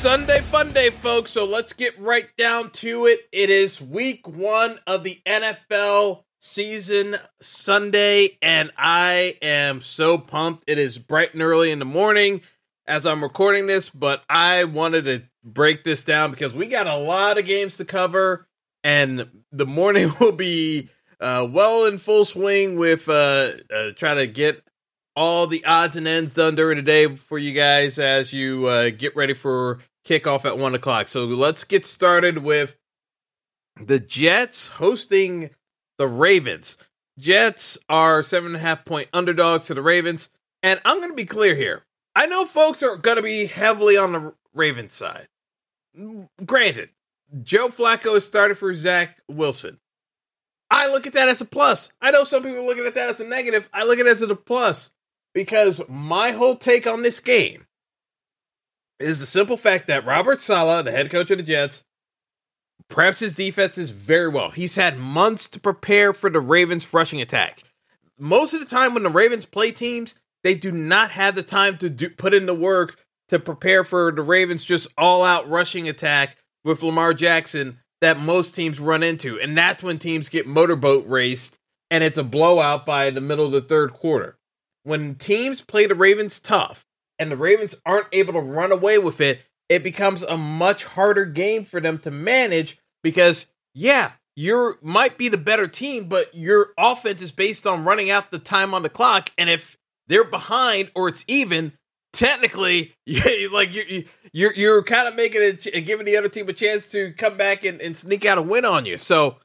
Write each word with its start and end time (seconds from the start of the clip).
Sunday 0.00 0.40
fun 0.40 0.72
day, 0.72 0.88
folks. 0.88 1.30
So 1.30 1.44
let's 1.44 1.74
get 1.74 1.98
right 1.98 2.26
down 2.38 2.70
to 2.70 3.04
it. 3.04 3.20
It 3.32 3.50
is 3.50 3.82
week 3.82 4.26
one 4.26 4.78
of 4.86 5.04
the 5.04 5.20
NFL 5.26 6.22
season 6.40 7.16
Sunday, 7.42 8.38
and 8.40 8.70
I 8.78 9.36
am 9.42 9.82
so 9.82 10.16
pumped. 10.16 10.64
It 10.66 10.78
is 10.78 10.96
bright 10.98 11.34
and 11.34 11.42
early 11.42 11.70
in 11.70 11.80
the 11.80 11.84
morning 11.84 12.40
as 12.86 13.04
I'm 13.04 13.22
recording 13.22 13.66
this, 13.66 13.90
but 13.90 14.24
I 14.26 14.64
wanted 14.64 15.04
to 15.04 15.22
break 15.44 15.84
this 15.84 16.02
down 16.02 16.30
because 16.30 16.54
we 16.54 16.66
got 16.66 16.86
a 16.86 16.96
lot 16.96 17.38
of 17.38 17.44
games 17.44 17.76
to 17.76 17.84
cover, 17.84 18.48
and 18.82 19.28
the 19.52 19.66
morning 19.66 20.14
will 20.18 20.32
be 20.32 20.88
uh, 21.20 21.46
well 21.50 21.84
in 21.84 21.98
full 21.98 22.24
swing 22.24 22.76
with 22.76 23.06
uh, 23.06 23.52
uh, 23.70 23.90
try 23.96 24.14
to 24.14 24.26
get 24.26 24.64
all 25.14 25.46
the 25.46 25.62
odds 25.66 25.96
and 25.96 26.08
ends 26.08 26.32
done 26.32 26.54
during 26.54 26.76
the 26.76 26.82
day 26.82 27.14
for 27.14 27.36
you 27.36 27.52
guys 27.52 27.98
as 27.98 28.32
you 28.32 28.66
uh, 28.66 28.88
get 28.88 29.14
ready 29.14 29.34
for 29.34 29.80
kickoff 30.06 30.44
at 30.44 30.58
one 30.58 30.74
o'clock. 30.74 31.08
So 31.08 31.24
let's 31.24 31.64
get 31.64 31.86
started 31.86 32.38
with 32.38 32.76
the 33.76 34.00
Jets 34.00 34.68
hosting 34.68 35.50
the 35.98 36.08
Ravens. 36.08 36.76
Jets 37.18 37.78
are 37.88 38.22
seven 38.22 38.48
and 38.48 38.56
a 38.56 38.60
half 38.60 38.84
point 38.84 39.08
underdogs 39.12 39.66
to 39.66 39.74
the 39.74 39.82
Ravens. 39.82 40.28
And 40.62 40.80
I'm 40.84 40.98
going 40.98 41.10
to 41.10 41.16
be 41.16 41.24
clear 41.24 41.54
here. 41.54 41.84
I 42.14 42.26
know 42.26 42.44
folks 42.44 42.82
are 42.82 42.96
going 42.96 43.16
to 43.16 43.22
be 43.22 43.46
heavily 43.46 43.96
on 43.96 44.12
the 44.12 44.34
Ravens 44.54 44.92
side. 44.92 45.28
Granted, 46.44 46.90
Joe 47.42 47.68
Flacco 47.68 48.14
has 48.14 48.26
started 48.26 48.56
for 48.56 48.74
Zach 48.74 49.18
Wilson. 49.28 49.78
I 50.70 50.88
look 50.88 51.06
at 51.06 51.14
that 51.14 51.28
as 51.28 51.40
a 51.40 51.44
plus. 51.44 51.88
I 52.00 52.10
know 52.10 52.24
some 52.24 52.42
people 52.42 52.58
are 52.58 52.66
looking 52.66 52.86
at 52.86 52.94
that 52.94 53.10
as 53.10 53.20
a 53.20 53.24
negative. 53.26 53.68
I 53.72 53.84
look 53.84 53.98
at 53.98 54.06
it 54.06 54.12
as 54.12 54.22
a 54.22 54.36
plus 54.36 54.90
because 55.34 55.80
my 55.88 56.30
whole 56.30 56.56
take 56.56 56.86
on 56.86 57.02
this 57.02 57.20
game 57.20 57.66
is 59.00 59.18
the 59.18 59.26
simple 59.26 59.56
fact 59.56 59.86
that 59.86 60.04
Robert 60.04 60.40
Saleh, 60.40 60.84
the 60.84 60.92
head 60.92 61.10
coach 61.10 61.30
of 61.30 61.38
the 61.38 61.42
Jets, 61.42 61.84
preps 62.88 63.20
his 63.20 63.34
defenses 63.34 63.90
very 63.90 64.28
well. 64.28 64.50
He's 64.50 64.76
had 64.76 64.98
months 64.98 65.48
to 65.48 65.60
prepare 65.60 66.12
for 66.12 66.28
the 66.28 66.40
Ravens' 66.40 66.92
rushing 66.92 67.20
attack. 67.20 67.62
Most 68.18 68.52
of 68.52 68.60
the 68.60 68.66
time, 68.66 68.92
when 68.94 69.02
the 69.02 69.08
Ravens 69.08 69.44
play 69.44 69.70
teams, 69.70 70.14
they 70.42 70.54
do 70.54 70.70
not 70.70 71.12
have 71.12 71.34
the 71.34 71.42
time 71.42 71.78
to 71.78 71.88
do, 71.88 72.10
put 72.10 72.34
in 72.34 72.46
the 72.46 72.54
work 72.54 72.98
to 73.28 73.38
prepare 73.38 73.84
for 73.84 74.12
the 74.12 74.22
Ravens' 74.22 74.64
just 74.64 74.88
all 74.98 75.22
out 75.22 75.48
rushing 75.48 75.88
attack 75.88 76.36
with 76.64 76.82
Lamar 76.82 77.14
Jackson 77.14 77.78
that 78.00 78.18
most 78.18 78.54
teams 78.54 78.80
run 78.80 79.02
into. 79.02 79.40
And 79.40 79.56
that's 79.56 79.82
when 79.82 79.98
teams 79.98 80.28
get 80.28 80.46
motorboat 80.46 81.06
raced 81.06 81.58
and 81.90 82.04
it's 82.04 82.18
a 82.18 82.24
blowout 82.24 82.86
by 82.86 83.10
the 83.10 83.20
middle 83.20 83.46
of 83.46 83.52
the 83.52 83.60
third 83.60 83.92
quarter. 83.92 84.38
When 84.82 85.16
teams 85.16 85.60
play 85.60 85.86
the 85.86 85.94
Ravens 85.94 86.40
tough, 86.40 86.86
and 87.20 87.30
the 87.30 87.36
Ravens 87.36 87.76
aren't 87.86 88.08
able 88.12 88.32
to 88.32 88.40
run 88.40 88.72
away 88.72 88.98
with 88.98 89.20
it, 89.20 89.42
it 89.68 89.84
becomes 89.84 90.22
a 90.22 90.36
much 90.36 90.84
harder 90.84 91.26
game 91.26 91.64
for 91.64 91.78
them 91.80 91.98
to 91.98 92.10
manage 92.10 92.78
because, 93.02 93.46
yeah, 93.74 94.12
you 94.34 94.74
might 94.82 95.18
be 95.18 95.28
the 95.28 95.38
better 95.38 95.68
team, 95.68 96.08
but 96.08 96.34
your 96.34 96.72
offense 96.78 97.20
is 97.20 97.30
based 97.30 97.66
on 97.66 97.84
running 97.84 98.10
out 98.10 98.30
the 98.30 98.38
time 98.38 98.74
on 98.74 98.82
the 98.82 98.88
clock. 98.88 99.30
And 99.36 99.50
if 99.50 99.76
they're 100.08 100.24
behind 100.24 100.90
or 100.96 101.08
it's 101.08 101.24
even, 101.28 101.74
technically, 102.12 102.94
like 103.52 103.74
you, 103.74 104.04
you're 104.32 104.54
you're 104.54 104.82
kind 104.82 105.06
of 105.06 105.14
making 105.14 105.42
it 105.42 105.84
giving 105.84 106.06
the 106.06 106.16
other 106.16 106.28
team 106.28 106.48
a 106.48 106.52
chance 106.52 106.88
to 106.88 107.12
come 107.12 107.36
back 107.36 107.64
and, 107.64 107.80
and 107.80 107.96
sneak 107.96 108.24
out 108.24 108.38
a 108.38 108.42
win 108.42 108.64
on 108.64 108.86
you. 108.86 108.96
So, 108.96 109.36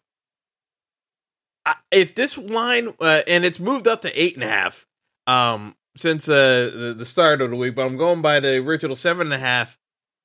if 1.91 2.15
this 2.15 2.37
line 2.37 2.93
uh, 2.99 3.21
and 3.27 3.43
it's 3.43 3.59
moved 3.59 3.87
up 3.87 4.01
to 4.03 4.21
eight 4.21 4.35
and 4.35 4.43
a 4.43 4.49
half, 4.49 4.87
um, 5.27 5.75
since 5.95 6.27
uh, 6.27 6.93
the, 6.97 7.05
start 7.05 7.41
of 7.41 7.49
the 7.49 7.55
week, 7.55 7.75
but 7.75 7.85
I'm 7.85 7.97
going 7.97 8.21
by 8.21 8.39
the 8.39 8.57
original 8.57 8.95
seven 8.95 9.27
and 9.27 9.33
a 9.33 9.39
half. 9.39 9.79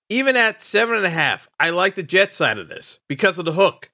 Even 0.09 0.37
at 0.37 0.61
seven 0.61 0.97
and 0.97 1.07
a 1.07 1.11
half, 1.11 1.49
I 1.61 1.71
like 1.71 1.95
the 1.95 2.03
Jet 2.03 2.35
side 2.35 2.59
of 2.59 2.69
this 2.69 2.99
because 3.09 3.39
of 3.39 3.45
the 3.45 3.53
hook. 3.53 3.93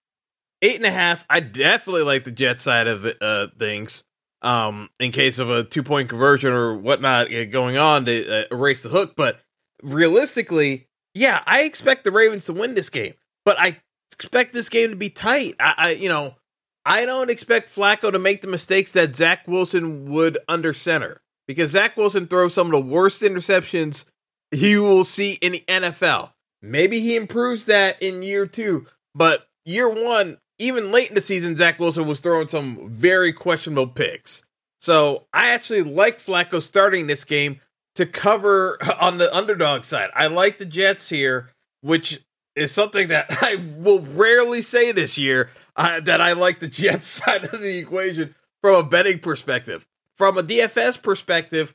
Eight 0.63 0.77
and 0.77 0.87
a 0.87 0.91
half, 0.91 1.27
I 1.29 1.41
definitely 1.41 2.03
like 2.03 2.25
the 2.25 2.33
Jet 2.33 2.59
side 2.59 2.87
of 2.87 3.07
uh, 3.21 3.49
things. 3.59 4.03
Um, 4.43 4.91
in 5.01 5.13
case 5.13 5.39
of 5.39 5.51
a 5.51 5.65
two 5.65 5.83
point 5.83 6.09
conversion 6.09 6.53
or 6.53 6.77
whatnot 6.77 7.35
uh, 7.35 7.47
going 7.47 7.79
on 7.79 8.05
to 8.05 8.29
uh, 8.29 8.45
erase 8.51 8.83
the 8.83 8.91
hook, 8.91 9.15
but 9.17 9.41
realistically, 9.83 10.89
yeah, 11.15 11.43
I 11.47 11.63
expect 11.63 12.05
the 12.05 12.11
Ravens 12.11 12.45
to 12.45 12.53
win 12.53 12.75
this 12.75 12.91
game, 12.91 13.15
but 13.45 13.59
I 13.59 13.81
expect 14.13 14.53
this 14.53 14.69
game 14.69 14.91
to 14.91 14.97
be 14.97 15.09
tight. 15.09 15.55
I, 15.59 15.75
I 15.77 15.91
you 15.93 16.09
know, 16.09 16.37
I 16.85 17.07
don't 17.07 17.31
expect 17.31 17.75
Flacco 17.75 18.13
to 18.13 18.19
make 18.19 18.43
the 18.43 18.49
mistakes 18.49 18.93
that 18.93 19.17
Zach 19.17 19.49
Wilson 19.49 20.11
would 20.13 20.39
under 20.49 20.73
center 20.73 21.23
because 21.47 21.71
Zach 21.71 21.97
Wilson 21.97 22.27
throws 22.27 22.55
some 22.55 22.67
of 22.69 22.73
the 22.73 22.93
worst 22.93 23.23
interceptions 23.23 24.05
you 24.53 24.83
will 24.83 25.05
see 25.05 25.35
in 25.35 25.53
the 25.53 25.65
NFL. 25.67 26.31
Maybe 26.63 27.01
he 27.01 27.17
improves 27.17 27.67
that 27.67 28.01
in 28.03 28.23
year 28.23 28.47
two, 28.47 28.87
but 29.15 29.47
year 29.65 29.89
one, 29.89 30.39
even 30.59 30.93
late 30.93 31.09
in 31.09 31.15
the 31.15 31.21
season, 31.21 31.57
Zach 31.57 31.79
Wilson 31.79 32.07
was 32.07 32.21
throwing 32.21 32.49
some 32.49 32.91
very 32.91 33.33
questionable 33.33 33.87
picks. 33.87 34.43
So 34.81 35.27
I 35.33 35.51
actually 35.51 35.83
like 35.83 36.19
Flacco 36.19 36.61
starting 36.61 37.07
this 37.07 37.25
game 37.25 37.61
to 37.97 38.07
cover 38.07 38.79
on 39.01 39.19
the 39.19 39.35
underdog 39.35 39.85
side. 39.85 40.11
I 40.15 40.29
like 40.29 40.59
the 40.59 40.67
Jets 40.67 41.09
here, 41.09 41.51
which 41.81 42.25
is 42.55 42.73
something 42.73 43.09
that 43.09 43.27
I 43.43 43.57
will 43.77 44.01
rarely 44.01 44.63
say 44.63 44.93
this 44.93 45.19
year 45.19 45.51
uh, 45.77 46.01
that 46.01 46.21
I 46.21 46.33
like 46.33 46.61
the 46.61 46.69
Jets 46.69 47.07
side 47.25 47.45
of 47.45 47.61
the 47.61 47.79
equation 47.79 48.35
from 48.63 48.75
a 48.77 48.89
betting 48.89 49.19
perspective 49.19 49.87
from 50.17 50.39
a 50.39 50.43
DFS 50.43 51.01
perspective, 51.03 51.75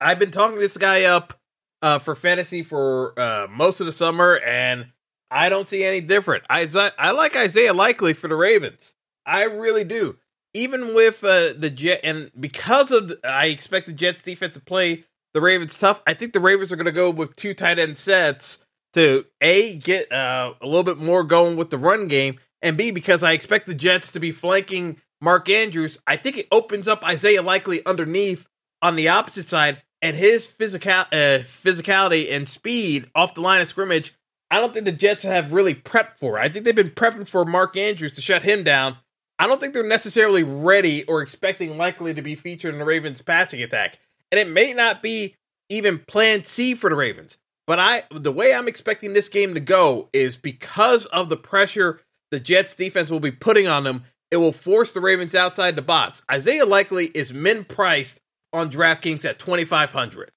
I've 0.00 0.18
been 0.18 0.30
talking 0.30 0.58
this 0.58 0.76
guy 0.76 1.04
up 1.04 1.38
uh, 1.82 1.98
for 1.98 2.14
fantasy 2.14 2.62
for 2.62 3.18
uh, 3.18 3.46
most 3.50 3.80
of 3.80 3.86
the 3.86 3.92
summer, 3.92 4.38
and 4.38 4.86
I 5.30 5.48
don't 5.48 5.68
see 5.68 5.84
any 5.84 6.00
different. 6.00 6.44
I 6.48 6.66
I 6.98 7.10
like 7.12 7.36
Isaiah 7.36 7.74
Likely 7.74 8.12
for 8.12 8.28
the 8.28 8.36
Ravens. 8.36 8.94
I 9.26 9.44
really 9.44 9.84
do. 9.84 10.16
Even 10.52 10.94
with 10.94 11.22
uh, 11.22 11.52
the 11.56 11.70
Jet, 11.70 12.00
and 12.02 12.30
because 12.38 12.90
of 12.90 13.08
the, 13.08 13.20
I 13.24 13.46
expect 13.46 13.86
the 13.86 13.92
Jets 13.92 14.22
defense 14.22 14.54
to 14.54 14.60
play 14.60 15.04
the 15.32 15.40
Ravens 15.40 15.78
tough. 15.78 16.02
I 16.06 16.14
think 16.14 16.32
the 16.32 16.40
Ravens 16.40 16.72
are 16.72 16.76
going 16.76 16.86
to 16.86 16.92
go 16.92 17.10
with 17.10 17.36
two 17.36 17.54
tight 17.54 17.78
end 17.78 17.96
sets 17.96 18.58
to 18.94 19.24
a 19.40 19.76
get 19.76 20.10
uh, 20.10 20.54
a 20.60 20.66
little 20.66 20.82
bit 20.82 20.98
more 20.98 21.22
going 21.22 21.56
with 21.56 21.70
the 21.70 21.78
run 21.78 22.08
game, 22.08 22.40
and 22.62 22.76
b 22.76 22.90
because 22.90 23.22
I 23.22 23.32
expect 23.32 23.66
the 23.66 23.74
Jets 23.74 24.10
to 24.12 24.20
be 24.20 24.32
flanking 24.32 25.00
Mark 25.20 25.48
Andrews, 25.48 25.98
I 26.06 26.16
think 26.16 26.38
it 26.38 26.48
opens 26.50 26.88
up 26.88 27.04
Isaiah 27.04 27.42
Likely 27.42 27.84
underneath 27.84 28.46
on 28.82 28.96
the 28.96 29.08
opposite 29.08 29.46
side, 29.46 29.82
and 30.00 30.16
his 30.16 30.46
physical 30.46 30.92
uh, 30.92 31.40
physicality 31.42 32.32
and 32.32 32.48
speed 32.48 33.10
off 33.14 33.34
the 33.34 33.42
line 33.42 33.60
of 33.60 33.68
scrimmage. 33.68 34.14
I 34.50 34.58
don't 34.58 34.72
think 34.72 34.86
the 34.86 34.92
Jets 34.92 35.22
have 35.22 35.52
really 35.52 35.74
prepped 35.74 36.16
for. 36.16 36.38
I 36.38 36.48
think 36.48 36.64
they've 36.64 36.74
been 36.74 36.90
prepping 36.90 37.28
for 37.28 37.44
Mark 37.44 37.76
Andrews 37.76 38.12
to 38.12 38.22
shut 38.22 38.42
him 38.42 38.64
down. 38.64 38.96
I 39.38 39.46
don't 39.46 39.60
think 39.60 39.74
they're 39.74 39.86
necessarily 39.86 40.42
ready 40.42 41.04
or 41.04 41.22
expecting 41.22 41.76
Likely 41.76 42.14
to 42.14 42.22
be 42.22 42.34
featured 42.34 42.74
in 42.74 42.78
the 42.78 42.84
Ravens' 42.84 43.22
passing 43.22 43.62
attack, 43.62 43.98
and 44.32 44.38
it 44.38 44.48
may 44.48 44.72
not 44.72 45.02
be 45.02 45.36
even 45.68 45.98
Plan 45.98 46.44
C 46.44 46.74
for 46.74 46.90
the 46.90 46.96
Ravens. 46.96 47.38
But 47.66 47.78
I, 47.78 48.02
the 48.10 48.32
way 48.32 48.52
I'm 48.52 48.66
expecting 48.66 49.12
this 49.12 49.28
game 49.28 49.54
to 49.54 49.60
go 49.60 50.08
is 50.12 50.36
because 50.36 51.06
of 51.06 51.28
the 51.28 51.36
pressure 51.36 52.00
the 52.30 52.40
Jets 52.40 52.74
defense 52.74 53.10
will 53.10 53.20
be 53.20 53.30
putting 53.30 53.66
on 53.68 53.84
them 53.84 54.04
it 54.30 54.36
will 54.36 54.52
force 54.52 54.92
the 54.92 55.00
Ravens 55.00 55.34
outside 55.34 55.76
the 55.76 55.82
box. 55.82 56.22
Isaiah 56.30 56.66
Likely 56.66 57.06
is 57.06 57.32
min 57.32 57.64
priced 57.64 58.20
on 58.52 58.70
DraftKings 58.70 59.24
at 59.24 59.38
2500 59.38 60.30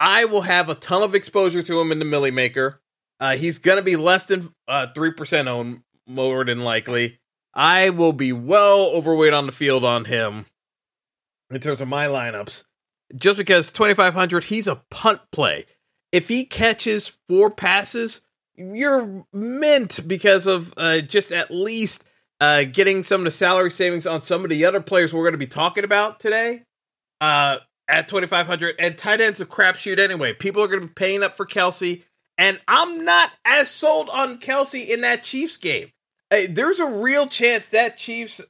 I 0.00 0.24
will 0.24 0.42
have 0.42 0.70
a 0.70 0.74
ton 0.74 1.02
of 1.02 1.14
exposure 1.14 1.62
to 1.62 1.78
him 1.78 1.92
in 1.92 1.98
the 1.98 2.06
Millie 2.06 2.30
Maker. 2.30 2.80
Uh, 3.20 3.36
he's 3.36 3.58
going 3.58 3.76
to 3.76 3.82
be 3.82 3.96
less 3.96 4.24
than 4.24 4.54
uh, 4.66 4.86
3% 4.96 5.46
owned, 5.46 5.82
more 6.06 6.42
than 6.42 6.60
likely. 6.60 7.18
I 7.52 7.90
will 7.90 8.14
be 8.14 8.32
well 8.32 8.90
overweight 8.94 9.34
on 9.34 9.44
the 9.44 9.52
field 9.52 9.84
on 9.84 10.06
him 10.06 10.46
in 11.50 11.60
terms 11.60 11.82
of 11.82 11.88
my 11.88 12.06
lineups. 12.06 12.64
Just 13.14 13.36
because 13.36 13.70
2500 13.72 14.44
he's 14.44 14.66
a 14.66 14.82
punt 14.90 15.20
play. 15.32 15.66
If 16.12 16.28
he 16.28 16.46
catches 16.46 17.12
four 17.28 17.50
passes, 17.50 18.22
you're 18.54 19.26
mint 19.32 20.00
because 20.06 20.46
of 20.46 20.72
uh, 20.76 21.00
just 21.00 21.30
at 21.30 21.50
least 21.50 22.04
uh, 22.40 22.64
getting 22.64 23.02
some 23.02 23.22
of 23.22 23.24
the 23.26 23.30
salary 23.30 23.70
savings 23.70 24.06
on 24.06 24.22
some 24.22 24.44
of 24.44 24.50
the 24.50 24.64
other 24.64 24.80
players 24.80 25.12
we're 25.12 25.24
going 25.24 25.32
to 25.32 25.38
be 25.38 25.46
talking 25.46 25.84
about 25.84 26.20
today 26.20 26.62
uh, 27.20 27.58
at 27.88 28.08
2500 28.08 28.76
and 28.78 28.96
tight 28.96 29.20
end's 29.20 29.40
a 29.40 29.46
crapshoot 29.46 29.98
anyway 29.98 30.32
people 30.32 30.62
are 30.62 30.68
going 30.68 30.80
to 30.80 30.86
be 30.86 30.94
paying 30.94 31.22
up 31.22 31.34
for 31.34 31.46
Kelce. 31.46 32.02
And 32.40 32.58
I'm 32.66 33.04
not 33.04 33.32
as 33.44 33.70
sold 33.70 34.08
on 34.08 34.38
Kelce 34.38 34.88
in 34.88 35.02
that 35.02 35.22
Chiefs 35.24 35.58
game. 35.58 35.92
Uh, 36.30 36.42
there's 36.48 36.80
a 36.80 36.86
real 36.86 37.26
chance 37.26 37.68
that 37.68 37.98
Chiefs 37.98 38.40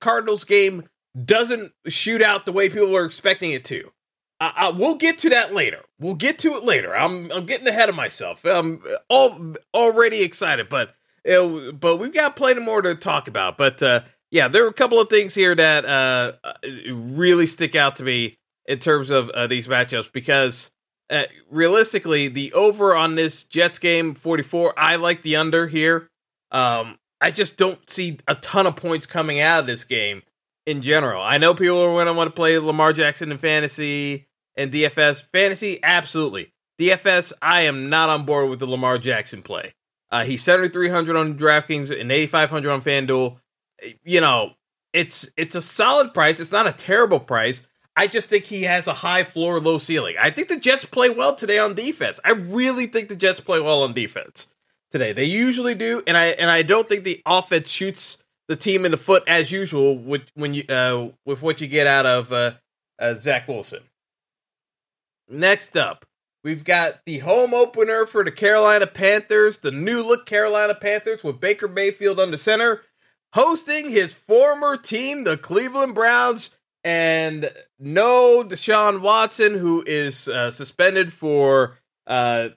Cardinals 0.00 0.42
game 0.42 0.88
doesn't 1.24 1.72
shoot 1.86 2.20
out 2.20 2.46
the 2.46 2.52
way 2.52 2.68
people 2.68 2.96
are 2.96 3.04
expecting 3.04 3.52
it 3.52 3.64
to. 3.66 3.92
Uh, 4.40 4.50
uh, 4.56 4.74
we'll 4.76 4.96
get 4.96 5.20
to 5.20 5.30
that 5.30 5.54
later. 5.54 5.82
We'll 6.00 6.14
get 6.14 6.40
to 6.40 6.56
it 6.56 6.64
later. 6.64 6.96
I'm 6.96 7.30
I'm 7.30 7.46
getting 7.46 7.68
ahead 7.68 7.88
of 7.88 7.94
myself. 7.94 8.44
I'm 8.44 8.82
all 9.08 9.54
already 9.72 10.22
excited, 10.22 10.68
but 10.68 10.94
uh, 11.28 11.72
but 11.72 11.98
we've 11.98 12.14
got 12.14 12.36
plenty 12.36 12.60
more 12.60 12.82
to 12.82 12.94
talk 12.94 13.28
about. 13.28 13.56
But 13.56 13.82
uh, 13.82 14.00
yeah, 14.30 14.48
there 14.48 14.64
are 14.64 14.70
a 14.70 14.74
couple 14.74 15.00
of 15.00 15.08
things 15.08 15.34
here 15.34 15.54
that 15.54 15.84
uh, 15.84 16.32
uh 16.42 16.52
really 16.92 17.46
stick 17.46 17.74
out 17.74 17.96
to 17.96 18.04
me 18.04 18.36
in 18.66 18.78
terms 18.78 19.10
of 19.10 19.30
uh, 19.30 19.46
these 19.46 19.66
matchups 19.66 20.12
because 20.12 20.70
uh, 21.10 21.24
realistically, 21.50 22.28
the 22.28 22.52
over 22.52 22.94
on 22.94 23.14
this 23.14 23.44
Jets 23.44 23.78
game 23.78 24.14
44, 24.14 24.74
I 24.76 24.96
like 24.96 25.22
the 25.22 25.36
under 25.36 25.66
here. 25.66 26.10
Um, 26.50 26.98
I 27.20 27.30
just 27.30 27.56
don't 27.56 27.88
see 27.88 28.18
a 28.28 28.34
ton 28.34 28.66
of 28.66 28.76
points 28.76 29.06
coming 29.06 29.40
out 29.40 29.60
of 29.60 29.66
this 29.66 29.84
game 29.84 30.22
in 30.66 30.82
general. 30.82 31.22
I 31.22 31.38
know 31.38 31.54
people 31.54 31.80
are 31.80 31.88
going 31.88 32.06
to 32.06 32.12
want 32.12 32.28
to 32.28 32.36
play 32.36 32.58
Lamar 32.58 32.92
Jackson 32.92 33.32
in 33.32 33.38
fantasy 33.38 34.28
and 34.56 34.70
DFS. 34.70 35.22
Fantasy, 35.22 35.80
absolutely. 35.82 36.52
DFS, 36.78 37.32
I 37.40 37.62
am 37.62 37.88
not 37.88 38.10
on 38.10 38.24
board 38.24 38.50
with 38.50 38.60
the 38.60 38.66
Lamar 38.66 38.98
Jackson 38.98 39.42
play. 39.42 39.72
Uh, 40.10 40.24
he's 40.24 40.42
7,300 40.42 41.16
on 41.16 41.38
DraftKings 41.38 41.98
and 41.98 42.10
8,500 42.10 42.70
on 42.70 42.82
FanDuel. 42.82 43.36
You 44.04 44.20
know, 44.20 44.52
it's 44.92 45.28
it's 45.36 45.54
a 45.54 45.62
solid 45.62 46.14
price. 46.14 46.40
It's 46.40 46.52
not 46.52 46.66
a 46.66 46.72
terrible 46.72 47.20
price. 47.20 47.64
I 47.94 48.06
just 48.06 48.28
think 48.28 48.44
he 48.44 48.62
has 48.62 48.86
a 48.86 48.94
high 48.94 49.24
floor, 49.24 49.58
low 49.58 49.78
ceiling. 49.78 50.16
I 50.20 50.30
think 50.30 50.48
the 50.48 50.58
Jets 50.58 50.84
play 50.84 51.10
well 51.10 51.34
today 51.34 51.58
on 51.58 51.74
defense. 51.74 52.20
I 52.24 52.30
really 52.30 52.86
think 52.86 53.08
the 53.08 53.16
Jets 53.16 53.40
play 53.40 53.60
well 53.60 53.82
on 53.82 53.92
defense 53.92 54.46
today. 54.90 55.12
They 55.12 55.24
usually 55.24 55.74
do, 55.74 56.02
and 56.06 56.16
I 56.16 56.26
and 56.26 56.50
I 56.50 56.62
don't 56.62 56.88
think 56.88 57.04
the 57.04 57.20
offense 57.26 57.70
shoots 57.70 58.18
the 58.46 58.56
team 58.56 58.84
in 58.84 58.90
the 58.90 58.96
foot 58.96 59.22
as 59.26 59.52
usual 59.52 59.98
with 59.98 60.22
when 60.34 60.54
you 60.54 60.64
uh, 60.68 61.08
with 61.26 61.42
what 61.42 61.60
you 61.60 61.66
get 61.66 61.86
out 61.86 62.06
of 62.06 62.32
uh, 62.32 62.52
uh, 62.98 63.14
Zach 63.14 63.48
Wilson. 63.48 63.82
Next 65.28 65.76
up, 65.76 66.06
we've 66.48 66.64
got 66.64 67.04
the 67.04 67.18
home 67.18 67.52
opener 67.52 68.06
for 68.06 68.24
the 68.24 68.30
Carolina 68.30 68.86
Panthers, 68.86 69.58
the 69.58 69.70
new 69.70 70.02
look 70.02 70.24
Carolina 70.24 70.74
Panthers 70.74 71.22
with 71.22 71.40
Baker 71.40 71.68
Mayfield 71.68 72.18
under 72.18 72.38
center, 72.38 72.80
hosting 73.34 73.90
his 73.90 74.14
former 74.14 74.78
team, 74.78 75.24
the 75.24 75.36
Cleveland 75.36 75.94
Browns 75.94 76.56
and 76.82 77.50
no 77.78 78.42
Deshaun 78.42 79.02
Watson, 79.02 79.56
who 79.56 79.84
is 79.86 80.26
uh, 80.26 80.50
suspended 80.50 81.12
for 81.12 81.76
uh, 82.06 82.48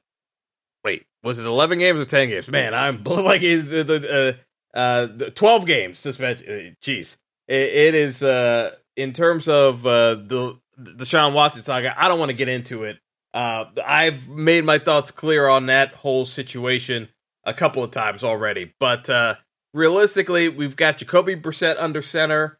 wait, 0.85 1.05
was 1.21 1.37
it 1.37 1.45
eleven 1.45 1.79
games 1.79 1.99
or 1.99 2.05
ten 2.05 2.29
games? 2.29 2.47
Man, 2.47 2.73
I'm 2.73 3.03
like 3.03 3.41
the, 3.41 4.37
uh, 4.73 4.77
uh, 4.77 5.07
twelve 5.31 5.65
games 5.65 5.99
suspension. 5.99 6.47
Uh, 6.47 6.71
jeez, 6.81 7.17
it, 7.49 7.73
it 7.73 7.95
is 7.95 8.23
uh 8.23 8.71
in 8.95 9.11
terms 9.11 9.49
of 9.49 9.83
the 9.83 10.57
Deshaun 10.79 11.33
Watson 11.33 11.65
saga. 11.65 11.93
I 12.01 12.07
don't 12.07 12.19
want 12.19 12.29
to 12.29 12.37
get 12.37 12.47
into 12.47 12.85
it. 12.85 12.97
Uh, 13.33 13.65
I've 13.85 14.27
made 14.27 14.65
my 14.65 14.77
thoughts 14.77 15.11
clear 15.11 15.47
on 15.47 15.67
that 15.67 15.93
whole 15.93 16.25
situation 16.25 17.09
a 17.43 17.53
couple 17.53 17.83
of 17.83 17.91
times 17.91 18.23
already, 18.23 18.73
but 18.79 19.09
uh, 19.09 19.35
realistically, 19.73 20.49
we've 20.49 20.75
got 20.75 20.97
Jacoby 20.97 21.35
Brissett 21.35 21.77
under 21.79 22.01
center. 22.01 22.59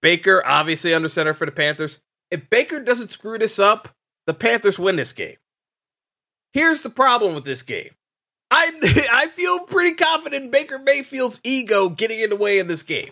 Baker 0.00 0.42
obviously 0.46 0.94
under 0.94 1.08
center 1.08 1.34
for 1.34 1.44
the 1.44 1.52
Panthers. 1.52 2.00
If 2.30 2.48
Baker 2.48 2.80
doesn't 2.80 3.10
screw 3.10 3.38
this 3.38 3.58
up, 3.58 3.88
the 4.26 4.34
Panthers 4.34 4.78
win 4.78 4.96
this 4.96 5.12
game. 5.12 5.36
Here's 6.52 6.82
the 6.82 6.90
problem 6.90 7.34
with 7.34 7.44
this 7.44 7.62
game. 7.62 7.90
I 8.50 8.72
I 9.12 9.28
feel 9.28 9.60
pretty 9.60 9.96
confident 9.96 10.52
Baker 10.52 10.78
Mayfield's 10.78 11.40
ego 11.44 11.88
getting 11.88 12.20
in 12.20 12.30
the 12.30 12.36
way 12.36 12.58
in 12.58 12.68
this 12.68 12.82
game. 12.82 13.10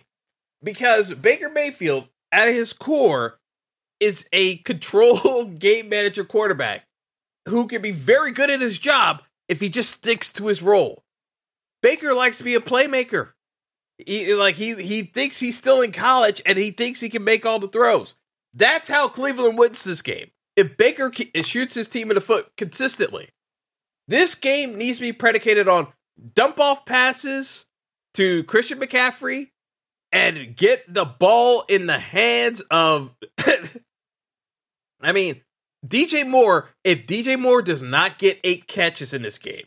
Because 0.62 1.12
Baker 1.14 1.48
Mayfield, 1.48 2.08
at 2.32 2.48
his 2.48 2.72
core, 2.72 3.38
is 4.00 4.28
a 4.32 4.58
control 4.58 5.44
game 5.58 5.88
manager 5.88 6.24
quarterback 6.24 6.84
who 7.48 7.66
can 7.66 7.82
be 7.82 7.90
very 7.90 8.32
good 8.32 8.50
at 8.50 8.60
his 8.60 8.78
job 8.78 9.22
if 9.48 9.60
he 9.60 9.68
just 9.68 9.92
sticks 9.92 10.32
to 10.32 10.46
his 10.46 10.62
role. 10.62 11.04
Baker 11.82 12.14
likes 12.14 12.38
to 12.38 12.44
be 12.44 12.54
a 12.54 12.60
playmaker. 12.60 13.32
He, 13.98 14.32
like 14.34 14.54
he 14.54 14.74
he 14.74 15.02
thinks 15.02 15.40
he's 15.40 15.58
still 15.58 15.80
in 15.80 15.90
college 15.90 16.40
and 16.46 16.56
he 16.56 16.70
thinks 16.70 17.00
he 17.00 17.08
can 17.08 17.24
make 17.24 17.44
all 17.44 17.58
the 17.58 17.68
throws. 17.68 18.14
That's 18.54 18.88
how 18.88 19.08
Cleveland 19.08 19.58
wins 19.58 19.84
this 19.84 20.02
game. 20.02 20.30
If 20.56 20.76
Baker 20.76 21.12
shoots 21.42 21.74
his 21.74 21.88
team 21.88 22.10
in 22.10 22.14
the 22.14 22.20
foot 22.20 22.50
consistently, 22.56 23.30
this 24.06 24.34
game 24.34 24.78
needs 24.78 24.98
to 24.98 25.02
be 25.02 25.12
predicated 25.12 25.68
on 25.68 25.88
dump 26.34 26.60
off 26.60 26.84
passes 26.84 27.66
to 28.14 28.44
Christian 28.44 28.78
McCaffrey 28.78 29.50
and 30.12 30.56
get 30.56 30.92
the 30.92 31.04
ball 31.04 31.64
in 31.68 31.86
the 31.86 31.98
hands 31.98 32.60
of. 32.70 33.14
I 35.00 35.12
mean, 35.12 35.42
DJ 35.86 36.28
Moore, 36.28 36.70
if 36.84 37.06
DJ 37.06 37.38
Moore 37.38 37.62
does 37.62 37.82
not 37.82 38.18
get 38.18 38.40
eight 38.44 38.66
catches 38.66 39.14
in 39.14 39.22
this 39.22 39.38
game, 39.38 39.64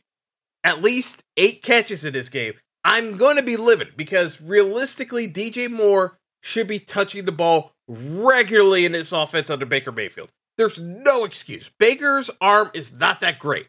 at 0.64 0.82
least 0.82 1.24
eight 1.38 1.62
catches 1.64 2.06
in 2.06 2.14
this 2.14 2.30
game, 2.30 2.54
I'm 2.84 3.18
going 3.18 3.38
to 3.38 3.44
be 3.44 3.58
livid 3.58 3.96
because 3.96 4.42
realistically, 4.42 5.32
DJ 5.32 5.70
Moore 5.70 6.18
should 6.42 6.68
be 6.68 6.80
touching 6.80 7.26
the 7.26 7.32
ball 7.32 7.74
regularly 7.88 8.86
in 8.86 8.92
this 8.92 9.12
offense 9.12 9.50
under 9.50 9.66
Baker 9.66 9.92
Mayfield. 9.92 10.30
There's 10.58 10.80
no 10.80 11.24
excuse. 11.24 11.72
Baker's 11.80 12.30
arm 12.40 12.72
is 12.74 12.94
not 12.94 13.22
that 13.22 13.40
great. 13.40 13.68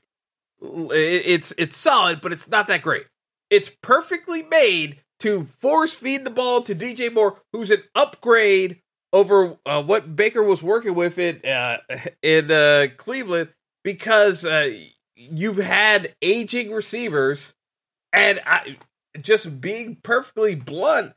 It's 0.60 1.52
it's 1.58 1.76
solid, 1.76 2.20
but 2.20 2.32
it's 2.32 2.48
not 2.48 2.66
that 2.68 2.82
great. 2.82 3.06
It's 3.50 3.70
perfectly 3.82 4.42
made 4.42 5.00
to 5.20 5.44
force 5.44 5.94
feed 5.94 6.24
the 6.24 6.30
ball 6.30 6.62
to 6.62 6.74
DJ 6.74 7.12
Moore, 7.12 7.40
who's 7.52 7.70
an 7.70 7.82
upgrade 7.94 8.81
over 9.12 9.56
uh, 9.66 9.82
what 9.82 10.16
Baker 10.16 10.42
was 10.42 10.62
working 10.62 10.94
with 10.94 11.18
in 11.18 11.44
uh, 11.44 11.78
in 12.22 12.50
uh, 12.50 12.86
Cleveland, 12.96 13.50
because 13.84 14.44
uh, 14.44 14.74
you've 15.16 15.58
had 15.58 16.14
aging 16.22 16.72
receivers, 16.72 17.54
and 18.12 18.40
I, 18.46 18.78
just 19.20 19.60
being 19.60 19.96
perfectly 20.02 20.54
blunt, 20.54 21.12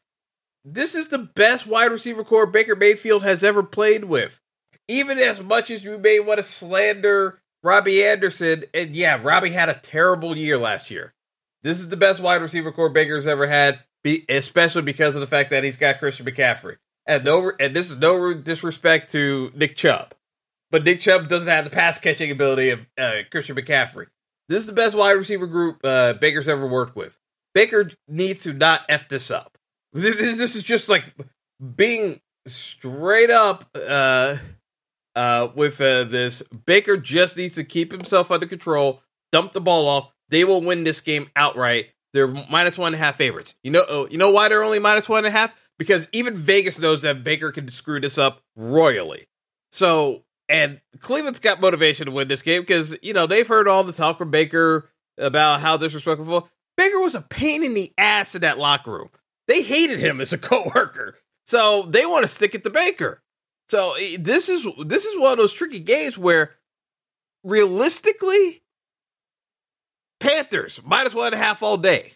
this 0.63 0.95
is 0.95 1.07
the 1.07 1.19
best 1.19 1.67
wide 1.67 1.91
receiver 1.91 2.23
core 2.23 2.47
Baker 2.47 2.75
Mayfield 2.75 3.23
has 3.23 3.43
ever 3.43 3.63
played 3.63 4.05
with. 4.05 4.39
Even 4.87 5.17
as 5.17 5.41
much 5.41 5.71
as 5.71 5.83
you 5.83 5.97
may 5.97 6.19
want 6.19 6.37
to 6.37 6.43
slander 6.43 7.39
Robbie 7.63 8.03
Anderson, 8.03 8.65
and 8.73 8.95
yeah, 8.95 9.19
Robbie 9.21 9.49
had 9.49 9.69
a 9.69 9.79
terrible 9.81 10.37
year 10.37 10.57
last 10.57 10.91
year. 10.91 11.13
This 11.63 11.79
is 11.79 11.89
the 11.89 11.97
best 11.97 12.19
wide 12.19 12.41
receiver 12.41 12.71
core 12.71 12.89
Baker's 12.89 13.25
ever 13.25 13.47
had, 13.47 13.79
especially 14.29 14.83
because 14.83 15.15
of 15.15 15.21
the 15.21 15.27
fact 15.27 15.49
that 15.49 15.63
he's 15.63 15.77
got 15.77 15.97
Christian 15.97 16.27
McCaffrey. 16.27 16.77
And 17.07 17.23
no, 17.23 17.51
and 17.59 17.75
this 17.75 17.91
is 17.91 17.97
no 17.97 18.33
disrespect 18.33 19.11
to 19.11 19.51
Nick 19.53 19.75
Chubb, 19.75 20.13
but 20.71 20.83
Nick 20.83 21.01
Chubb 21.01 21.27
doesn't 21.27 21.47
have 21.47 21.65
the 21.65 21.71
pass 21.71 21.99
catching 21.99 22.31
ability 22.31 22.71
of 22.71 22.79
uh, 22.97 23.17
Christian 23.31 23.55
McCaffrey. 23.55 24.07
This 24.49 24.59
is 24.59 24.65
the 24.65 24.73
best 24.73 24.95
wide 24.95 25.11
receiver 25.11 25.47
group 25.47 25.79
uh, 25.83 26.13
Baker's 26.13 26.47
ever 26.47 26.67
worked 26.67 26.95
with. 26.95 27.17
Baker 27.53 27.91
needs 28.07 28.43
to 28.43 28.53
not 28.53 28.81
f 28.89 29.07
this 29.07 29.31
up. 29.31 29.57
This 29.93 30.55
is 30.55 30.63
just 30.63 30.89
like 30.89 31.05
being 31.75 32.19
straight 32.47 33.29
up 33.29 33.69
uh, 33.75 34.37
uh, 35.15 35.47
with 35.55 35.79
uh, 35.79 36.03
this. 36.03 36.41
Baker 36.65 36.97
just 36.97 37.37
needs 37.37 37.55
to 37.55 37.63
keep 37.63 37.91
himself 37.91 38.29
under 38.29 38.45
control, 38.45 39.01
dump 39.31 39.53
the 39.53 39.61
ball 39.61 39.87
off. 39.87 40.11
They 40.29 40.43
will 40.43 40.61
win 40.61 40.83
this 40.83 41.01
game 41.01 41.29
outright. 41.35 41.91
They're 42.13 42.27
minus 42.27 42.77
one 42.77 42.93
and 42.93 43.01
a 43.01 43.05
half 43.05 43.15
favorites. 43.15 43.55
You 43.63 43.71
know, 43.71 43.85
oh, 43.87 44.07
you 44.09 44.17
know 44.17 44.31
why 44.31 44.49
they're 44.49 44.63
only 44.63 44.79
minus 44.79 45.07
one 45.07 45.19
and 45.19 45.27
a 45.27 45.37
half? 45.37 45.55
Because 45.77 46.07
even 46.11 46.37
Vegas 46.37 46.79
knows 46.79 47.01
that 47.01 47.23
Baker 47.23 47.51
can 47.51 47.69
screw 47.69 47.99
this 47.99 48.17
up 48.17 48.41
royally. 48.55 49.27
So, 49.71 50.23
and 50.47 50.79
Cleveland's 50.99 51.39
got 51.39 51.59
motivation 51.59 52.05
to 52.05 52.11
win 52.11 52.27
this 52.27 52.41
game 52.41 52.61
because 52.61 52.95
you 53.01 53.13
know 53.13 53.27
they've 53.27 53.47
heard 53.47 53.67
all 53.67 53.83
the 53.83 53.91
talk 53.91 54.17
from 54.17 54.31
Baker 54.31 54.89
about 55.17 55.61
how 55.61 55.77
disrespectful. 55.77 56.49
Baker 56.77 56.99
was 56.99 57.15
a 57.15 57.21
pain 57.21 57.63
in 57.63 57.73
the 57.73 57.93
ass 57.97 58.35
in 58.35 58.41
that 58.41 58.57
locker 58.57 58.91
room. 58.91 59.09
They 59.47 59.61
hated 59.61 59.99
him 59.99 60.21
as 60.21 60.33
a 60.33 60.37
coworker. 60.37 61.15
So 61.45 61.83
they 61.83 62.05
want 62.05 62.23
to 62.23 62.27
stick 62.27 62.55
it 62.55 62.63
to 62.63 62.69
Baker. 62.69 63.21
So 63.69 63.95
this 64.19 64.49
is 64.49 64.67
this 64.85 65.05
is 65.05 65.19
one 65.19 65.33
of 65.33 65.37
those 65.37 65.53
tricky 65.53 65.79
games 65.79 66.17
where 66.17 66.51
realistically 67.43 68.63
Panthers 70.19 70.79
minus 70.83 71.13
one 71.13 71.27
and 71.27 71.35
a 71.35 71.37
half 71.37 71.63
all 71.63 71.77
day. 71.77 72.13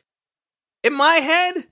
In 0.84 0.94
my 0.94 1.16
head, 1.16 1.68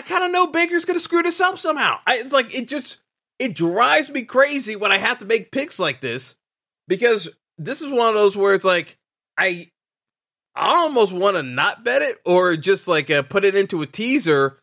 I 0.00 0.02
kind 0.02 0.24
of 0.24 0.32
know 0.32 0.46
Baker's 0.46 0.86
going 0.86 0.96
to 0.96 1.02
screw 1.02 1.22
this 1.22 1.42
up 1.42 1.58
somehow. 1.58 1.98
I, 2.06 2.16
it's 2.16 2.32
like 2.32 2.56
it 2.56 2.68
just 2.68 3.00
it 3.38 3.54
drives 3.54 4.08
me 4.08 4.22
crazy 4.22 4.74
when 4.74 4.90
I 4.90 4.96
have 4.96 5.18
to 5.18 5.26
make 5.26 5.52
picks 5.52 5.78
like 5.78 6.00
this 6.00 6.36
because 6.88 7.28
this 7.58 7.82
is 7.82 7.92
one 7.92 8.08
of 8.08 8.14
those 8.14 8.34
where 8.34 8.54
it's 8.54 8.64
like 8.64 8.96
I 9.36 9.70
I 10.56 10.74
almost 10.74 11.12
want 11.12 11.36
to 11.36 11.42
not 11.42 11.84
bet 11.84 12.00
it 12.00 12.16
or 12.24 12.56
just 12.56 12.88
like 12.88 13.10
uh, 13.10 13.20
put 13.20 13.44
it 13.44 13.54
into 13.54 13.82
a 13.82 13.86
teaser 13.86 14.62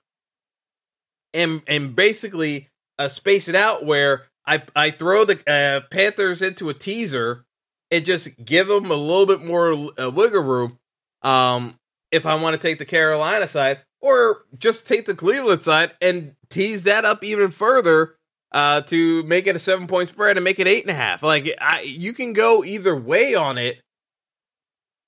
and 1.35 1.61
and 1.67 1.95
basically 1.95 2.69
uh, 2.97 3.07
space 3.07 3.47
it 3.47 3.53
out 3.53 3.85
where 3.85 4.25
I 4.43 4.63
I 4.75 4.89
throw 4.89 5.23
the 5.23 5.39
uh, 5.47 5.81
Panthers 5.91 6.41
into 6.41 6.69
a 6.69 6.73
teaser 6.73 7.45
and 7.91 8.03
just 8.03 8.43
give 8.43 8.69
them 8.69 8.89
a 8.89 8.95
little 8.95 9.27
bit 9.27 9.43
more 9.43 9.91
uh, 10.01 10.09
wiggle 10.09 10.41
room. 10.41 10.79
Um, 11.21 11.77
if 12.11 12.25
I 12.25 12.33
want 12.41 12.55
to 12.55 12.59
take 12.59 12.79
the 12.79 12.85
Carolina 12.85 13.47
side, 13.47 13.81
or 14.07 14.45
just 14.57 14.87
take 14.87 15.05
the 15.05 15.15
Cleveland 15.15 15.63
side 15.63 15.91
and 16.01 16.35
tease 16.49 16.83
that 16.83 17.05
up 17.05 17.23
even 17.23 17.51
further 17.51 18.15
uh, 18.51 18.81
to 18.81 19.23
make 19.23 19.47
it 19.47 19.55
a 19.55 19.59
seven 19.59 19.87
point 19.87 20.09
spread 20.09 20.37
and 20.37 20.43
make 20.43 20.59
it 20.59 20.67
eight 20.67 20.83
and 20.83 20.91
a 20.91 20.95
half. 20.95 21.21
Like 21.21 21.53
I, 21.59 21.81
you 21.81 22.13
can 22.13 22.33
go 22.33 22.63
either 22.63 22.95
way 22.95 23.35
on 23.35 23.57
it, 23.57 23.81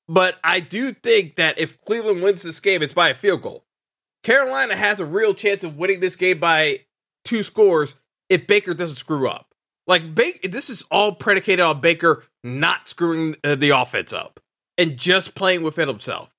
but 0.08 0.38
I 0.44 0.60
do 0.60 0.94
think 0.94 1.36
that 1.38 1.58
if 1.58 1.79
Cleveland 1.86 2.22
wins 2.22 2.44
this 2.44 2.60
game, 2.60 2.82
it's 2.82 2.94
by 2.94 3.10
a 3.10 3.15
field 3.15 3.41
goal. 3.41 3.65
Carolina 4.24 4.75
has 4.75 5.00
a 5.00 5.06
real 5.06 5.34
chance 5.34 5.63
of 5.63 5.77
winning 5.77 6.01
this 6.01 6.18
game 6.18 6.39
by 6.39 6.82
two 7.24 7.44
scores 7.44 7.96
if 8.27 8.48
Baker 8.48 8.74
doesn't 8.74 8.98
screw 8.98 9.29
up. 9.29 9.48
Like 9.88 10.13
this 10.15 10.70
is 10.70 10.84
all 10.91 11.13
predicated 11.13 11.62
on 11.62 11.82
Baker 11.82 12.25
not 12.44 12.88
screwing 12.88 13.36
uh, 13.44 13.56
the 13.56 13.70
offense 13.70 14.13
up 14.13 14.39
and 14.77 14.98
just 14.98 15.36
playing 15.36 15.63
within 15.63 15.88
himself. 15.88 16.29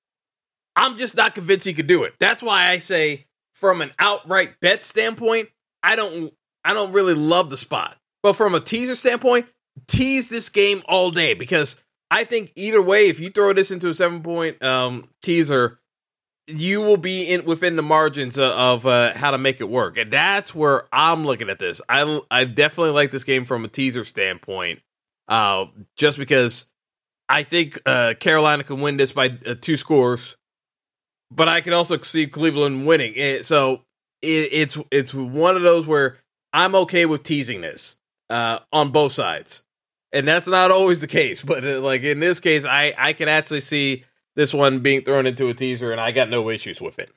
I'm 0.75 0.97
just 0.97 1.15
not 1.15 1.35
convinced 1.35 1.65
he 1.65 1.73
could 1.73 1.87
do 1.87 2.03
it. 2.03 2.13
That's 2.19 2.41
why 2.41 2.69
I 2.69 2.79
say, 2.79 3.25
from 3.53 3.81
an 3.81 3.91
outright 3.99 4.59
bet 4.61 4.83
standpoint, 4.85 5.49
I 5.83 5.95
don't, 5.95 6.33
I 6.63 6.73
don't 6.73 6.93
really 6.93 7.13
love 7.13 7.49
the 7.49 7.57
spot. 7.57 7.97
But 8.23 8.33
from 8.33 8.55
a 8.55 8.59
teaser 8.59 8.95
standpoint, 8.95 9.47
tease 9.87 10.27
this 10.27 10.49
game 10.49 10.81
all 10.87 11.11
day 11.11 11.33
because 11.33 11.75
I 12.09 12.23
think 12.23 12.51
either 12.55 12.81
way, 12.81 13.07
if 13.07 13.19
you 13.19 13.29
throw 13.29 13.53
this 13.53 13.71
into 13.71 13.89
a 13.89 13.93
seven 13.93 14.21
point 14.21 14.61
um, 14.61 15.09
teaser, 15.21 15.79
you 16.47 16.81
will 16.81 16.97
be 16.97 17.25
in 17.25 17.45
within 17.45 17.75
the 17.75 17.83
margins 17.83 18.37
of, 18.37 18.51
of 18.51 18.85
uh, 18.85 19.13
how 19.15 19.31
to 19.31 19.37
make 19.37 19.61
it 19.61 19.69
work, 19.69 19.97
and 19.97 20.11
that's 20.11 20.53
where 20.53 20.83
I'm 20.91 21.23
looking 21.23 21.49
at 21.49 21.59
this. 21.59 21.81
I 21.87 22.21
I 22.29 22.43
definitely 22.43 22.91
like 22.91 23.11
this 23.11 23.23
game 23.23 23.45
from 23.45 23.63
a 23.63 23.67
teaser 23.67 24.03
standpoint, 24.03 24.79
uh, 25.27 25.65
just 25.95 26.17
because 26.17 26.65
I 27.29 27.43
think 27.43 27.79
uh, 27.85 28.15
Carolina 28.19 28.63
can 28.63 28.81
win 28.81 28.97
this 28.97 29.13
by 29.13 29.37
uh, 29.45 29.55
two 29.59 29.77
scores, 29.77 30.35
but 31.31 31.47
I 31.47 31.61
can 31.61 31.73
also 31.73 31.97
see 32.01 32.27
Cleveland 32.27 32.85
winning. 32.85 33.13
It, 33.15 33.45
so 33.45 33.83
it, 34.21 34.49
it's 34.51 34.77
it's 34.91 35.13
one 35.13 35.55
of 35.55 35.61
those 35.61 35.87
where 35.87 36.17
I'm 36.53 36.75
okay 36.75 37.05
with 37.05 37.23
teasing 37.23 37.61
this 37.61 37.95
uh, 38.29 38.59
on 38.71 38.91
both 38.91 39.13
sides, 39.13 39.63
and 40.11 40.27
that's 40.27 40.47
not 40.47 40.71
always 40.71 40.99
the 40.99 41.07
case. 41.07 41.41
But 41.43 41.65
uh, 41.65 41.79
like 41.79 42.03
in 42.03 42.19
this 42.19 42.39
case, 42.39 42.65
I 42.65 42.93
I 42.97 43.13
can 43.13 43.29
actually 43.29 43.61
see 43.61 44.03
this 44.35 44.53
one 44.53 44.79
being 44.79 45.03
thrown 45.03 45.25
into 45.25 45.47
a 45.47 45.53
teaser, 45.53 45.91
and 45.91 46.01
I 46.01 46.11
got 46.11 46.29
no 46.29 46.49
issues 46.49 46.81
with 46.81 46.99
it. 46.99 47.11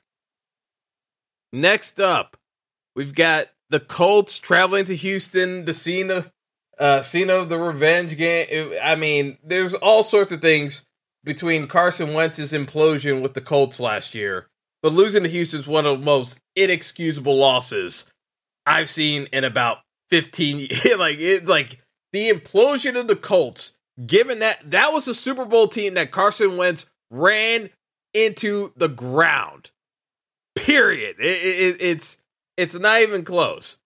Next 1.51 1.99
up, 1.99 2.37
we've 2.95 3.13
got 3.13 3.47
the 3.69 3.79
Colts 3.79 4.39
traveling 4.39 4.85
to 4.85 4.95
Houston, 4.95 5.65
the 5.65 5.73
scene 5.73 6.09
of 6.09 6.31
uh, 6.79 7.01
scene 7.01 7.29
of 7.29 7.49
the 7.49 7.57
revenge 7.57 8.17
game. 8.17 8.73
I 8.81 8.95
mean, 8.95 9.37
there's 9.43 9.73
all 9.73 10.03
sorts 10.03 10.31
of 10.31 10.41
things 10.41 10.85
between 11.25 11.67
Carson 11.67 12.13
Wentz's 12.13 12.53
implosion 12.53 13.21
with 13.21 13.33
the 13.33 13.41
Colts 13.41 13.79
last 13.79 14.15
year, 14.15 14.47
but 14.81 14.93
losing 14.93 15.23
to 15.23 15.29
Houston 15.29 15.59
is 15.59 15.67
one 15.67 15.85
of 15.85 15.99
the 15.99 16.05
most 16.05 16.39
inexcusable 16.55 17.35
losses 17.35 18.05
I've 18.65 18.89
seen 18.89 19.27
in 19.33 19.43
about 19.43 19.79
15 20.11 20.59
years. 20.59 20.85
like 20.97 21.17
it, 21.17 21.45
like 21.45 21.81
the 22.13 22.29
implosion 22.29 22.95
of 22.95 23.07
the 23.07 23.15
Colts. 23.15 23.73
Given 24.05 24.39
that 24.39 24.71
that 24.71 24.91
was 24.91 25.07
a 25.07 25.15
Super 25.15 25.45
Bowl 25.45 25.67
team 25.67 25.93
that 25.93 26.11
Carson 26.11 26.57
Wentz 26.57 26.85
ran 27.09 27.69
into 28.13 28.73
the 28.75 28.89
ground. 28.89 29.71
Period. 30.55 31.15
It, 31.19 31.25
it, 31.25 31.77
it's 31.79 32.17
it's 32.57 32.75
not 32.75 33.01
even 33.01 33.23
close. 33.23 33.77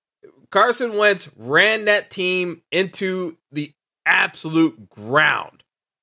Carson 0.52 0.98
Wentz 0.98 1.30
ran 1.36 1.86
that 1.86 2.10
team 2.10 2.64
into 2.72 3.38
the 3.52 3.72
absolute 4.06 4.90
ground. 4.90 5.59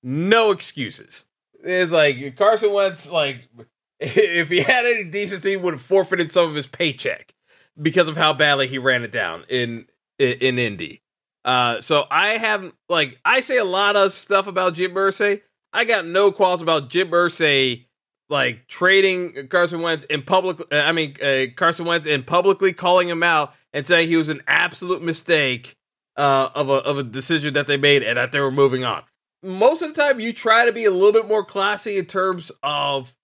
No 0.09 0.53
excuses. 0.53 1.25
It's 1.65 1.91
like 1.91 2.37
Carson 2.37 2.73
Wentz, 2.73 3.11
like 3.11 3.49
if 4.01 4.49
he 4.49 4.61
had 4.61 4.87
any 4.87 5.03
decency, 5.03 5.57
would 5.57 5.75
have 5.75 5.83
forfeited 5.83 6.31
some 6.31 6.49
of 6.49 6.55
his 6.55 6.69
paycheck 6.69 7.35
because 7.83 8.07
of 8.07 8.17
how 8.17 8.33
badly 8.33 8.69
he 8.69 8.79
ran 8.79 9.03
it 9.03 9.11
down 9.11 9.43
in 9.49 9.87
in, 10.21 10.33
in 10.39 10.59
Indy. 10.61 11.03
Uh, 11.45 11.81
so 11.81 12.05
I 12.09 12.35
have 12.35 12.73
like 12.89 13.19
I 13.25 13.41
say 13.41 13.57
a 13.57 13.65
lot 13.65 13.97
of 13.97 14.13
stuff 14.13 14.47
about 14.47 14.75
Jim 14.75 14.93
Irsay. 14.93 15.43
I 15.73 15.85
got 15.85 16.07
no 16.07 16.31
qualms 16.31 16.63
about 16.63 16.89
Jim 16.89 17.11
Irsay 17.11 17.87
like 18.29 18.69
trading 18.69 19.49
Carson 19.49 19.83
Wentz 19.83 20.05
in 20.05 20.23
public. 20.23 20.59
I 20.71 20.93
mean, 20.93 21.17
uh, 21.21 21.47
Carson 21.57 21.85
Wentz 21.85 22.07
and 22.07 22.25
publicly 22.25 22.73
calling 22.73 23.09
him 23.09 23.25
out 23.25 23.55
and 23.73 23.85
saying 23.85 24.07
he 24.07 24.17
was 24.17 24.29
an 24.29 24.43
absolute 24.47 25.03
mistake 25.03 25.75
uh, 26.17 26.51
of 26.55 26.69
a 26.69 26.75
of 26.75 26.97
a 26.97 27.03
decision 27.03 27.55
that 27.55 27.67
they 27.67 27.77
made 27.77 28.05
and 28.05 28.19
that 28.19 28.31
they 28.31 28.39
were 28.39 28.53
moving 28.53 28.85
on. 28.85 29.03
Most 29.47 29.83
of 29.83 29.95
the 29.95 30.03
time, 30.03 30.21
you 30.21 30.33
try 30.33 30.67
to 30.67 30.73
be 30.73 30.85
a 30.85 30.91
little 30.91 31.13
bit 31.13 31.29
more 31.29 31.45
classy 31.45 31.97
in 31.99 32.07
terms 32.07 32.51
of 32.63 33.15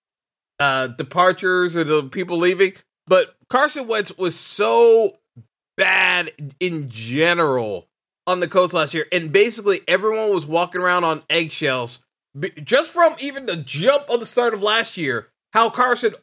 uh, 0.61 0.87
departures 0.87 1.77
or 1.77 1.85
the 1.85 2.05
people 2.05 2.39
leaving, 2.39 2.75
but 3.07 3.35
Carson 3.51 3.89
Wentz 3.89 4.17
was 4.17 4.39
so 4.39 5.19
bad 5.77 6.33
in 6.61 6.89
general 6.89 7.89
on 8.27 8.41
the 8.41 8.47
Colts 8.47 8.73
last 8.73 8.95
year, 8.95 9.07
and 9.11 9.33
basically 9.33 9.81
everyone 9.89 10.31
was 10.31 10.47
walking 10.47 10.81
around 10.81 11.03
on 11.05 11.23
eggshells 11.29 11.99
just 12.63 12.93
from 12.93 13.15
even 13.19 13.47
the 13.47 13.57
jump 13.57 14.09
of 14.09 14.21
the 14.21 14.27
start 14.27 14.55
of 14.55 14.63
last 14.63 14.97
year, 14.97 15.29
how 15.53 15.69
Carson 15.69 16.15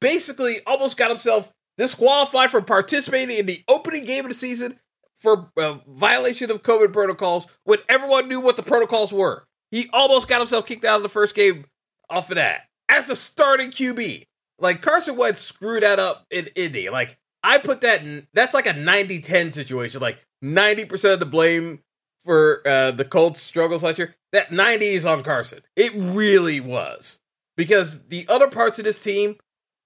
basically 0.00 0.56
almost 0.66 0.96
got 0.96 1.10
himself 1.10 1.52
disqualified 1.78 2.50
from 2.50 2.64
participating 2.64 3.38
in 3.38 3.46
the 3.46 3.62
opening 3.68 4.04
game 4.04 4.24
of 4.24 4.30
the 4.30 4.34
season 4.34 4.78
for 5.22 5.50
uh, 5.56 5.78
violation 5.86 6.50
of 6.50 6.62
COVID 6.62 6.92
protocols 6.92 7.46
when 7.64 7.78
everyone 7.88 8.28
knew 8.28 8.40
what 8.40 8.56
the 8.56 8.62
protocols 8.62 9.12
were. 9.12 9.44
He 9.70 9.88
almost 9.92 10.28
got 10.28 10.40
himself 10.40 10.66
kicked 10.66 10.84
out 10.84 10.96
of 10.96 11.02
the 11.02 11.08
first 11.08 11.34
game 11.34 11.64
off 12.10 12.30
of 12.30 12.36
that 12.36 12.62
as 12.88 13.08
a 13.08 13.16
starting 13.16 13.70
QB. 13.70 14.24
Like 14.58 14.82
Carson 14.82 15.16
Wentz 15.16 15.40
screwed 15.40 15.82
that 15.82 15.98
up 15.98 16.26
in 16.30 16.48
Indy. 16.54 16.90
Like 16.90 17.18
I 17.42 17.58
put 17.58 17.80
that 17.80 18.02
in, 18.02 18.26
that's 18.34 18.54
like 18.54 18.66
a 18.66 18.74
90-10 18.74 19.54
situation. 19.54 20.00
Like 20.00 20.18
90% 20.44 21.14
of 21.14 21.20
the 21.20 21.26
blame 21.26 21.80
for 22.24 22.62
uh, 22.66 22.90
the 22.90 23.04
Colts' 23.04 23.40
struggles 23.40 23.82
last 23.82 23.98
year, 23.98 24.14
that 24.32 24.52
90 24.52 24.86
is 24.86 25.06
on 25.06 25.22
Carson. 25.22 25.60
It 25.76 25.92
really 25.94 26.60
was. 26.60 27.18
Because 27.56 28.06
the 28.08 28.26
other 28.28 28.48
parts 28.48 28.78
of 28.78 28.84
this 28.84 29.02
team 29.02 29.36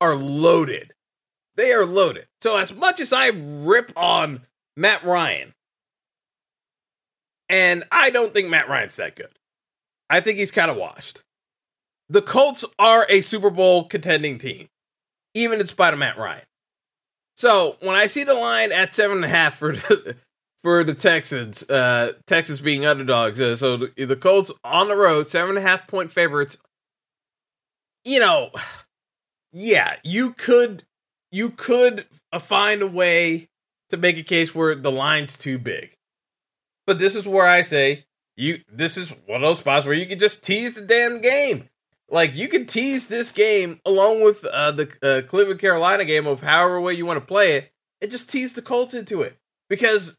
are 0.00 0.14
loaded. 0.14 0.92
They 1.56 1.72
are 1.72 1.86
loaded. 1.86 2.26
So, 2.42 2.56
as 2.56 2.72
much 2.72 3.00
as 3.00 3.12
I 3.12 3.28
rip 3.34 3.92
on 3.96 4.42
Matt 4.76 5.04
Ryan, 5.04 5.54
and 7.48 7.84
I 7.90 8.10
don't 8.10 8.32
think 8.32 8.48
Matt 8.48 8.68
Ryan's 8.68 8.96
that 8.96 9.16
good, 9.16 9.30
I 10.10 10.20
think 10.20 10.38
he's 10.38 10.50
kind 10.50 10.70
of 10.70 10.76
washed. 10.76 11.22
The 12.08 12.22
Colts 12.22 12.64
are 12.78 13.06
a 13.08 13.20
Super 13.20 13.50
Bowl 13.50 13.84
contending 13.84 14.38
team, 14.38 14.68
even 15.34 15.60
in 15.60 15.66
spite 15.66 15.92
of 15.92 15.98
Matt 15.98 16.18
Ryan. 16.18 16.44
So, 17.36 17.76
when 17.80 17.96
I 17.96 18.06
see 18.06 18.24
the 18.24 18.34
line 18.34 18.72
at 18.72 18.94
seven 18.94 19.18
and 19.18 19.24
a 19.24 19.28
half 19.28 19.56
for 19.56 19.74
for 20.66 20.82
the 20.82 20.94
Texans. 20.94 21.62
Uh, 21.70 22.14
Texans 22.26 22.60
being 22.60 22.84
underdogs. 22.84 23.40
Uh, 23.40 23.54
so 23.54 23.76
the, 23.76 24.04
the 24.04 24.16
Colts 24.16 24.50
on 24.64 24.88
the 24.88 24.96
road, 24.96 25.28
seven 25.28 25.50
and 25.50 25.58
a 25.58 25.68
half 25.68 25.86
point 25.86 26.10
favorites. 26.10 26.58
You 28.04 28.18
know, 28.18 28.50
yeah, 29.52 29.94
you 30.02 30.32
could 30.32 30.82
you 31.30 31.50
could 31.50 32.06
find 32.40 32.82
a 32.82 32.86
way 32.88 33.46
to 33.90 33.96
make 33.96 34.18
a 34.18 34.22
case 34.22 34.54
where 34.54 34.74
the 34.74 34.92
line's 34.92 35.38
too 35.38 35.58
big. 35.58 35.96
But 36.86 36.98
this 36.98 37.14
is 37.14 37.26
where 37.26 37.46
I 37.46 37.62
say 37.62 38.04
you 38.36 38.58
this 38.70 38.96
is 38.96 39.14
one 39.26 39.36
of 39.36 39.48
those 39.48 39.58
spots 39.58 39.86
where 39.86 39.94
you 39.94 40.06
can 40.06 40.18
just 40.18 40.44
tease 40.44 40.74
the 40.74 40.82
damn 40.82 41.20
game. 41.20 41.68
Like 42.08 42.34
you 42.36 42.48
can 42.48 42.66
tease 42.66 43.06
this 43.06 43.32
game 43.32 43.80
along 43.84 44.22
with 44.22 44.44
uh, 44.44 44.70
the 44.72 44.92
uh, 45.02 45.28
Cleveland 45.28 45.60
Carolina 45.60 46.04
game 46.04 46.26
of 46.26 46.42
however 46.42 46.80
way 46.80 46.94
you 46.94 47.06
want 47.06 47.18
to 47.18 47.26
play 47.26 47.56
it, 47.56 47.72
and 48.00 48.10
just 48.10 48.30
tease 48.30 48.52
the 48.52 48.62
Colts 48.62 48.94
into 48.94 49.22
it 49.22 49.36
because 49.68 50.16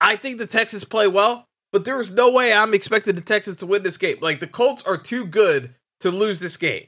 I 0.00 0.16
think 0.16 0.38
the 0.38 0.46
Texans 0.46 0.84
play 0.84 1.06
well, 1.06 1.46
but 1.70 1.84
there 1.84 2.00
is 2.00 2.10
no 2.10 2.32
way 2.32 2.52
I'm 2.52 2.74
expecting 2.74 3.14
the 3.14 3.20
Texans 3.20 3.58
to 3.58 3.66
win 3.66 3.82
this 3.82 3.98
game. 3.98 4.18
Like 4.20 4.40
the 4.40 4.46
Colts 4.46 4.82
are 4.84 4.96
too 4.96 5.26
good 5.26 5.74
to 6.00 6.10
lose 6.10 6.40
this 6.40 6.56
game. 6.56 6.86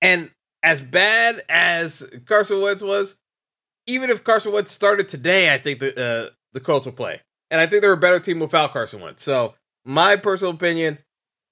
And 0.00 0.30
as 0.62 0.80
bad 0.80 1.42
as 1.48 2.06
Carson 2.26 2.60
Wentz 2.60 2.82
was, 2.82 3.16
even 3.90 4.10
if 4.10 4.24
Carson 4.24 4.52
Wentz 4.52 4.72
started 4.72 5.08
today, 5.08 5.52
I 5.52 5.58
think 5.58 5.80
the 5.80 6.00
uh, 6.00 6.30
the 6.52 6.60
Colts 6.60 6.86
will 6.86 6.92
play. 6.92 7.20
And 7.50 7.60
I 7.60 7.66
think 7.66 7.82
they're 7.82 7.92
a 7.92 7.96
better 7.96 8.20
team 8.20 8.38
without 8.38 8.72
Carson 8.72 9.00
Wentz. 9.00 9.22
So, 9.22 9.54
my 9.84 10.16
personal 10.16 10.54
opinion, 10.54 10.98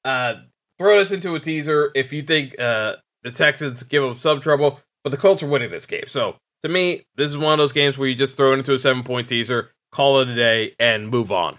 uh, 0.04 0.34
throw 0.78 0.96
this 0.98 1.12
into 1.12 1.34
a 1.34 1.40
teaser 1.40 1.90
if 1.94 2.12
you 2.12 2.22
think 2.22 2.58
uh, 2.58 2.96
the 3.24 3.32
Texans 3.32 3.82
give 3.82 4.02
them 4.02 4.16
some 4.16 4.40
trouble, 4.40 4.80
but 5.02 5.10
the 5.10 5.16
Colts 5.16 5.42
are 5.42 5.48
winning 5.48 5.70
this 5.70 5.86
game. 5.86 6.04
So, 6.06 6.36
to 6.62 6.68
me, 6.68 7.04
this 7.16 7.30
is 7.30 7.38
one 7.38 7.52
of 7.52 7.58
those 7.58 7.72
games 7.72 7.98
where 7.98 8.08
you 8.08 8.14
just 8.14 8.36
throw 8.36 8.52
it 8.52 8.58
into 8.58 8.74
a 8.74 8.78
seven 8.78 9.02
point 9.02 9.28
teaser 9.28 9.72
call 9.90 10.20
it 10.20 10.28
a 10.28 10.34
day, 10.34 10.74
and 10.78 11.08
move 11.08 11.32
on. 11.32 11.58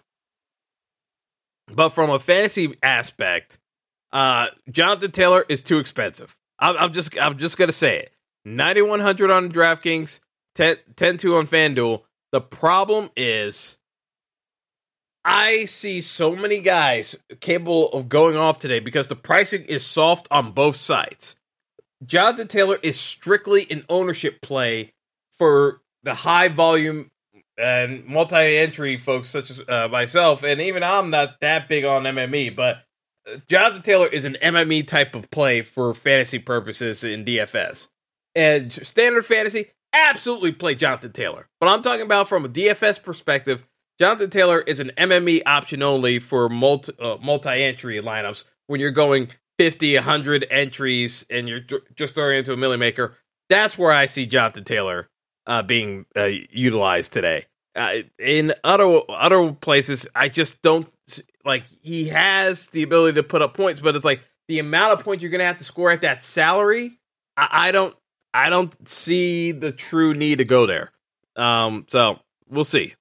But 1.67 1.89
from 1.89 2.09
a 2.09 2.19
fantasy 2.19 2.75
aspect, 2.81 3.59
uh, 4.11 4.47
Jonathan 4.71 5.11
Taylor 5.11 5.45
is 5.49 5.61
too 5.61 5.77
expensive. 5.77 6.35
I'm, 6.57 6.77
I'm 6.77 6.93
just 6.93 7.19
I'm 7.19 7.37
just 7.37 7.57
gonna 7.57 7.71
say 7.71 7.99
it. 7.99 8.13
9100 8.45 9.29
on 9.29 9.51
DraftKings, 9.51 10.19
10 10.59 11.17
2 11.17 11.35
on 11.35 11.47
FanDuel. 11.47 12.03
The 12.31 12.41
problem 12.41 13.09
is, 13.15 13.77
I 15.23 15.65
see 15.65 16.01
so 16.01 16.35
many 16.35 16.59
guys 16.59 17.15
capable 17.39 17.89
of 17.89 18.09
going 18.09 18.35
off 18.35 18.59
today 18.59 18.79
because 18.79 19.07
the 19.07 19.15
pricing 19.15 19.63
is 19.63 19.85
soft 19.85 20.27
on 20.29 20.51
both 20.51 20.75
sides. 20.75 21.35
Jonathan 22.05 22.47
Taylor 22.47 22.77
is 22.81 22.99
strictly 22.99 23.67
an 23.69 23.85
ownership 23.89 24.41
play 24.41 24.93
for 25.37 25.81
the 26.03 26.13
high 26.13 26.47
volume 26.47 27.09
and 27.57 28.05
multi 28.05 28.57
entry 28.57 28.97
folks 28.97 29.29
such 29.29 29.51
as 29.51 29.61
uh, 29.67 29.87
myself, 29.89 30.43
and 30.43 30.61
even 30.61 30.83
I'm 30.83 31.09
not 31.09 31.39
that 31.41 31.67
big 31.67 31.83
on 31.85 32.03
MME, 32.03 32.55
but 32.55 32.83
Jonathan 33.47 33.81
Taylor 33.81 34.07
is 34.07 34.25
an 34.25 34.37
MME 34.41 34.87
type 34.87 35.15
of 35.15 35.29
play 35.29 35.61
for 35.61 35.93
fantasy 35.93 36.39
purposes 36.39 37.03
in 37.03 37.25
DFS. 37.25 37.87
And 38.35 38.71
standard 38.71 39.25
fantasy, 39.25 39.71
absolutely 39.93 40.51
play 40.51 40.75
Jonathan 40.75 41.11
Taylor. 41.11 41.47
But 41.59 41.69
I'm 41.69 41.81
talking 41.81 42.05
about 42.05 42.29
from 42.29 42.45
a 42.45 42.49
DFS 42.49 43.01
perspective, 43.01 43.65
Jonathan 43.99 44.29
Taylor 44.29 44.61
is 44.61 44.79
an 44.79 44.91
MME 44.97 45.41
option 45.45 45.83
only 45.83 46.19
for 46.19 46.49
multi 46.49 46.93
uh, 46.99 47.17
multi 47.17 47.63
entry 47.63 48.01
lineups 48.01 48.45
when 48.67 48.79
you're 48.79 48.91
going 48.91 49.29
50, 49.57 49.95
100 49.95 50.47
entries 50.49 51.25
and 51.29 51.49
you're 51.49 51.61
just 51.95 52.15
throwing 52.15 52.37
into 52.39 52.53
a 52.53 52.57
milli 52.57 52.79
maker. 52.79 53.17
That's 53.49 53.77
where 53.77 53.91
I 53.91 54.05
see 54.05 54.25
Jonathan 54.25 54.63
Taylor 54.63 55.09
uh, 55.45 55.63
being 55.63 56.05
uh, 56.15 56.29
utilized 56.51 57.11
today. 57.11 57.45
Uh, 57.75 57.97
in 58.17 58.53
other 58.63 59.01
other 59.09 59.51
places, 59.53 60.07
I 60.15 60.29
just 60.29 60.61
don't 60.61 60.87
like. 61.43 61.63
He 61.81 62.09
has 62.09 62.67
the 62.67 62.83
ability 62.83 63.15
to 63.15 63.23
put 63.23 63.41
up 63.41 63.53
points, 63.53 63.81
but 63.81 63.95
it's 63.95 64.05
like 64.05 64.21
the 64.47 64.59
amount 64.59 64.93
of 64.93 65.03
points 65.03 65.21
you're 65.21 65.31
going 65.31 65.39
to 65.39 65.45
have 65.45 65.59
to 65.59 65.63
score 65.63 65.91
at 65.91 66.01
that 66.01 66.23
salary. 66.23 66.99
I, 67.37 67.47
I, 67.51 67.71
don't. 67.71 67.95
I 68.33 68.49
don't 68.49 68.87
see 68.87 69.51
the 69.51 69.71
true 69.71 70.13
need 70.13 70.37
to 70.37 70.45
go 70.45 70.65
there. 70.65 70.91
Um, 71.35 71.85
so 71.87 72.19
we'll 72.49 72.63
see. 72.63 72.95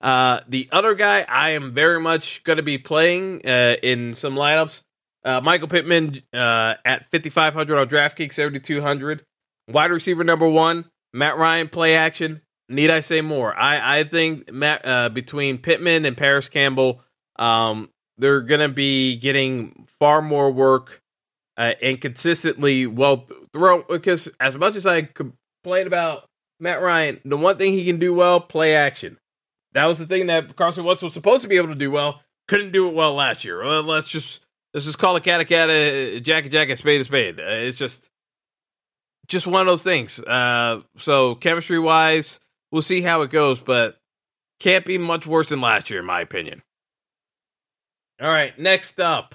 Uh, 0.00 0.40
the 0.48 0.68
other 0.70 0.94
guy 0.94 1.24
I 1.26 1.50
am 1.50 1.72
very 1.72 2.00
much 2.00 2.44
going 2.44 2.58
to 2.58 2.62
be 2.62 2.78
playing 2.78 3.42
uh, 3.46 3.76
in 3.82 4.14
some 4.14 4.34
lineups. 4.34 4.82
Uh, 5.24 5.40
Michael 5.40 5.68
Pittman 5.68 6.20
uh, 6.34 6.74
at 6.84 7.10
5,500 7.10 7.78
on 7.78 7.88
DraftKings, 7.88 8.34
7,200. 8.34 9.24
Wide 9.68 9.90
receiver 9.90 10.22
number 10.22 10.46
one, 10.46 10.84
Matt 11.14 11.38
Ryan 11.38 11.68
play 11.68 11.96
action. 11.96 12.42
Need 12.68 12.90
I 12.90 13.00
say 13.00 13.22
more? 13.22 13.56
I, 13.56 14.00
I 14.00 14.04
think 14.04 14.52
Matt 14.52 14.82
uh, 14.84 15.08
between 15.08 15.58
Pittman 15.58 16.04
and 16.04 16.16
Parris 16.16 16.48
Campbell, 16.50 17.00
um, 17.36 17.88
they're 18.18 18.42
gonna 18.42 18.68
be 18.68 19.16
getting 19.16 19.86
far 19.98 20.20
more 20.20 20.50
work 20.50 21.02
uh, 21.56 21.72
and 21.82 22.00
consistently 22.00 22.86
well 22.86 23.26
throw. 23.54 23.82
Because 23.82 24.28
as 24.38 24.56
much 24.56 24.76
as 24.76 24.84
I 24.84 25.02
complain 25.02 25.86
about 25.86 26.28
Matt 26.60 26.82
Ryan, 26.82 27.20
the 27.24 27.38
one 27.38 27.56
thing 27.56 27.72
he 27.72 27.86
can 27.86 27.98
do 27.98 28.12
well, 28.12 28.40
play 28.40 28.74
action. 28.76 29.18
That 29.72 29.86
was 29.86 29.98
the 29.98 30.06
thing 30.06 30.26
that 30.26 30.54
Carson 30.56 30.84
Wentz 30.84 31.02
was 31.02 31.14
supposed 31.14 31.42
to 31.42 31.48
be 31.48 31.56
able 31.56 31.68
to 31.68 31.74
do 31.74 31.90
well. 31.90 32.20
Couldn't 32.46 32.72
do 32.72 32.88
it 32.88 32.94
well 32.94 33.14
last 33.14 33.44
year. 33.44 33.64
Well, 33.64 33.82
let's 33.82 34.10
just 34.10 34.40
let's 34.74 34.84
just 34.84 34.98
call 34.98 35.16
a 35.16 35.20
cat 35.20 35.40
a 35.40 35.44
cat, 35.44 35.70
a 35.70 36.20
jack 36.20 36.44
a 36.44 36.48
jack, 36.50 36.68
a 36.68 36.76
spade 36.76 37.00
a 37.00 37.04
spade. 37.04 37.40
Uh, 37.40 37.44
it's 37.46 37.78
just 37.78 38.10
just 39.26 39.46
one 39.46 39.62
of 39.62 39.66
those 39.66 39.82
things. 39.82 40.20
Uh, 40.20 40.82
so 40.96 41.34
chemistry 41.36 41.78
wise, 41.78 42.38
we'll 42.70 42.82
see 42.82 43.00
how 43.00 43.22
it 43.22 43.30
goes, 43.30 43.60
but 43.60 43.96
can't 44.60 44.84
be 44.84 44.98
much 44.98 45.26
worse 45.26 45.48
than 45.48 45.60
last 45.60 45.90
year, 45.90 46.00
in 46.00 46.06
my 46.06 46.20
opinion. 46.20 46.62
All 48.20 48.28
right, 48.28 48.56
next 48.58 49.00
up, 49.00 49.34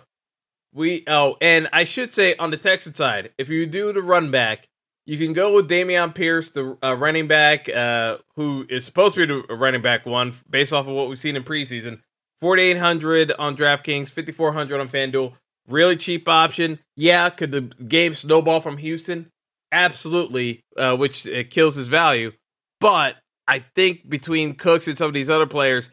we 0.74 1.04
oh, 1.08 1.38
and 1.42 1.70
I 1.74 1.84
should 1.84 2.14
say 2.14 2.36
on 2.36 2.52
the 2.52 2.58
Texan 2.58 2.94
side, 2.94 3.32
if 3.38 3.50
you 3.50 3.66
do 3.66 3.92
the 3.94 4.02
run 4.02 4.32
back, 4.32 4.68
you 5.06 5.18
can 5.18 5.34
go 5.34 5.56
with 5.56 5.70
Dameon 5.70 6.14
Pierce, 6.14 6.50
the 6.50 6.78
uh, 6.84 6.96
running 6.98 7.28
back, 7.28 7.68
uh, 7.70 8.18
who 8.36 8.66
is 8.70 8.86
supposed 8.86 9.16
to 9.16 9.26
be 9.26 9.44
the 9.48 9.56
running 9.56 9.82
back 9.82 10.06
one, 10.06 10.34
based 10.50 10.74
off 10.74 10.88
of 10.88 10.94
what 10.94 11.10
we've 11.10 11.20
seen 11.20 11.36
in 11.36 11.44
preseason. 11.44 12.02
4,800 12.42 13.34
on 13.38 13.58
DraftKings, 13.58 14.10
5,400 14.10 14.80
on 14.80 14.88
FanDuel. 14.88 15.34
Really 15.68 15.98
cheap 15.98 16.28
option. 16.28 16.80
Yeah, 16.96 17.30
could 17.30 17.52
the 17.52 17.62
game 17.62 18.16
snowball 18.16 18.62
from 18.62 18.78
Houston? 18.78 19.30
absolutely, 19.72 20.64
uh, 20.78 20.96
which 20.98 21.28
uh, 21.28 21.44
kills 21.50 21.76
his 21.76 21.88
value. 21.88 22.32
But 22.80 23.16
I 23.48 23.60
think 23.76 24.10
between 24.10 24.56
Cooks 24.56 24.88
and 24.88 24.98
some 24.98 25.08
of 25.08 25.14
these 25.14 25.30
other 25.30 25.48
players, 25.48 25.90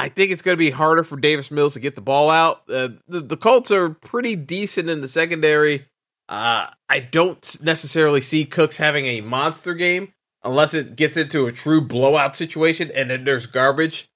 I 0.00 0.08
think 0.08 0.30
it's 0.30 0.40
going 0.40 0.54
to 0.54 0.58
be 0.58 0.70
harder 0.70 1.04
for 1.04 1.18
Davis 1.18 1.50
Mills 1.50 1.74
to 1.74 1.80
get 1.80 1.94
the 1.94 2.00
ball 2.00 2.30
out. 2.30 2.62
Uh, 2.70 2.88
the, 3.06 3.20
the 3.20 3.36
Colts 3.36 3.70
are 3.70 3.90
pretty 3.90 4.34
decent 4.34 4.88
in 4.88 5.02
the 5.02 5.08
secondary. 5.08 5.84
Uh, 6.26 6.68
I 6.88 7.00
don't 7.00 7.56
necessarily 7.62 8.22
see 8.22 8.46
Cooks 8.46 8.78
having 8.78 9.04
a 9.04 9.20
monster 9.20 9.74
game 9.74 10.14
unless 10.42 10.72
it 10.72 10.96
gets 10.96 11.18
into 11.18 11.46
a 11.46 11.52
true 11.52 11.82
blowout 11.82 12.34
situation 12.34 12.90
and 12.94 13.10
then 13.10 13.24
there's 13.24 13.44
garbage 13.44 14.08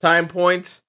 time 0.00 0.26
points. 0.26 0.82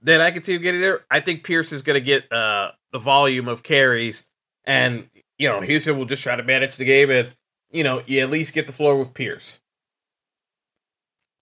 Then 0.00 0.20
I 0.20 0.30
can 0.30 0.44
see 0.44 0.54
him 0.54 0.62
getting 0.62 0.82
there. 0.82 1.04
I 1.10 1.18
think 1.18 1.42
Pierce 1.42 1.72
is 1.72 1.82
going 1.82 1.98
to 1.98 2.00
get 2.00 2.30
uh, 2.30 2.70
the 2.92 3.00
volume 3.00 3.48
of 3.48 3.64
carries, 3.64 4.24
and 4.64 5.08
you 5.36 5.48
know, 5.48 5.60
Houston 5.60 5.98
will 5.98 6.04
just 6.04 6.22
try 6.22 6.36
to 6.36 6.44
manage 6.44 6.76
the 6.76 6.84
game 6.84 7.10
and, 7.10 7.34
you 7.72 7.82
know, 7.82 8.02
you 8.06 8.20
at 8.20 8.30
least 8.30 8.54
get 8.54 8.68
the 8.68 8.72
floor 8.72 8.96
with 8.98 9.14
Pierce. 9.14 9.58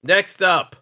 Next 0.03 0.41
up, 0.43 0.77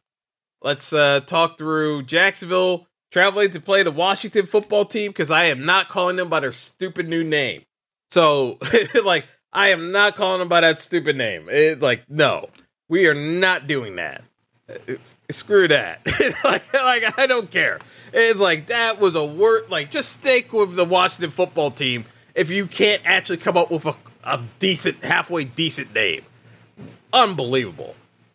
let's 0.62 0.92
uh, 0.92 1.20
talk 1.20 1.58
through 1.58 2.04
Jacksonville 2.04 2.86
traveling 3.10 3.50
to 3.50 3.60
play 3.60 3.82
the 3.82 3.90
Washington 3.90 4.46
football 4.46 4.84
team 4.84 5.10
because 5.10 5.30
I 5.30 5.44
am 5.44 5.64
not 5.64 5.88
calling 5.88 6.16
them 6.16 6.28
by 6.28 6.40
their 6.40 6.52
stupid 6.52 7.08
new 7.08 7.22
name. 7.22 7.62
So, 8.10 8.58
like, 9.04 9.26
I 9.52 9.68
am 9.68 9.92
not 9.92 10.16
calling 10.16 10.38
them 10.40 10.48
by 10.48 10.62
that 10.62 10.78
stupid 10.78 11.16
name. 11.16 11.48
It, 11.50 11.80
like, 11.80 12.08
no, 12.08 12.48
we 12.88 13.06
are 13.06 13.14
not 13.14 13.66
doing 13.66 13.96
that. 13.96 14.24
Screw 15.30 15.68
that. 15.68 16.00
like, 16.44 16.72
like, 16.72 17.18
I 17.18 17.26
don't 17.26 17.50
care. 17.50 17.78
It's 18.12 18.38
like 18.38 18.66
that 18.66 18.98
was 18.98 19.14
a 19.14 19.24
word. 19.24 19.70
Like, 19.70 19.90
just 19.90 20.10
stick 20.10 20.52
with 20.52 20.74
the 20.74 20.84
Washington 20.84 21.30
football 21.30 21.70
team 21.70 22.06
if 22.34 22.50
you 22.50 22.66
can't 22.66 23.02
actually 23.04 23.38
come 23.38 23.56
up 23.56 23.70
with 23.70 23.84
a, 23.84 23.94
a 24.24 24.42
decent, 24.58 25.04
halfway 25.04 25.44
decent 25.44 25.94
name. 25.94 26.22
Unbelievable. 27.12 27.94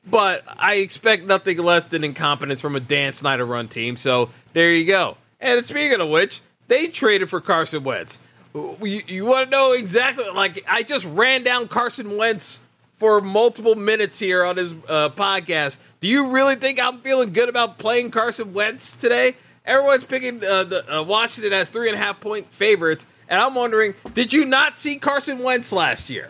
But 0.09 0.43
I 0.47 0.75
expect 0.75 1.25
nothing 1.25 1.57
less 1.57 1.83
than 1.85 2.03
incompetence 2.03 2.61
from 2.61 2.75
a 2.75 2.79
Dan 2.79 3.13
Snyder 3.13 3.45
run 3.45 3.67
team. 3.67 3.97
So 3.97 4.29
there 4.53 4.71
you 4.71 4.85
go. 4.85 5.17
And 5.39 5.65
speaking 5.65 5.99
of 5.99 6.09
which, 6.09 6.41
they 6.67 6.87
traded 6.87 7.29
for 7.29 7.41
Carson 7.41 7.83
Wentz. 7.83 8.19
You, 8.55 9.01
you 9.07 9.25
want 9.25 9.45
to 9.45 9.51
know 9.51 9.73
exactly? 9.73 10.25
Like 10.29 10.63
I 10.67 10.83
just 10.83 11.05
ran 11.05 11.43
down 11.43 11.67
Carson 11.67 12.17
Wentz 12.17 12.61
for 12.97 13.21
multiple 13.21 13.75
minutes 13.75 14.17
here 14.17 14.43
on 14.43 14.57
his 14.57 14.73
uh, 14.87 15.09
podcast. 15.09 15.77
Do 15.99 16.07
you 16.07 16.31
really 16.31 16.55
think 16.55 16.81
I'm 16.81 17.01
feeling 17.01 17.33
good 17.33 17.49
about 17.49 17.77
playing 17.77 18.11
Carson 18.11 18.53
Wentz 18.53 18.95
today? 18.95 19.35
Everyone's 19.65 20.05
picking 20.05 20.43
uh, 20.43 20.63
the 20.63 20.99
uh, 20.99 21.03
Washington 21.03 21.53
as 21.53 21.69
three 21.69 21.89
and 21.89 21.95
a 21.95 21.99
half 21.99 22.19
point 22.19 22.49
favorites. 22.51 23.05
And 23.27 23.41
I'm 23.41 23.53
wondering, 23.53 23.93
did 24.13 24.31
you 24.31 24.45
not 24.45 24.77
see 24.77 24.95
Carson 24.95 25.39
Wentz 25.43 25.71
last 25.71 26.09
year? 26.09 26.29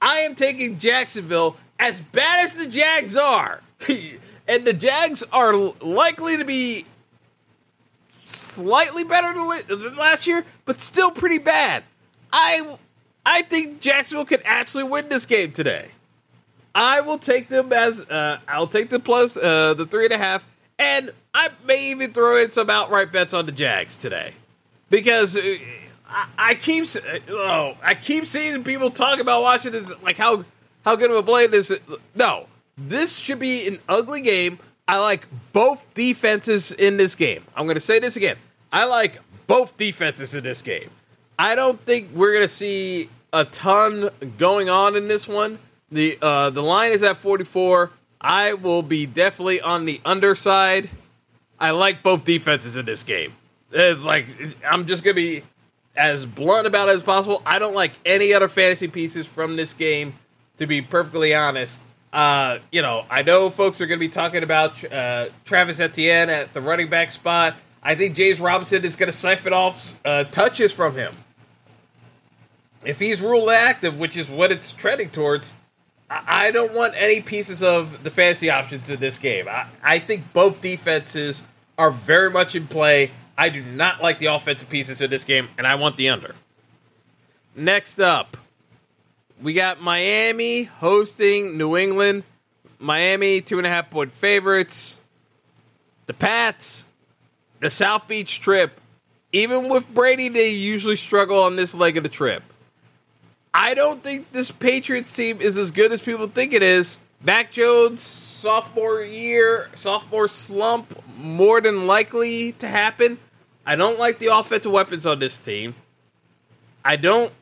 I 0.00 0.20
am 0.20 0.34
taking 0.34 0.78
Jacksonville 0.78 1.56
as 1.78 2.00
bad 2.00 2.46
as 2.46 2.54
the 2.54 2.68
Jags 2.68 3.16
are. 3.16 3.60
and 4.48 4.64
the 4.64 4.72
Jags 4.72 5.22
are 5.32 5.54
likely 5.54 6.36
to 6.36 6.44
be 6.44 6.86
slightly 8.26 9.04
better 9.04 9.32
than 9.68 9.96
last 9.96 10.26
year, 10.26 10.44
but 10.64 10.80
still 10.80 11.10
pretty 11.10 11.38
bad. 11.38 11.84
I 12.32 12.76
I 13.24 13.42
think 13.42 13.80
Jacksonville 13.80 14.24
could 14.24 14.42
actually 14.44 14.84
win 14.84 15.08
this 15.08 15.26
game 15.26 15.52
today. 15.52 15.90
I 16.74 17.00
will 17.00 17.18
take 17.18 17.48
them 17.48 17.72
as 17.72 18.00
uh, 18.00 18.38
I'll 18.46 18.66
take 18.66 18.90
the 18.90 19.00
plus 19.00 19.36
uh, 19.36 19.74
the 19.74 19.86
three 19.86 20.04
and 20.04 20.12
a 20.12 20.18
half, 20.18 20.46
and 20.78 21.10
I 21.34 21.50
may 21.64 21.90
even 21.90 22.12
throw 22.12 22.36
in 22.36 22.50
some 22.50 22.70
outright 22.70 23.12
bets 23.12 23.32
on 23.34 23.46
the 23.46 23.52
Jags 23.52 23.96
today 23.96 24.32
because 24.90 25.36
uh, 25.36 25.56
I, 26.38 26.54
keep 26.54 26.86
oh, 27.30 27.76
I 27.82 27.94
keep 27.94 28.26
seeing 28.26 28.64
people 28.64 28.90
talk 28.90 29.18
about 29.18 29.42
Washington 29.42 29.86
like 30.02 30.16
how 30.16 30.44
how 30.88 30.96
good 30.96 31.10
of 31.10 31.16
a 31.16 31.22
play 31.22 31.46
this. 31.46 31.70
Is. 31.70 31.80
No, 32.14 32.46
this 32.78 33.16
should 33.16 33.38
be 33.38 33.68
an 33.68 33.78
ugly 33.88 34.22
game. 34.22 34.58
I 34.86 34.98
like 34.98 35.26
both 35.52 35.92
defenses 35.92 36.72
in 36.72 36.96
this 36.96 37.14
game. 37.14 37.44
I'm 37.54 37.66
going 37.66 37.74
to 37.74 37.80
say 37.80 37.98
this 37.98 38.16
again. 38.16 38.36
I 38.72 38.86
like 38.86 39.18
both 39.46 39.76
defenses 39.76 40.34
in 40.34 40.44
this 40.44 40.62
game. 40.62 40.90
I 41.38 41.54
don't 41.54 41.78
think 41.84 42.08
we're 42.14 42.32
going 42.32 42.48
to 42.48 42.52
see 42.52 43.10
a 43.34 43.44
ton 43.44 44.08
going 44.38 44.70
on 44.70 44.96
in 44.96 45.08
this 45.08 45.28
one. 45.28 45.58
The 45.92 46.18
uh, 46.22 46.50
the 46.50 46.62
line 46.62 46.92
is 46.92 47.02
at 47.02 47.18
44. 47.18 47.90
I 48.20 48.54
will 48.54 48.82
be 48.82 49.04
definitely 49.04 49.60
on 49.60 49.84
the 49.84 50.00
underside. 50.06 50.88
I 51.60 51.72
like 51.72 52.02
both 52.02 52.24
defenses 52.24 52.76
in 52.76 52.86
this 52.86 53.02
game. 53.02 53.34
It's 53.72 54.04
like 54.04 54.26
I'm 54.66 54.86
just 54.86 55.04
gonna 55.04 55.14
be 55.14 55.42
as 55.96 56.24
blunt 56.24 56.66
about 56.66 56.88
it 56.88 56.96
as 56.96 57.02
possible. 57.02 57.42
I 57.44 57.58
don't 57.58 57.74
like 57.74 57.92
any 58.06 58.32
other 58.32 58.48
fantasy 58.48 58.88
pieces 58.88 59.26
from 59.26 59.56
this 59.56 59.74
game, 59.74 60.14
to 60.58 60.66
be 60.66 60.82
perfectly 60.82 61.34
honest. 61.34 61.80
Uh, 62.12 62.58
you 62.70 62.82
know, 62.82 63.04
I 63.10 63.22
know 63.22 63.50
folks 63.50 63.80
are 63.80 63.86
going 63.86 63.98
to 63.98 64.06
be 64.06 64.12
talking 64.12 64.42
about 64.42 64.82
uh, 64.92 65.28
Travis 65.44 65.80
Etienne 65.80 66.30
at 66.30 66.52
the 66.52 66.60
running 66.60 66.88
back 66.88 67.12
spot. 67.12 67.54
I 67.82 67.94
think 67.94 68.16
James 68.16 68.40
Robinson 68.40 68.84
is 68.84 68.96
going 68.96 69.10
to 69.10 69.16
siphon 69.16 69.52
off 69.52 69.98
uh, 70.04 70.24
touches 70.24 70.72
from 70.72 70.94
him. 70.94 71.14
If 72.84 72.98
he's 72.98 73.20
ruled 73.20 73.50
active, 73.50 73.98
which 73.98 74.16
is 74.16 74.30
what 74.30 74.52
it's 74.52 74.72
trending 74.72 75.10
towards, 75.10 75.52
I, 76.10 76.50
don't 76.52 76.74
want 76.74 76.94
any 76.96 77.20
pieces 77.20 77.62
of 77.62 78.02
the 78.02 78.10
fantasy 78.10 78.50
options 78.50 78.88
in 78.88 78.98
this 78.98 79.18
game. 79.18 79.46
I, 79.48 79.66
I 79.82 79.98
think 79.98 80.32
both 80.32 80.62
defenses 80.62 81.42
are 81.76 81.90
very 81.90 82.30
much 82.30 82.54
in 82.54 82.66
play. 82.66 83.10
I 83.36 83.50
do 83.50 83.62
not 83.62 84.02
like 84.02 84.18
the 84.18 84.26
offensive 84.26 84.70
pieces 84.70 85.00
of 85.00 85.10
this 85.10 85.24
game, 85.24 85.48
and 85.58 85.66
I 85.66 85.74
want 85.74 85.96
the 85.96 86.08
under. 86.08 86.34
Next 87.54 88.00
up, 88.00 88.36
we 89.42 89.52
got 89.52 89.80
Miami 89.80 90.64
hosting 90.64 91.56
New 91.56 91.76
England. 91.76 92.24
Miami, 92.78 93.40
two 93.40 93.58
and 93.58 93.66
a 93.66 93.70
half 93.70 93.90
point 93.90 94.14
favorites. 94.14 95.00
The 96.06 96.14
Pats, 96.14 96.84
the 97.60 97.70
South 97.70 98.08
Beach 98.08 98.40
trip. 98.40 98.80
Even 99.32 99.68
with 99.68 99.92
Brady, 99.92 100.28
they 100.28 100.50
usually 100.50 100.96
struggle 100.96 101.42
on 101.42 101.56
this 101.56 101.74
leg 101.74 101.96
of 101.96 102.02
the 102.02 102.08
trip. 102.08 102.42
I 103.52 103.74
don't 103.74 104.02
think 104.02 104.32
this 104.32 104.50
Patriots 104.50 105.14
team 105.14 105.40
is 105.40 105.58
as 105.58 105.70
good 105.70 105.92
as 105.92 106.00
people 106.00 106.26
think 106.28 106.52
it 106.52 106.62
is. 106.62 106.98
Mac 107.20 107.50
Jones, 107.50 108.02
sophomore 108.02 109.02
year, 109.02 109.68
sophomore 109.74 110.28
slump, 110.28 111.02
more 111.18 111.60
than 111.60 111.86
likely 111.86 112.52
to 112.52 112.68
happen. 112.68 113.18
I 113.66 113.76
don't 113.76 113.98
like 113.98 114.18
the 114.18 114.28
offensive 114.28 114.72
weapons 114.72 115.04
on 115.04 115.18
this 115.18 115.36
team. 115.36 115.74
I 116.84 116.96
don't 116.96 117.32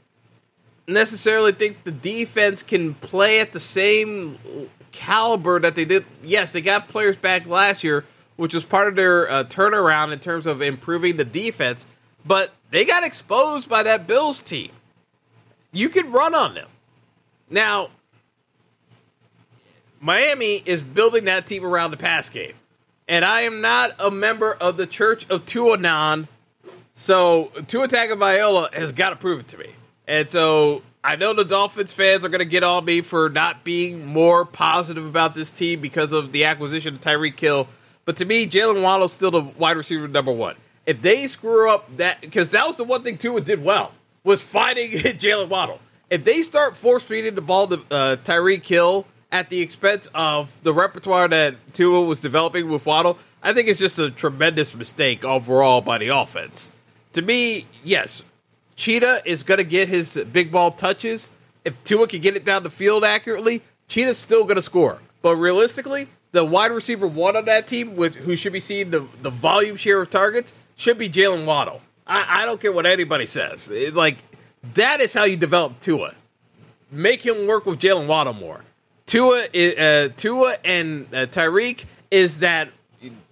necessarily 0.88 1.52
think 1.52 1.84
the 1.84 1.90
defense 1.90 2.62
can 2.62 2.94
play 2.94 3.40
at 3.40 3.52
the 3.52 3.60
same 3.60 4.38
caliber 4.92 5.60
that 5.60 5.74
they 5.74 5.84
did. 5.84 6.04
Yes, 6.22 6.52
they 6.52 6.60
got 6.60 6.88
players 6.88 7.16
back 7.16 7.46
last 7.46 7.84
year, 7.84 8.04
which 8.36 8.54
was 8.54 8.64
part 8.64 8.88
of 8.88 8.96
their 8.96 9.30
uh, 9.30 9.44
turnaround 9.44 10.12
in 10.12 10.18
terms 10.18 10.46
of 10.46 10.62
improving 10.62 11.16
the 11.16 11.24
defense, 11.24 11.86
but 12.24 12.52
they 12.70 12.84
got 12.84 13.04
exposed 13.04 13.68
by 13.68 13.82
that 13.82 14.06
Bills 14.06 14.42
team. 14.42 14.70
You 15.72 15.88
can 15.88 16.10
run 16.10 16.34
on 16.34 16.54
them. 16.54 16.68
Now, 17.50 17.90
Miami 20.00 20.62
is 20.64 20.82
building 20.82 21.24
that 21.24 21.46
team 21.46 21.64
around 21.64 21.90
the 21.90 21.96
pass 21.96 22.28
game. 22.28 22.54
And 23.08 23.24
I 23.24 23.42
am 23.42 23.60
not 23.60 23.94
a 24.00 24.10
member 24.10 24.52
of 24.52 24.76
the 24.76 24.86
Church 24.86 25.28
of 25.30 25.46
Tuanon, 25.46 26.26
so 26.94 27.52
Tua 27.68 27.86
Tagovailoa 27.86 28.74
has 28.74 28.90
got 28.90 29.10
to 29.10 29.16
prove 29.16 29.40
it 29.40 29.48
to 29.48 29.58
me. 29.58 29.70
And 30.06 30.30
so 30.30 30.82
I 31.02 31.16
know 31.16 31.32
the 31.32 31.44
Dolphins 31.44 31.92
fans 31.92 32.24
are 32.24 32.28
going 32.28 32.40
to 32.40 32.44
get 32.44 32.62
on 32.62 32.84
me 32.84 33.00
for 33.00 33.28
not 33.28 33.64
being 33.64 34.06
more 34.06 34.44
positive 34.44 35.06
about 35.06 35.34
this 35.34 35.50
team 35.50 35.80
because 35.80 36.12
of 36.12 36.32
the 36.32 36.44
acquisition 36.44 36.94
of 36.94 37.00
Tyreek 37.00 37.38
Hill. 37.38 37.68
But 38.04 38.16
to 38.18 38.24
me, 38.24 38.46
Jaylen 38.46 38.82
Waddle's 38.82 39.12
still 39.12 39.30
the 39.30 39.40
wide 39.40 39.76
receiver 39.76 40.08
number 40.08 40.32
one. 40.32 40.56
If 40.84 41.02
they 41.02 41.26
screw 41.26 41.70
up 41.70 41.96
that, 41.96 42.20
because 42.20 42.50
that 42.50 42.66
was 42.66 42.76
the 42.76 42.84
one 42.84 43.02
thing 43.02 43.18
Tua 43.18 43.40
did 43.40 43.62
well, 43.62 43.92
was 44.24 44.40
fighting 44.40 44.90
Jaylen 44.92 45.48
Waddle. 45.48 45.80
If 46.10 46.24
they 46.24 46.42
start 46.42 46.76
force 46.76 47.04
feeding 47.04 47.34
the 47.34 47.40
ball 47.40 47.66
to 47.66 47.74
uh, 47.90 48.16
Tyreek 48.16 48.64
Hill 48.64 49.06
at 49.32 49.48
the 49.48 49.60
expense 49.60 50.08
of 50.14 50.56
the 50.62 50.72
repertoire 50.72 51.26
that 51.26 51.56
Tua 51.72 52.04
was 52.04 52.20
developing 52.20 52.68
with 52.68 52.86
Waddle, 52.86 53.18
I 53.42 53.52
think 53.52 53.68
it's 53.68 53.80
just 53.80 53.98
a 53.98 54.10
tremendous 54.10 54.74
mistake 54.74 55.24
overall 55.24 55.80
by 55.80 55.98
the 55.98 56.08
offense. 56.08 56.70
To 57.12 57.22
me, 57.22 57.66
yes, 57.84 58.22
Cheetah 58.76 59.22
is 59.24 59.42
going 59.42 59.58
to 59.58 59.64
get 59.64 59.88
his 59.88 60.16
big 60.32 60.52
ball 60.52 60.70
touches. 60.70 61.30
If 61.64 61.82
Tua 61.84 62.06
can 62.06 62.20
get 62.20 62.36
it 62.36 62.44
down 62.44 62.62
the 62.62 62.70
field 62.70 63.04
accurately, 63.04 63.62
Cheetah's 63.88 64.18
still 64.18 64.44
going 64.44 64.56
to 64.56 64.62
score. 64.62 64.98
But 65.22 65.36
realistically, 65.36 66.08
the 66.32 66.44
wide 66.44 66.70
receiver 66.70 67.06
one 67.06 67.36
on 67.36 67.46
that 67.46 67.66
team, 67.66 67.96
with 67.96 68.14
who 68.14 68.36
should 68.36 68.52
be 68.52 68.60
seeing 68.60 68.90
the, 68.90 69.06
the 69.22 69.30
volume 69.30 69.76
share 69.76 70.00
of 70.02 70.10
targets, 70.10 70.54
should 70.76 70.98
be 70.98 71.08
Jaylen 71.08 71.46
Waddle. 71.46 71.80
I, 72.06 72.42
I 72.42 72.46
don't 72.46 72.60
care 72.60 72.70
what 72.70 72.86
anybody 72.86 73.26
says. 73.26 73.68
It, 73.68 73.94
like 73.94 74.18
that 74.74 75.00
is 75.00 75.14
how 75.14 75.24
you 75.24 75.36
develop 75.36 75.80
Tua. 75.80 76.14
Make 76.90 77.24
him 77.24 77.46
work 77.46 77.66
with 77.66 77.80
Jaylen 77.80 78.06
Waddle 78.06 78.34
more. 78.34 78.60
Tua, 79.06 79.44
uh, 79.44 80.08
Tua 80.16 80.56
and 80.64 81.06
uh, 81.12 81.26
Tyreek 81.26 81.84
is 82.10 82.38
that 82.40 82.68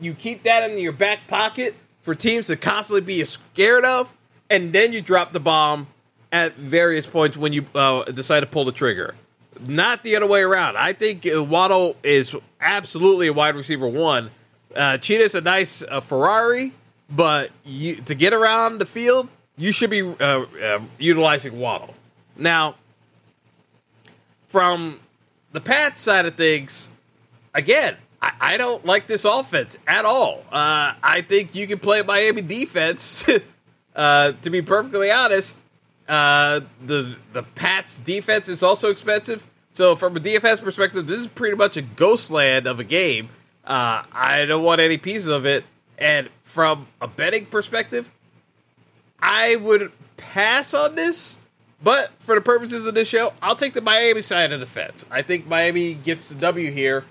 you 0.01 0.15
keep 0.15 0.45
that 0.45 0.71
in 0.71 0.79
your 0.79 0.93
back 0.93 1.27
pocket 1.29 1.75
for 2.03 2.15
teams 2.15 2.47
to 2.47 2.57
constantly 2.57 3.01
be 3.01 3.25
scared 3.25 3.85
of, 3.85 4.15
and 4.55 4.73
then 4.73 4.93
you 4.93 5.01
drop 5.01 5.33
the 5.33 5.41
bomb 5.41 5.89
at 6.31 6.55
various 6.55 7.07
points 7.07 7.37
when 7.37 7.53
you 7.53 7.67
uh, 7.75 8.05
decide 8.05 8.41
to 8.41 8.47
pull 8.47 8.65
the 8.65 8.73
trigger. 8.73 9.17
Not 9.61 10.05
the 10.05 10.15
other 10.15 10.27
way 10.27 10.43
around. 10.43 10.77
I 10.77 10.93
think 10.93 11.27
uh, 11.27 11.43
Waddle 11.43 11.97
is 12.05 12.37
absolutely 12.61 13.27
a 13.27 13.33
wide 13.33 13.57
receiver 13.57 13.89
one. 13.89 14.31
Uh, 14.75 14.99
Cheetah's 14.99 15.35
a 15.35 15.41
nice 15.41 15.83
uh, 15.83 16.01
Ferrari, 16.01 16.73
but 17.11 17.51
you, 17.65 17.97
to 17.97 18.15
get 18.15 18.33
around 18.33 18.79
the 18.79 18.87
field, 18.87 19.31
you 19.57 19.73
should 19.73 19.91
be 19.91 20.03
uh, 20.03 20.15
uh, 20.23 20.81
utilizing 20.99 21.59
Waddle. 21.59 21.95
Now, 22.37 22.77
from 24.47 25.01
the 25.53 25.61
Pat 25.61 25.99
side 25.99 26.27
of 26.27 26.37
things, 26.37 26.89
again, 27.55 27.97
I, 28.23 28.33
I 28.41 28.57
don't 28.57 28.85
like 28.85 29.09
this 29.09 29.25
offense 29.25 29.77
at 29.87 30.05
all. 30.05 30.45
Uh, 30.51 30.95
I 31.03 31.25
think 31.29 31.57
you 31.57 31.67
can 31.67 31.81
play 31.81 32.03
Miami 32.03 32.43
defense. 32.43 33.25
uh, 33.95 34.33
to 34.43 34.51
be 34.51 34.63
perfectly 34.63 35.11
honest, 35.11 35.59
uh, 36.09 36.61
the 36.85 37.17
the 37.33 37.43
Pats 37.43 37.99
defense 37.99 38.49
is 38.49 38.63
also 38.63 38.91
expensive. 38.91 39.47
So 39.73 39.97
from 39.97 40.17
a 40.17 40.21
DFS 40.21 40.63
perspective, 40.63 41.07
this 41.07 41.21
is 41.21 41.27
pretty 41.27 41.57
much 41.57 41.77
a 41.77 41.83
ghost 41.83 42.31
land 42.31 42.67
of 42.67 42.79
a 42.79 42.85
game. 42.85 43.29
Uh, 43.65 44.05
I 44.13 44.45
don't 44.47 44.63
want 44.63 44.81
any 44.81 44.99
pieces 44.99 45.29
of 45.29 45.47
it. 45.47 45.65
And 45.99 46.29
from 46.43 46.87
a 47.01 47.09
betting 47.09 47.47
perspective, 47.47 48.13
I 49.19 49.57
would 49.57 49.91
pass 50.17 50.75
on 50.75 50.95
this 50.95 51.37
but 51.85 52.11
for 52.19 52.35
the 52.35 52.41
purposes 52.41 52.87
of 52.87 52.95
this 52.95 53.07
show, 53.07 53.35
I'll 53.43 53.57
take 53.57 53.75
the 53.75 53.83
Miami 53.83 54.23
side 54.23 54.53
of 54.53 54.61
the 54.61 54.67
fence. 54.67 55.05
I 55.11 55.21
think 55.21 55.47
Miami 55.47 55.93
gets 55.93 56.31
the 56.31 56.35
W 56.37 56.71
here, 56.71 57.05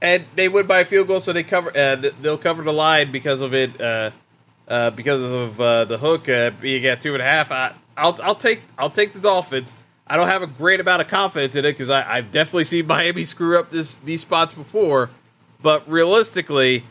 and 0.00 0.24
they 0.36 0.48
win 0.48 0.68
by 0.68 0.80
a 0.80 0.84
field 0.84 1.08
goal, 1.08 1.18
so 1.18 1.32
they 1.32 1.42
cover. 1.42 1.76
Uh, 1.76 1.96
they'll 2.22 2.38
cover 2.38 2.62
the 2.62 2.72
line 2.72 3.10
because 3.10 3.40
of 3.40 3.54
it, 3.54 3.78
uh, 3.80 4.12
uh, 4.68 4.90
because 4.90 5.22
of 5.22 5.60
uh, 5.60 5.84
the 5.84 5.98
hook 5.98 6.28
uh, 6.28 6.50
being 6.60 6.86
at 6.86 7.00
two 7.00 7.14
and 7.14 7.22
a 7.22 7.24
half. 7.24 7.50
I, 7.50 7.74
will 8.02 8.18
I'll 8.22 8.34
take 8.34 8.62
I'll 8.78 8.90
take 8.90 9.12
the 9.12 9.20
Dolphins. 9.20 9.74
I 10.06 10.16
don't 10.16 10.28
have 10.28 10.42
a 10.42 10.46
great 10.46 10.78
amount 10.80 11.02
of 11.02 11.08
confidence 11.08 11.54
in 11.54 11.64
it 11.64 11.72
because 11.72 11.90
I've 11.90 12.30
definitely 12.30 12.64
seen 12.64 12.86
Miami 12.86 13.24
screw 13.24 13.58
up 13.58 13.70
this 13.70 13.94
these 14.04 14.20
spots 14.20 14.54
before, 14.54 15.10
but 15.62 15.88
realistically, 15.88 16.84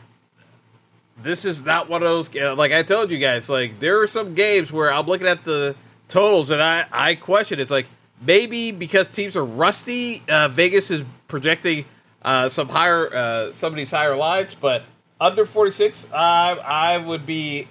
this 1.21 1.45
is 1.45 1.63
not 1.63 1.89
one 1.89 2.03
of 2.03 2.09
those. 2.09 2.33
Like 2.57 2.71
I 2.71 2.83
told 2.83 3.11
you 3.11 3.17
guys, 3.17 3.49
like 3.49 3.79
there 3.79 4.01
are 4.01 4.07
some 4.07 4.35
games 4.35 4.71
where 4.71 4.91
I'm 4.91 5.05
looking 5.05 5.27
at 5.27 5.45
the 5.45 5.75
totals, 6.07 6.49
and 6.49 6.61
I 6.61 6.85
I 6.91 7.15
question 7.15 7.59
it's 7.59 7.71
like 7.71 7.87
maybe 8.21 8.71
because 8.71 9.07
teams 9.07 9.35
are 9.35 9.45
rusty, 9.45 10.23
uh, 10.29 10.47
Vegas 10.47 10.91
is 10.91 11.03
projecting 11.27 11.85
uh, 12.21 12.49
some 12.49 12.69
higher 12.69 13.13
uh, 13.13 13.53
some 13.53 13.73
of 13.73 13.77
these 13.77 13.91
higher 13.91 14.15
lines, 14.15 14.55
but 14.55 14.83
under 15.19 15.45
forty 15.45 15.71
six, 15.71 16.05
I 16.13 16.57
I 16.63 16.97
would 16.97 17.25
be 17.25 17.67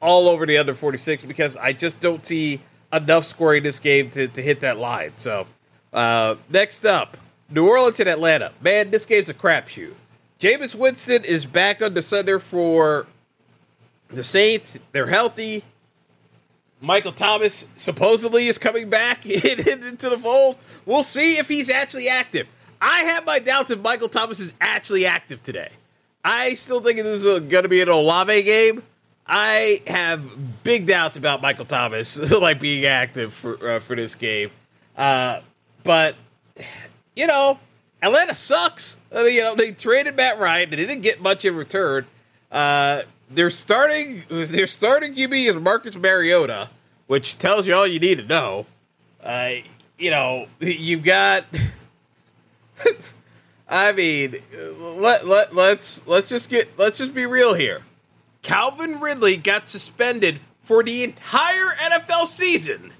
all 0.00 0.28
over 0.28 0.46
the 0.46 0.58
under 0.58 0.74
forty 0.74 0.98
six 0.98 1.22
because 1.22 1.56
I 1.56 1.72
just 1.72 2.00
don't 2.00 2.24
see 2.24 2.60
enough 2.92 3.24
scoring 3.24 3.62
this 3.62 3.80
game 3.80 4.10
to, 4.10 4.28
to 4.28 4.42
hit 4.42 4.60
that 4.60 4.78
line. 4.78 5.12
So 5.16 5.46
uh, 5.92 6.36
next 6.48 6.84
up, 6.84 7.16
New 7.50 7.68
Orleans 7.68 8.00
and 8.00 8.08
Atlanta. 8.08 8.52
Man, 8.60 8.90
this 8.90 9.06
game's 9.06 9.28
a 9.28 9.34
crapshoot. 9.34 9.94
Jameis 10.40 10.74
Winston 10.74 11.24
is 11.24 11.46
back 11.46 11.80
under 11.80 12.02
center 12.02 12.38
for 12.38 13.06
the 14.08 14.24
Saints. 14.24 14.78
They're 14.92 15.06
healthy. 15.06 15.64
Michael 16.80 17.12
Thomas 17.12 17.64
supposedly 17.76 18.46
is 18.46 18.58
coming 18.58 18.90
back 18.90 19.24
into 19.26 20.10
the 20.10 20.18
fold. 20.18 20.56
We'll 20.84 21.02
see 21.02 21.38
if 21.38 21.48
he's 21.48 21.70
actually 21.70 22.08
active. 22.08 22.46
I 22.80 23.04
have 23.04 23.24
my 23.24 23.38
doubts 23.38 23.70
if 23.70 23.80
Michael 23.80 24.10
Thomas 24.10 24.38
is 24.38 24.52
actually 24.60 25.06
active 25.06 25.42
today. 25.42 25.70
I 26.24 26.54
still 26.54 26.80
think 26.80 26.96
this 27.02 27.22
is 27.22 27.24
going 27.24 27.64
to 27.64 27.68
be 27.68 27.82
an 27.82 27.88
Olave 27.88 28.42
game. 28.44 28.82
I 29.26 29.82
have 29.86 30.62
big 30.64 30.86
doubts 30.86 31.16
about 31.16 31.42
Michael 31.42 31.64
Thomas 31.66 32.16
like 32.30 32.60
being 32.60 32.86
active 32.86 33.32
for 33.32 33.72
uh, 33.72 33.80
for 33.80 33.94
this 33.94 34.14
game. 34.14 34.50
Uh, 34.96 35.40
but 35.82 36.14
you 37.14 37.26
know, 37.26 37.58
Atlanta 38.02 38.34
sucks. 38.34 38.98
Uh, 39.14 39.22
you 39.22 39.42
know, 39.42 39.54
they 39.54 39.72
traded 39.72 40.16
Matt 40.16 40.38
Ryan. 40.38 40.70
They 40.70 40.76
didn't 40.76 41.00
get 41.00 41.20
much 41.20 41.44
in 41.44 41.54
return. 41.56 42.06
Uh, 42.50 43.02
they're 43.30 43.50
starting. 43.50 44.24
They're 44.28 44.66
starting 44.66 45.14
QB 45.14 45.50
is 45.50 45.56
Marcus 45.56 45.94
Mariota, 45.94 46.70
which 47.06 47.38
tells 47.38 47.66
you 47.66 47.74
all 47.74 47.86
you 47.86 47.98
need 47.98 48.18
to 48.18 48.24
know. 48.24 48.66
Uh, 49.22 49.52
you 49.98 50.10
know, 50.10 50.46
you've 50.60 51.02
got. 51.02 51.44
I 53.68 53.92
mean, 53.92 54.36
let 54.78 55.26
let 55.26 55.54
let's 55.54 56.06
let's 56.06 56.28
just 56.28 56.50
get 56.50 56.78
let's 56.78 56.98
just 56.98 57.14
be 57.14 57.26
real 57.26 57.54
here. 57.54 57.82
Calvin 58.42 59.00
Ridley 59.00 59.36
got 59.36 59.68
suspended 59.68 60.40
for 60.60 60.82
the 60.82 61.02
entire 61.02 61.74
NFL 61.80 62.26
season, 62.26 62.92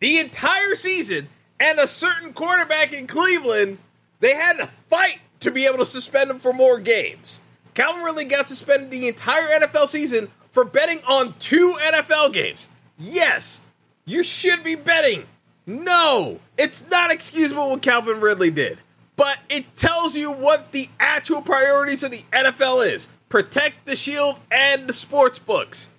the 0.00 0.18
entire 0.18 0.74
season, 0.74 1.28
and 1.60 1.78
a 1.78 1.86
certain 1.86 2.32
quarterback 2.32 2.92
in 2.92 3.06
Cleveland. 3.06 3.78
They 4.20 4.34
had 4.34 4.56
to 4.56 4.66
fight 4.88 5.20
to 5.40 5.52
be 5.52 5.66
able 5.66 5.78
to 5.78 5.86
suspend 5.86 6.30
him 6.30 6.40
for 6.40 6.52
more 6.52 6.80
games. 6.80 7.40
Calvin 7.74 8.02
Ridley 8.02 8.24
got 8.24 8.48
suspended 8.48 8.90
the 8.90 9.06
entire 9.06 9.60
NFL 9.60 9.86
season 9.86 10.28
for 10.50 10.64
betting 10.64 10.98
on 11.06 11.34
two 11.38 11.76
NFL 11.80 12.32
games. 12.32 12.68
Yes, 12.98 13.60
you 14.04 14.24
should 14.24 14.64
be 14.64 14.74
betting. 14.74 15.26
No, 15.64 16.40
it's 16.56 16.84
not 16.90 17.12
excusable 17.12 17.70
what 17.70 17.82
Calvin 17.82 18.20
Ridley 18.20 18.50
did, 18.50 18.78
but 19.18 19.38
it 19.48 19.76
tells 19.76 20.14
you 20.14 20.30
what 20.30 20.70
the 20.70 20.86
actual 21.00 21.42
priorities 21.42 22.04
of 22.04 22.12
the 22.12 22.22
NFL 22.32 22.88
is. 22.90 23.08
protect 23.28 23.84
the 23.84 23.96
shield 23.96 24.38
and 24.50 24.88
the 24.88 24.92
sports 24.94 25.38
books. 25.38 25.90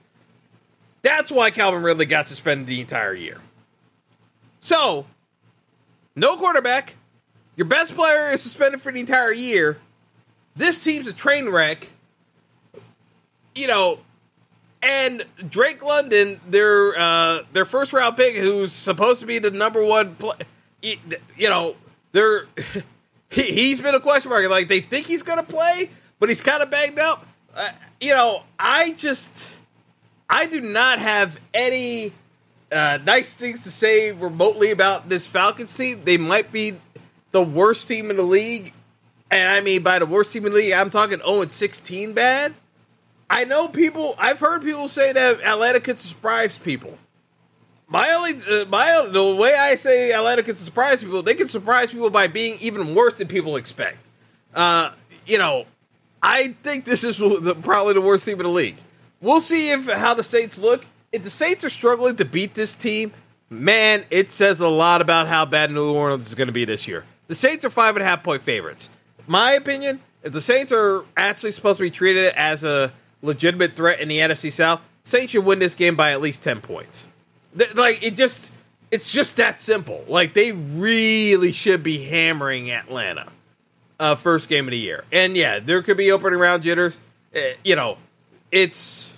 That's 1.03 1.29
why 1.29 1.51
Calvin 1.51 1.83
Ridley 1.83 2.07
got 2.07 2.27
suspended 2.27 2.65
the 2.65 2.81
entire 2.81 3.13
year. 3.13 3.39
So, 4.61 5.05
no 6.15 6.37
quarterback. 6.37 6.95
Your 7.55 7.67
best 7.67 7.93
player 7.93 8.29
is 8.31 8.41
suspended 8.41 8.81
for 8.81 8.91
the 8.91 9.01
entire 9.01 9.33
year. 9.33 9.77
This 10.55 10.81
team's 10.81 11.07
a 11.07 11.13
train 11.13 11.49
wreck. 11.49 11.89
You 13.53 13.67
know, 13.67 13.99
and 14.81 15.25
Drake 15.49 15.83
London, 15.83 16.39
their 16.47 16.97
uh, 16.97 17.43
their 17.51 17.65
first 17.65 17.91
round 17.91 18.15
pick, 18.15 18.35
who's 18.35 18.71
supposed 18.71 19.19
to 19.19 19.25
be 19.25 19.39
the 19.39 19.51
number 19.51 19.83
one 19.83 20.15
play, 20.15 20.37
you 20.81 21.49
know, 21.49 21.75
they're 22.13 22.45
he, 23.29 23.69
has 23.69 23.81
been 23.81 23.95
a 23.95 23.99
question 23.99 24.29
mark. 24.29 24.47
Like 24.49 24.67
they 24.67 24.79
think 24.79 25.05
he's 25.05 25.23
going 25.23 25.39
to 25.39 25.45
play, 25.45 25.89
but 26.19 26.29
he's 26.29 26.41
kind 26.41 26.61
of 26.63 26.71
banged 26.71 26.99
up. 26.99 27.25
Uh, 27.55 27.69
you 28.01 28.13
know, 28.13 28.43
I 28.57 28.93
just 28.93 29.55
I 30.29 30.45
do 30.47 30.61
not 30.61 30.99
have 30.99 31.39
any 31.53 32.13
uh, 32.71 32.99
nice 33.03 33.33
things 33.35 33.63
to 33.63 33.71
say 33.71 34.11
remotely 34.11 34.71
about 34.71 35.09
this 35.09 35.27
Falcons 35.27 35.75
team. 35.75 36.01
They 36.03 36.17
might 36.17 36.51
be 36.51 36.75
the 37.31 37.41
worst 37.41 37.87
team 37.87 38.09
in 38.09 38.17
the 38.17 38.23
league, 38.23 38.73
and 39.29 39.49
I 39.49 39.61
mean 39.61 39.83
by 39.83 39.99
the 39.99 40.05
worst 40.05 40.33
team 40.33 40.45
in 40.45 40.51
the 40.51 40.57
league, 40.57 40.73
I'm 40.73 40.89
talking 40.89 41.19
0 41.19 41.41
and 41.41 41.51
16 41.51 42.13
bad. 42.13 42.53
I 43.29 43.45
know 43.45 43.67
people. 43.67 44.15
I've 44.17 44.39
heard 44.39 44.63
people 44.63 44.87
say 44.87 45.13
that 45.13 45.41
Atlanta 45.41 45.79
could 45.79 45.99
surprise 45.99 46.57
people. 46.57 46.97
My 47.89 48.11
only, 48.11 48.33
uh, 48.47 48.65
my 48.65 49.07
the 49.09 49.35
way 49.35 49.55
I 49.55 49.75
say 49.75 50.13
Atlanta 50.13 50.43
can 50.43 50.55
surprise 50.55 51.03
people, 51.03 51.23
they 51.23 51.33
can 51.33 51.47
surprise 51.47 51.89
people 51.89 52.11
by 52.11 52.27
being 52.27 52.57
even 52.61 52.93
worse 52.93 53.15
than 53.15 53.27
people 53.27 53.55
expect. 53.55 53.97
Uh, 54.53 54.91
you 55.25 55.39
know, 55.39 55.65
I 56.21 56.49
think 56.63 56.85
this 56.85 57.03
is 57.03 57.17
the, 57.17 57.55
probably 57.61 57.95
the 57.95 58.01
worst 58.01 58.25
team 58.25 58.39
in 58.39 58.43
the 58.43 58.49
league. 58.49 58.77
We'll 59.21 59.41
see 59.41 59.71
if 59.71 59.87
how 59.87 60.13
the 60.13 60.23
Saints 60.23 60.57
look. 60.59 60.85
If 61.11 61.23
the 61.23 61.31
Saints 61.31 61.63
are 61.63 61.69
struggling 61.69 62.15
to 62.17 62.25
beat 62.25 62.53
this 62.53 62.75
team, 62.75 63.11
man, 63.49 64.05
it 64.11 64.29
says 64.29 64.59
a 64.59 64.69
lot 64.69 65.01
about 65.01 65.27
how 65.27 65.45
bad 65.45 65.71
New 65.71 65.91
Orleans 65.91 66.27
is 66.27 66.35
going 66.35 66.47
to 66.47 66.53
be 66.53 66.65
this 66.65 66.87
year. 66.87 67.05
The 67.27 67.35
Saints 67.35 67.65
are 67.65 67.71
five 67.71 67.95
and 67.95 68.03
a 68.03 68.05
half 68.05 68.21
point 68.21 68.43
favorites. 68.43 68.89
My 69.25 69.53
opinion, 69.53 69.99
if 70.21 70.31
the 70.31 70.41
Saints 70.41 70.71
are 70.71 71.05
actually 71.17 71.53
supposed 71.53 71.77
to 71.77 71.83
be 71.83 71.91
treated 71.91 72.33
as 72.35 72.63
a 72.63 72.93
legitimate 73.23 73.75
threat 73.75 73.99
in 73.99 74.07
the 74.09 74.19
NFC 74.19 74.51
South, 74.51 74.79
Saints 75.03 75.31
should 75.31 75.45
win 75.45 75.57
this 75.57 75.73
game 75.73 75.95
by 75.95 76.11
at 76.11 76.21
least 76.21 76.43
ten 76.43 76.61
points. 76.61 77.07
Like 77.75 78.03
it 78.03 78.15
just, 78.15 78.51
it's 78.91 79.11
just 79.11 79.37
that 79.37 79.61
simple. 79.61 80.03
Like 80.07 80.33
they 80.33 80.51
really 80.51 81.51
should 81.51 81.83
be 81.83 82.03
hammering 82.05 82.71
Atlanta, 82.71 83.27
uh, 83.99 84.15
first 84.15 84.49
game 84.49 84.67
of 84.67 84.71
the 84.71 84.77
year. 84.77 85.03
And 85.11 85.35
yeah, 85.35 85.59
there 85.59 85.81
could 85.81 85.97
be 85.97 86.11
opening 86.11 86.39
round 86.39 86.63
jitters. 86.63 86.99
Uh, 87.35 87.39
you 87.63 87.75
know, 87.75 87.97
it's 88.51 89.17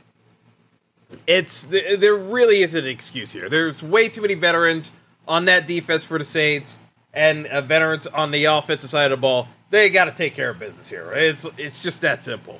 it's 1.27 1.63
there 1.63 2.15
really 2.15 2.61
is 2.61 2.75
an 2.75 2.85
excuse 2.85 3.31
here. 3.31 3.49
There's 3.49 3.81
way 3.83 4.09
too 4.09 4.21
many 4.21 4.33
veterans 4.33 4.91
on 5.27 5.45
that 5.45 5.67
defense 5.67 6.03
for 6.03 6.17
the 6.17 6.23
Saints 6.23 6.79
and 7.13 7.47
uh, 7.47 7.61
veterans 7.61 8.07
on 8.07 8.31
the 8.31 8.45
offensive 8.45 8.89
side 8.89 9.11
of 9.11 9.17
the 9.17 9.21
ball. 9.21 9.47
They 9.69 9.89
got 9.89 10.05
to 10.05 10.11
take 10.11 10.35
care 10.35 10.49
of 10.49 10.59
business 10.59 10.89
here. 10.89 11.11
It's 11.13 11.45
it's 11.57 11.83
just 11.83 12.01
that 12.01 12.23
simple. 12.23 12.59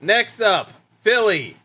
Next 0.00 0.40
up, 0.40 0.72
Philly 1.02 1.56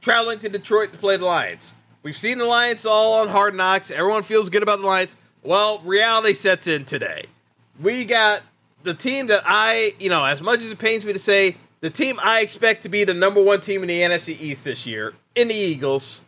traveling 0.00 0.38
to 0.40 0.48
Detroit 0.48 0.92
to 0.92 0.98
play 0.98 1.16
the 1.16 1.26
Lions. 1.26 1.74
We've 2.02 2.16
seen 2.16 2.38
the 2.38 2.46
Lions 2.46 2.86
all 2.86 3.20
on 3.20 3.28
hard 3.28 3.54
knocks. 3.54 3.90
Everyone 3.90 4.22
feels 4.22 4.48
good 4.48 4.62
about 4.62 4.80
the 4.80 4.86
Lions. 4.86 5.16
Well, 5.42 5.80
reality 5.80 6.34
sets 6.34 6.66
in 6.66 6.84
today. 6.84 7.26
We 7.78 8.04
got 8.04 8.42
the 8.82 8.94
team 8.94 9.26
that 9.26 9.42
I, 9.44 9.94
you 9.98 10.08
know, 10.08 10.24
as 10.24 10.40
much 10.40 10.60
as 10.60 10.70
it 10.70 10.78
pains 10.78 11.04
me 11.04 11.12
to 11.12 11.18
say, 11.18 11.56
the 11.80 11.90
team 11.90 12.18
I 12.22 12.40
expect 12.40 12.82
to 12.84 12.88
be 12.88 13.04
the 13.04 13.14
number 13.14 13.42
one 13.42 13.60
team 13.60 13.82
in 13.82 13.88
the 13.88 14.00
NFC 14.00 14.40
East 14.40 14.64
this 14.64 14.86
year, 14.86 15.14
in 15.34 15.48
the 15.48 15.54
Eagles, 15.54 16.20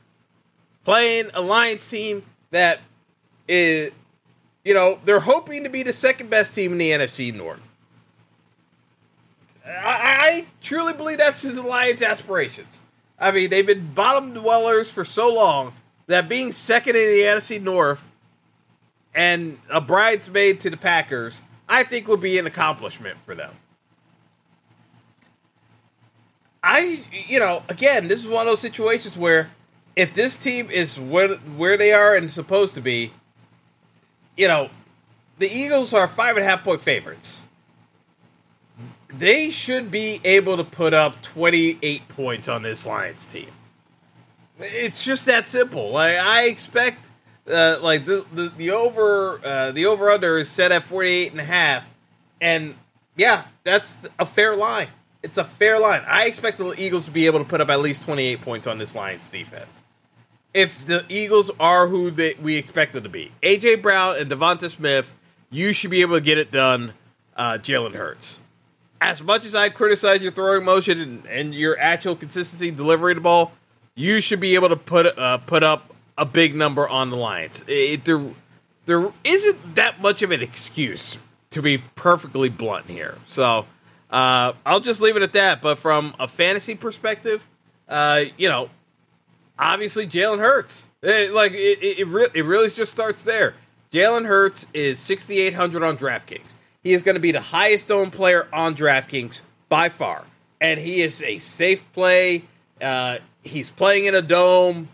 playing 0.85 1.30
a 1.35 1.40
Lions 1.40 1.88
team 1.88 2.22
that 2.50 2.80
is, 3.48 3.92
you 4.64 4.74
know, 4.74 4.98
they're 5.04 5.20
hoping 5.20 5.64
to 5.64 5.70
be 5.70 5.82
the 5.82 5.92
second 5.92 6.30
best 6.30 6.54
team 6.54 6.72
in 6.72 6.78
the 6.78 6.90
NFC 6.90 7.35
North. 7.35 7.61
I, 9.66 9.70
I 9.85 10.46
truly 10.62 10.92
believe 10.92 11.18
that's 11.18 11.42
his 11.42 11.58
Lions' 11.58 12.02
aspirations. 12.02 12.80
I 13.18 13.31
mean, 13.31 13.51
they've 13.51 13.66
been 13.66 13.92
bottom 13.94 14.35
dwellers 14.35 14.90
for 14.90 15.05
so 15.05 15.33
long 15.33 15.75
that 16.07 16.29
being 16.29 16.53
second 16.53 16.96
in 16.96 17.03
the 17.03 17.22
NFC 17.22 17.61
North 17.61 18.05
and 19.14 19.59
a 19.70 19.81
bridesmaid 19.81 20.61
to 20.61 20.70
the 20.70 20.77
Packers, 20.77 21.40
I 21.68 21.85
think 21.85 22.09
would 22.09 22.20
be 22.20 22.38
an 22.38 22.46
accomplishment 22.46 23.18
for 23.25 23.35
them. 23.35 23.53
I, 26.62 27.03
you 27.11 27.38
know, 27.38 27.62
again, 27.68 28.09
this 28.09 28.20
is 28.20 28.29
one 28.29 28.42
of 28.42 28.46
those 28.46 28.61
situations 28.61 29.16
where 29.16 29.51
if 29.96 30.14
this 30.14 30.38
team 30.38 30.70
is 30.70 30.98
where 30.98 31.29
where 31.57 31.77
they 31.77 31.92
are 31.92 32.16
and 32.16 32.31
supposed 32.31 32.75
to 32.75 32.81
be, 32.81 33.12
you 34.37 34.48
know, 34.48 34.70
the 35.38 35.48
Eagles 35.48 35.92
are 35.92 36.07
five 36.07 36.37
and 36.37 36.44
a 36.44 36.48
half 36.48 36.62
point 36.62 36.81
favorites 36.81 37.41
they 39.16 39.51
should 39.51 39.90
be 39.90 40.20
able 40.25 40.57
to 40.57 40.64
put 40.64 40.94
up 40.94 41.20
28 41.22 42.09
points 42.09 42.48
on 42.48 42.62
this 42.62 42.87
Lions 42.87 43.27
team. 43.27 43.51
It's 44.59 45.05
just 45.05 45.27
that 45.27 45.48
simple. 45.48 45.90
Like 45.90 46.16
I 46.16 46.46
expect 46.46 47.11
uh, 47.51 47.79
like 47.83 48.05
the, 48.05 48.25
the, 48.33 48.53
the 48.57 48.70
over 48.70 49.40
uh, 49.44 49.72
the 49.72 49.87
over 49.87 50.11
under 50.11 50.38
is 50.38 50.48
set 50.48 50.72
at 50.72 50.83
48 50.83 51.33
and 51.33 51.40
a 51.40 51.44
half 51.44 51.88
and 52.40 52.75
yeah, 53.16 53.44
that's 53.64 53.96
a 54.18 54.27
fair 54.27 54.57
line. 54.57 54.88
It's 55.22 55.38
a 55.38 55.44
fair 55.44 55.79
line. 55.79 56.03
I 56.07 56.27
expect 56.27 56.59
the 56.59 56.72
Eagles 56.81 57.05
to 57.05 57.11
be 57.11 57.27
able 57.27 57.38
to 57.38 57.44
put 57.44 57.61
up 57.61 57.68
at 57.68 57.81
least 57.81 58.05
28 58.05 58.40
points 58.40 58.66
on 58.66 58.79
this 58.79 58.94
Lions 58.94 59.29
defense. 59.29 59.83
If 60.53 60.85
the 60.85 61.05
Eagles 61.09 61.51
are 61.61 61.87
who 61.87 62.11
they, 62.11 62.35
we 62.35 62.57
expect 62.57 62.92
them 62.92 63.05
to 63.05 63.09
be, 63.09 63.33
AJ 63.42 63.81
Brown 63.83 64.16
and 64.18 64.31
Devonta 64.31 64.70
Smith, 64.70 65.14
you 65.51 65.72
should 65.72 65.90
be 65.90 66.03
able 66.03 66.16
to 66.16 66.20
get 66.20 66.38
it 66.38 66.51
done. 66.51 66.94
Uh, 67.35 67.55
Jalen 67.55 67.94
Hurts 67.94 68.40
as 69.02 69.20
much 69.20 69.44
as 69.44 69.54
I 69.54 69.68
criticize 69.68 70.22
your 70.22 70.30
throwing 70.30 70.64
motion 70.64 71.00
and, 71.00 71.26
and 71.26 71.54
your 71.54 71.76
actual 71.78 72.14
consistency 72.14 72.70
delivering 72.70 73.16
the 73.16 73.20
ball, 73.20 73.52
you 73.96 74.20
should 74.20 74.38
be 74.38 74.54
able 74.54 74.68
to 74.68 74.76
put 74.76 75.18
uh, 75.18 75.38
put 75.38 75.64
up 75.64 75.92
a 76.16 76.24
big 76.24 76.54
number 76.54 76.88
on 76.88 77.10
the 77.10 77.16
Lions. 77.16 77.64
It, 77.66 78.04
there, 78.04 78.22
there 78.86 79.12
isn't 79.24 79.74
that 79.74 80.00
much 80.00 80.22
of 80.22 80.30
an 80.30 80.40
excuse 80.40 81.18
to 81.50 81.60
be 81.60 81.78
perfectly 81.96 82.48
blunt 82.48 82.88
here. 82.88 83.18
So 83.26 83.66
uh, 84.08 84.52
I'll 84.64 84.80
just 84.80 85.00
leave 85.00 85.16
it 85.16 85.22
at 85.22 85.32
that. 85.32 85.60
But 85.60 85.78
from 85.78 86.14
a 86.20 86.28
fantasy 86.28 86.76
perspective, 86.76 87.46
uh, 87.88 88.24
you 88.38 88.48
know, 88.48 88.70
obviously 89.58 90.06
Jalen 90.06 90.38
Hurts. 90.38 90.86
It, 91.02 91.32
like 91.32 91.52
it, 91.52 91.82
it, 91.82 92.06
re- 92.06 92.28
it 92.32 92.44
really 92.44 92.70
just 92.70 92.92
starts 92.92 93.24
there. 93.24 93.54
Jalen 93.90 94.26
Hurts 94.26 94.66
is 94.72 95.00
6,800 95.00 95.82
on 95.82 95.98
DraftKings. 95.98 96.54
He 96.83 96.92
is 96.92 97.03
going 97.03 97.14
to 97.14 97.21
be 97.21 97.33
the 97.33 97.40
highest 97.40 97.90
owned 97.90 98.12
player 98.12 98.49
on 98.53 98.75
DraftKings 98.75 99.40
by 99.68 99.88
far. 99.88 100.25
And 100.61 100.79
he 100.79 101.03
is 101.03 101.23
a 101.23 101.38
safe 101.38 101.83
play. 101.92 102.45
Uh, 102.81 103.18
he's 103.42 103.71
playing 103.71 104.07
in 104.07 104.14
a 104.14 104.23
dome. 104.23 104.88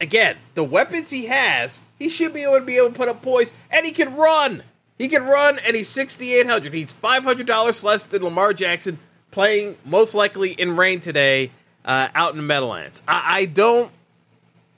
Again, 0.00 0.36
the 0.54 0.64
weapons 0.64 1.08
he 1.08 1.26
has, 1.26 1.80
he 1.98 2.08
should 2.08 2.34
be 2.34 2.42
able 2.42 2.58
to 2.58 2.64
be 2.64 2.76
able 2.76 2.88
to 2.88 2.94
put 2.94 3.08
up 3.08 3.22
points, 3.22 3.52
and 3.70 3.86
he 3.86 3.92
can 3.92 4.16
run. 4.16 4.62
He 4.98 5.06
can 5.06 5.22
run, 5.22 5.60
and 5.60 5.76
he's 5.76 5.88
sixty 5.88 6.34
eight 6.34 6.48
hundred. 6.48 6.74
He's 6.74 6.92
five 6.92 7.22
hundred 7.22 7.46
dollars 7.46 7.84
less 7.84 8.04
than 8.06 8.24
Lamar 8.24 8.52
Jackson, 8.52 8.98
playing 9.30 9.76
most 9.84 10.14
likely 10.14 10.50
in 10.50 10.76
rain 10.76 10.98
today 10.98 11.52
uh, 11.84 12.08
out 12.12 12.32
in 12.32 12.38
the 12.38 12.42
Meadowlands. 12.42 13.02
I, 13.06 13.42
I 13.42 13.44
don't 13.44 13.92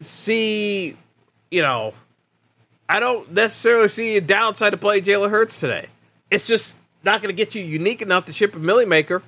see, 0.01 0.99
you 1.51 1.63
know, 1.63 1.95
I 2.91 2.99
don't 2.99 3.31
necessarily 3.31 3.87
see 3.87 4.17
a 4.17 4.21
downside 4.21 4.73
to 4.73 4.77
play 4.77 5.01
Jalen 5.01 5.31
Hurts 5.31 5.61
today. 5.61 5.87
It's 6.29 6.45
just 6.45 6.77
not 7.05 7.23
going 7.23 7.33
to 7.35 7.37
get 7.37 7.55
you 7.55 7.63
unique 7.63 8.03
enough 8.03 8.25
to 8.25 8.33
ship 8.33 8.57
a 8.57 8.59
millie 8.59 8.85
maker, 8.85 9.23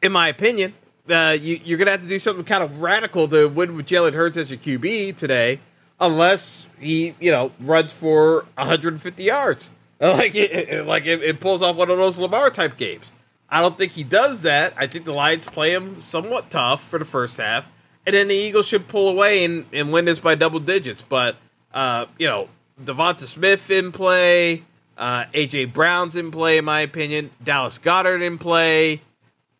in 0.00 0.12
my 0.12 0.28
opinion. 0.28 0.72
Uh, 1.06 1.36
you, 1.38 1.56
are 1.74 1.76
going 1.76 1.84
to 1.84 1.90
have 1.90 2.00
to 2.00 2.08
do 2.08 2.18
something 2.18 2.46
kind 2.46 2.64
of 2.64 2.80
radical 2.80 3.28
to 3.28 3.48
win 3.50 3.76
with 3.76 3.84
Jalen 3.84 4.14
Hurts 4.14 4.38
as 4.38 4.50
your 4.50 4.58
QB 4.58 5.16
today, 5.16 5.60
unless 6.00 6.66
he, 6.80 7.14
you 7.20 7.30
know, 7.30 7.52
runs 7.60 7.92
for 7.92 8.46
150 8.54 9.22
yards. 9.22 9.70
Like 9.98 10.34
it, 10.34 10.84
like 10.86 11.06
it, 11.06 11.22
it 11.22 11.40
pulls 11.40 11.62
off 11.62 11.76
one 11.76 11.90
of 11.90 11.96
those 11.96 12.18
Lamar 12.18 12.50
type 12.50 12.76
games. 12.76 13.10
I 13.48 13.62
don't 13.62 13.78
think 13.78 13.92
he 13.92 14.04
does 14.04 14.42
that. 14.42 14.74
I 14.76 14.86
think 14.86 15.06
the 15.06 15.14
Lions 15.14 15.46
play 15.46 15.72
him 15.72 16.00
somewhat 16.00 16.50
tough 16.50 16.86
for 16.86 16.98
the 16.98 17.06
first 17.06 17.38
half, 17.38 17.66
and 18.04 18.14
then 18.14 18.28
the 18.28 18.34
Eagles 18.34 18.68
should 18.68 18.88
pull 18.88 19.08
away 19.08 19.42
and, 19.42 19.64
and 19.72 19.94
win 19.94 20.04
this 20.04 20.18
by 20.18 20.34
double 20.34 20.60
digits. 20.60 21.00
But 21.00 21.36
uh, 21.72 22.06
you 22.18 22.26
know, 22.26 22.50
Devonta 22.82 23.26
Smith 23.26 23.70
in 23.70 23.92
play. 23.92 24.64
Uh, 24.96 25.24
AJ 25.34 25.72
Brown's 25.72 26.16
in 26.16 26.30
play, 26.30 26.58
in 26.58 26.64
my 26.64 26.80
opinion. 26.80 27.30
Dallas 27.42 27.78
Goedert 27.78 28.22
in 28.22 28.38
play. 28.38 29.02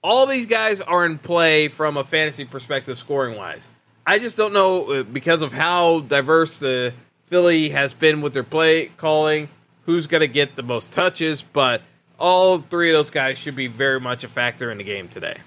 All 0.02 0.26
these 0.26 0.46
guys 0.46 0.80
are 0.80 1.04
in 1.04 1.18
play 1.18 1.68
from 1.68 1.96
a 1.96 2.04
fantasy 2.04 2.44
perspective, 2.44 2.98
scoring 2.98 3.36
wise. 3.36 3.68
I 4.06 4.18
just 4.18 4.36
don't 4.36 4.52
know 4.52 4.92
uh, 4.92 5.02
because 5.02 5.42
of 5.42 5.52
how 5.52 6.00
diverse 6.00 6.58
the 6.58 6.94
Philly 7.26 7.70
has 7.70 7.92
been 7.92 8.20
with 8.20 8.34
their 8.34 8.44
play 8.44 8.86
calling, 8.96 9.48
who's 9.84 10.06
going 10.06 10.20
to 10.20 10.28
get 10.28 10.54
the 10.54 10.62
most 10.62 10.92
touches. 10.92 11.42
But 11.42 11.82
all 12.18 12.58
three 12.58 12.90
of 12.90 12.94
those 12.94 13.10
guys 13.10 13.36
should 13.36 13.56
be 13.56 13.66
very 13.66 14.00
much 14.00 14.22
a 14.24 14.28
factor 14.28 14.70
in 14.70 14.78
the 14.78 14.84
game 14.84 15.08
today. 15.08 15.38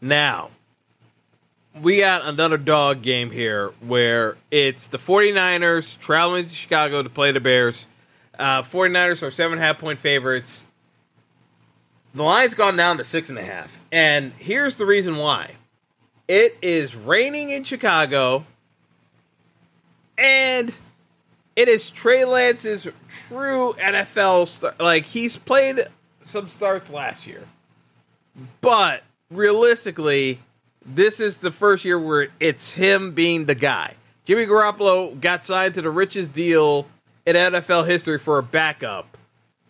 Now, 0.00 0.50
we 1.78 2.00
got 2.00 2.24
another 2.24 2.58
dog 2.58 3.02
game 3.02 3.30
here 3.30 3.72
where 3.80 4.36
it's 4.50 4.88
the 4.88 4.98
49ers 4.98 5.98
traveling 5.98 6.44
to 6.44 6.54
Chicago 6.54 7.02
to 7.02 7.08
play 7.08 7.32
the 7.32 7.40
Bears. 7.40 7.86
Uh, 8.38 8.62
49ers 8.62 9.26
are 9.26 9.30
seven 9.30 9.58
and 9.58 9.62
a 9.62 9.66
half 9.66 9.78
point 9.78 9.98
favorites. 9.98 10.64
The 12.14 12.22
line's 12.22 12.54
gone 12.54 12.76
down 12.76 12.98
to 12.98 13.04
six 13.04 13.28
and 13.28 13.38
a 13.38 13.42
half. 13.42 13.80
And 13.92 14.32
here's 14.38 14.74
the 14.76 14.86
reason 14.86 15.16
why 15.16 15.52
it 16.26 16.56
is 16.60 16.94
raining 16.96 17.50
in 17.50 17.64
Chicago, 17.64 18.46
and 20.18 20.74
it 21.54 21.68
is 21.68 21.90
Trey 21.90 22.24
Lance's 22.24 22.88
true 23.08 23.74
NFL 23.74 24.48
start. 24.48 24.80
Like, 24.80 25.04
he's 25.04 25.36
played 25.36 25.80
some 26.24 26.48
starts 26.48 26.90
last 26.90 27.26
year. 27.26 27.44
But 28.60 29.02
realistically, 29.30 30.40
this 30.84 31.20
is 31.20 31.38
the 31.38 31.50
first 31.50 31.84
year 31.84 31.98
where 31.98 32.28
it's 32.40 32.72
him 32.72 33.12
being 33.12 33.46
the 33.46 33.54
guy. 33.54 33.94
Jimmy 34.24 34.46
Garoppolo 34.46 35.18
got 35.20 35.44
signed 35.44 35.74
to 35.74 35.82
the 35.82 35.90
richest 35.90 36.32
deal 36.32 36.86
in 37.26 37.36
NFL 37.36 37.86
history 37.86 38.18
for 38.18 38.38
a 38.38 38.42
backup 38.42 39.16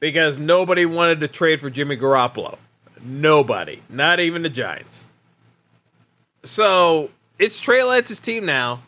because 0.01 0.39
nobody 0.39 0.87
wanted 0.87 1.21
to 1.21 1.29
trade 1.29 1.61
for 1.61 1.71
Jimmy 1.71 1.97
Garoppolo. 1.97 2.59
Nobody, 3.03 3.83
not 3.89 4.21
even 4.21 4.43
the 4.43 4.51
Giants. 4.51 5.07
So 6.43 7.11
it's 7.39 7.61
Trey 7.61 7.83
Lance's 7.83 8.21
team 8.21 8.45
now. 8.45 8.83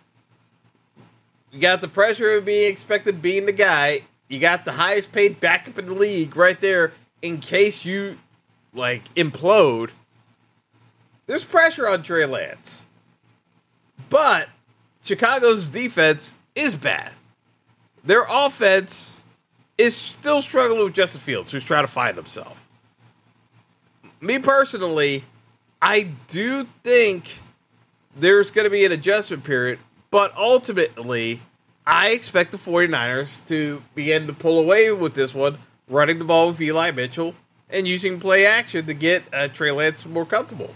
You 1.51 1.61
got 1.61 1.81
the 1.81 1.89
pressure 1.89 2.37
of 2.37 2.45
being 2.45 2.71
expected 2.71 3.21
being 3.21 3.47
the 3.47 3.53
guy. 3.53 4.03
You 4.29 4.39
got 4.39 4.65
the 4.65 4.73
highest 4.73 5.13
paid 5.13 5.41
backup 5.41 5.79
in 5.79 5.87
the 5.87 5.95
league 5.95 6.35
right 6.37 6.59
there 6.61 6.93
in 7.21 7.39
case 7.39 7.85
you 7.85 8.19
like 8.75 9.15
implode. 9.15 9.91
There's 11.27 11.45
pressure 11.45 11.89
on 11.89 12.03
Trey 12.03 12.27
Lance. 12.27 12.85
But 14.11 14.49
Chicago's 15.05 15.67
defense 15.67 16.33
is 16.55 16.75
bad. 16.75 17.13
Their 18.05 18.27
offense 18.29 19.21
is 19.79 19.97
still 19.97 20.43
struggling 20.43 20.85
with 20.85 20.95
Justin 20.95 21.21
Fields, 21.21 21.51
who's 21.51 21.65
trying 21.65 21.85
to 21.85 21.91
find 21.91 22.17
himself. 22.17 22.67
Me 24.21 24.39
personally, 24.39 25.25
I 25.81 26.09
do 26.29 26.67
think 26.85 27.39
there's 28.17 28.51
going 28.51 28.65
to 28.65 28.71
be 28.71 28.85
an 28.85 28.93
adjustment 28.93 29.45
period, 29.45 29.79
but 30.11 30.37
ultimately, 30.37 31.41
I 31.87 32.11
expect 32.11 32.53
the 32.53 32.59
49ers 32.59 33.47
to 33.49 33.83
begin 33.95 34.27
to 34.27 34.33
pull 34.33 34.59
away 34.61 34.93
with 34.93 35.15
this 35.15 35.35
one, 35.35 35.59
running 35.89 36.19
the 36.19 36.25
ball 36.25 36.49
with 36.49 36.61
Eli 36.61 36.91
Mitchell 36.91 37.35
and 37.69 37.89
using 37.89 38.21
play 38.21 38.47
action 38.47 38.87
to 38.87 38.95
get 38.95 39.23
uh, 39.33 39.49
Trey 39.49 39.73
Lance 39.73 40.05
more 40.07 40.27
comfortable. 40.27 40.75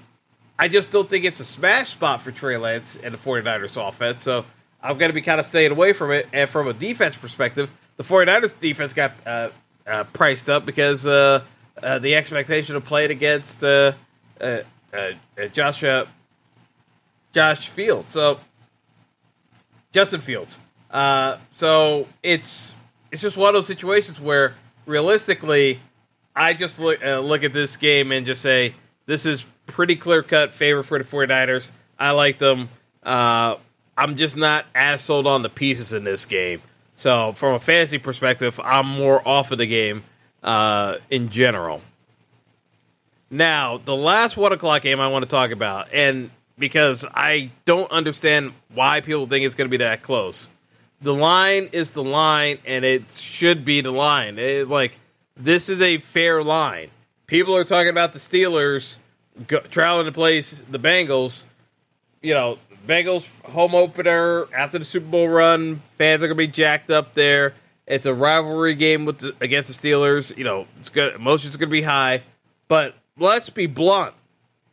I 0.58 0.68
just 0.68 0.90
don't 0.90 1.08
think 1.08 1.24
it's 1.24 1.40
a 1.40 1.44
smash 1.44 1.90
spot 1.90 2.22
for 2.22 2.32
Trey 2.32 2.56
Lance 2.56 2.96
and 3.02 3.12
the 3.12 3.18
49ers 3.18 3.88
offense, 3.88 4.22
so 4.22 4.44
I'm 4.82 4.96
going 4.96 5.10
to 5.10 5.14
be 5.14 5.20
kind 5.20 5.38
of 5.38 5.46
staying 5.46 5.72
away 5.72 5.92
from 5.92 6.12
it. 6.12 6.28
And 6.32 6.48
from 6.48 6.68
a 6.68 6.72
defense 6.72 7.14
perspective, 7.14 7.70
the 7.96 8.04
49ers 8.04 8.58
defense 8.58 8.92
got 8.92 9.12
uh, 9.26 9.50
uh, 9.86 10.04
priced 10.12 10.48
up 10.48 10.64
because 10.64 11.04
uh, 11.04 11.42
uh 11.82 11.98
the 11.98 12.14
expectation 12.14 12.74
of 12.74 12.84
playing 12.84 13.10
against 13.10 13.62
uh, 13.62 13.92
uh, 14.40 14.60
Josh 15.52 15.84
Josh 17.32 17.68
Fields, 17.68 18.08
so 18.08 18.40
Justin 19.92 20.20
Fields. 20.20 20.58
so 20.90 22.06
it's 22.22 22.72
it's 23.10 23.20
just 23.20 23.36
one 23.36 23.48
of 23.48 23.54
those 23.54 23.66
situations 23.66 24.18
where 24.18 24.54
realistically, 24.86 25.80
I 26.34 26.54
just 26.54 26.80
look 26.80 27.02
look 27.02 27.44
at 27.44 27.52
this 27.52 27.76
game 27.76 28.10
and 28.10 28.24
just 28.24 28.40
say 28.40 28.74
this 29.04 29.26
is 29.26 29.44
pretty 29.66 29.96
clear 29.96 30.22
cut 30.22 30.52
favor 30.52 30.82
for 30.82 30.98
the 30.98 31.04
49ers. 31.04 31.70
I 31.98 32.12
like 32.12 32.38
them. 32.38 32.68
Uh, 33.02 33.56
I'm 33.96 34.16
just 34.16 34.36
not 34.36 34.66
as 34.74 35.00
sold 35.00 35.26
on 35.26 35.42
the 35.42 35.48
pieces 35.48 35.92
in 35.92 36.04
this 36.04 36.26
game. 36.26 36.62
So, 36.94 37.32
from 37.32 37.54
a 37.54 37.60
fantasy 37.60 37.98
perspective, 37.98 38.58
I'm 38.62 38.86
more 38.86 39.26
off 39.26 39.52
of 39.52 39.58
the 39.58 39.66
game 39.66 40.04
uh, 40.42 40.96
in 41.10 41.28
general. 41.28 41.82
Now, 43.30 43.78
the 43.78 43.94
last 43.94 44.36
one 44.36 44.52
o'clock 44.52 44.82
game 44.82 45.00
I 45.00 45.08
want 45.08 45.24
to 45.24 45.28
talk 45.28 45.50
about, 45.50 45.88
and 45.92 46.30
because 46.58 47.04
I 47.12 47.50
don't 47.64 47.90
understand 47.90 48.52
why 48.72 49.00
people 49.00 49.26
think 49.26 49.44
it's 49.44 49.54
going 49.54 49.68
to 49.68 49.70
be 49.70 49.84
that 49.84 50.02
close. 50.02 50.48
The 51.02 51.12
line 51.12 51.68
is 51.72 51.90
the 51.90 52.04
line, 52.04 52.58
and 52.64 52.84
it 52.84 53.10
should 53.10 53.64
be 53.64 53.82
the 53.82 53.90
line. 53.90 54.38
It, 54.38 54.68
like 54.68 54.98
this 55.36 55.68
is 55.68 55.82
a 55.82 55.98
fair 55.98 56.42
line. 56.42 56.90
People 57.26 57.56
are 57.56 57.64
talking 57.64 57.90
about 57.90 58.12
the 58.12 58.18
Steelers 58.18 58.96
go, 59.46 59.60
traveling 59.60 60.06
to 60.06 60.12
play 60.12 60.40
the 60.40 60.78
Bengals. 60.78 61.44
You 62.22 62.34
know, 62.34 62.58
Bengals 62.86 63.26
home 63.42 63.74
opener 63.74 64.46
after 64.54 64.78
the 64.78 64.84
Super 64.84 65.06
Bowl 65.06 65.28
run. 65.28 65.82
Fans 65.98 66.22
are 66.22 66.28
gonna 66.28 66.36
be 66.36 66.46
jacked 66.46 66.90
up 66.90 67.14
there. 67.14 67.54
It's 67.86 68.06
a 68.06 68.14
rivalry 68.14 68.74
game 68.74 69.04
with 69.04 69.18
the, 69.18 69.34
against 69.40 69.68
the 69.68 69.88
Steelers. 69.88 70.36
You 70.36 70.44
know, 70.44 70.66
it's 70.80 70.90
good. 70.90 71.14
Emotions 71.14 71.54
are 71.54 71.58
gonna 71.58 71.70
be 71.70 71.82
high, 71.82 72.22
but 72.68 72.94
let's 73.18 73.50
be 73.50 73.66
blunt. 73.66 74.14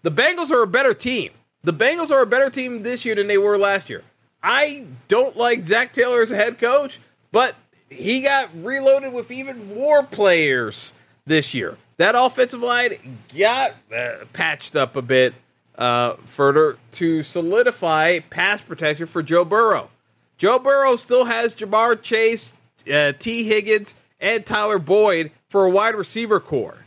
The 0.04 0.12
Bengals 0.12 0.52
are 0.52 0.64
a 0.64 0.68
better 0.68 0.94
team. 0.94 1.32
The 1.64 1.74
Bengals 1.74 2.12
are 2.12 2.22
a 2.22 2.28
better 2.28 2.50
team 2.50 2.84
this 2.84 3.06
year 3.06 3.16
than 3.16 3.28
they 3.28 3.38
were 3.38 3.58
last 3.58 3.90
year. 3.90 4.04
I 4.42 4.86
don't 5.08 5.38
like 5.38 5.66
Zac 5.66 5.94
Taylor 5.94 6.22
as 6.22 6.32
a 6.32 6.36
head 6.36 6.60
coach, 6.60 7.00
but 7.32 7.56
he 7.90 8.22
got 8.22 8.50
reloaded 8.56 9.14
with 9.14 9.32
even 9.32 9.74
more 9.74 10.04
players 10.04 10.94
this 11.26 11.54
year. 11.54 11.78
That 11.98 12.16
offensive 12.16 12.62
line 12.62 13.20
got 13.38 13.74
uh, 13.96 14.26
patched 14.34 14.76
up 14.76 14.96
a 14.96 15.02
bit 15.02 15.34
uh, 15.78 16.16
further 16.26 16.78
to 16.94 17.24
solidify 17.24 18.20
pass 18.20 18.62
protection 18.62 19.06
for 19.08 19.22
Joe 19.22 19.46
Burrow. 19.46 19.90
Joe 20.38 20.60
Burrow 20.60 20.96
still 20.96 21.26
has 21.26 21.56
Ja'Marr 21.56 22.02
Chase, 22.02 22.54
uh, 22.92 23.14
Tee 23.18 23.44
Higgins, 23.44 23.96
and 24.20 24.46
Tyler 24.46 24.80
Boyd 24.80 25.32
for 25.50 25.66
a 25.66 25.70
wide 25.70 25.96
receiver 25.96 26.40
core. 26.40 26.86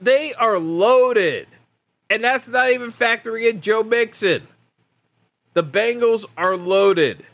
They 0.00 0.34
are 0.34 0.58
loaded. 0.58 1.48
And 2.10 2.22
that's 2.22 2.46
not 2.46 2.70
even 2.70 2.90
factoring 2.90 3.48
in 3.48 3.60
Joe 3.60 3.82
Mixon. 3.82 4.46
The 5.54 5.64
Bengals 5.64 6.26
are 6.36 6.56
loaded. 6.56 7.24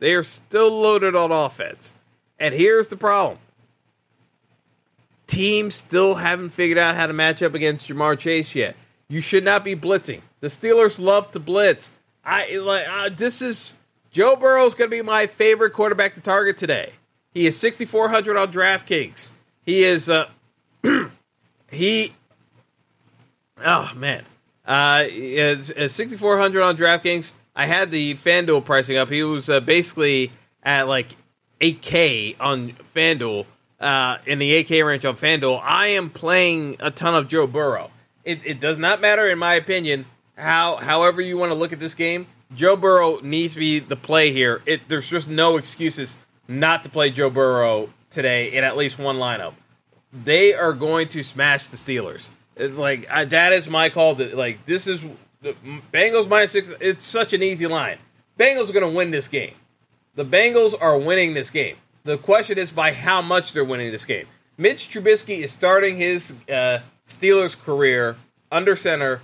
They 0.00 0.14
are 0.14 0.24
still 0.24 0.70
loaded 0.70 1.14
on 1.14 1.30
offense. 1.30 1.94
And 2.38 2.52
here's 2.52 2.88
the 2.88 2.96
problem 2.96 3.38
teams 5.32 5.74
still 5.74 6.16
haven't 6.16 6.50
figured 6.50 6.76
out 6.76 6.94
how 6.94 7.06
to 7.06 7.12
match 7.14 7.42
up 7.42 7.54
against 7.54 7.88
Ja'Marr 7.88 8.18
Chase 8.18 8.54
yet. 8.54 8.76
You 9.08 9.22
should 9.22 9.44
not 9.44 9.64
be 9.64 9.74
blitzing. 9.74 10.20
The 10.40 10.48
Steelers 10.48 11.00
love 11.00 11.30
to 11.32 11.40
blitz. 11.40 11.90
I 12.24 12.56
like 12.56 12.86
uh, 12.86 13.08
this 13.16 13.40
is 13.40 13.72
Joe 14.10 14.36
Burrow's 14.36 14.74
going 14.74 14.90
to 14.90 14.96
be 14.96 15.02
my 15.02 15.26
favorite 15.26 15.72
quarterback 15.72 16.14
to 16.14 16.20
target 16.20 16.58
today. 16.58 16.92
He 17.32 17.46
is 17.46 17.58
6400 17.58 18.36
on 18.36 18.52
DraftKings. 18.52 19.30
He 19.64 19.82
is 19.84 20.08
uh 20.08 20.28
he 21.70 22.12
Oh 23.64 23.90
man. 23.96 24.24
Uh 24.66 25.06
is, 25.08 25.70
is 25.70 25.94
6400 25.94 26.62
on 26.62 26.76
DraftKings. 26.76 27.32
I 27.56 27.66
had 27.66 27.90
the 27.90 28.14
FanDuel 28.14 28.64
pricing 28.64 28.98
up. 28.98 29.08
He 29.08 29.22
was 29.22 29.48
uh, 29.48 29.60
basically 29.60 30.30
at 30.62 30.88
like 30.88 31.16
8k 31.60 32.36
on 32.38 32.72
FanDuel 32.94 33.46
uh, 33.82 34.18
in 34.26 34.38
the 34.38 34.56
AK 34.56 34.70
Ranch 34.84 35.04
on 35.04 35.16
FanDuel, 35.16 35.60
I 35.62 35.88
am 35.88 36.10
playing 36.10 36.76
a 36.80 36.90
ton 36.90 37.14
of 37.14 37.28
Joe 37.28 37.46
Burrow. 37.46 37.90
It, 38.24 38.40
it 38.44 38.60
does 38.60 38.78
not 38.78 39.00
matter, 39.00 39.28
in 39.28 39.38
my 39.38 39.54
opinion, 39.54 40.06
how 40.36 40.76
however 40.76 41.20
you 41.20 41.36
want 41.36 41.50
to 41.50 41.54
look 41.54 41.72
at 41.72 41.80
this 41.80 41.94
game. 41.94 42.26
Joe 42.54 42.76
Burrow 42.76 43.18
needs 43.20 43.54
to 43.54 43.60
be 43.60 43.78
the 43.78 43.96
play 43.96 44.32
here. 44.32 44.62
It, 44.66 44.82
there's 44.88 45.08
just 45.08 45.28
no 45.28 45.56
excuses 45.56 46.18
not 46.46 46.84
to 46.84 46.90
play 46.90 47.10
Joe 47.10 47.30
Burrow 47.30 47.90
today 48.10 48.52
in 48.52 48.62
at 48.62 48.76
least 48.76 48.98
one 48.98 49.16
lineup. 49.16 49.54
They 50.12 50.54
are 50.54 50.74
going 50.74 51.08
to 51.08 51.22
smash 51.22 51.68
the 51.68 51.76
Steelers. 51.76 52.28
It's 52.56 52.76
like 52.76 53.10
I, 53.10 53.24
that 53.24 53.52
is 53.52 53.68
my 53.68 53.88
call. 53.88 54.16
To, 54.16 54.36
like 54.36 54.66
this 54.66 54.86
is 54.86 55.02
the 55.40 55.56
Bengals 55.92 56.28
minus 56.28 56.52
six. 56.52 56.70
It's 56.80 57.06
such 57.06 57.32
an 57.32 57.42
easy 57.42 57.66
line. 57.66 57.98
Bengals 58.38 58.68
are 58.68 58.74
going 58.74 58.90
to 58.90 58.96
win 58.96 59.10
this 59.10 59.28
game. 59.28 59.54
The 60.14 60.24
Bengals 60.24 60.74
are 60.78 60.98
winning 60.98 61.32
this 61.32 61.48
game. 61.48 61.76
The 62.04 62.18
question 62.18 62.58
is 62.58 62.70
by 62.72 62.92
how 62.92 63.22
much 63.22 63.52
they're 63.52 63.64
winning 63.64 63.92
this 63.92 64.04
game. 64.04 64.26
Mitch 64.58 64.90
Trubisky 64.90 65.38
is 65.38 65.52
starting 65.52 65.96
his 65.96 66.34
uh, 66.50 66.80
Steelers 67.08 67.58
career 67.58 68.16
under 68.50 68.76
center, 68.76 69.22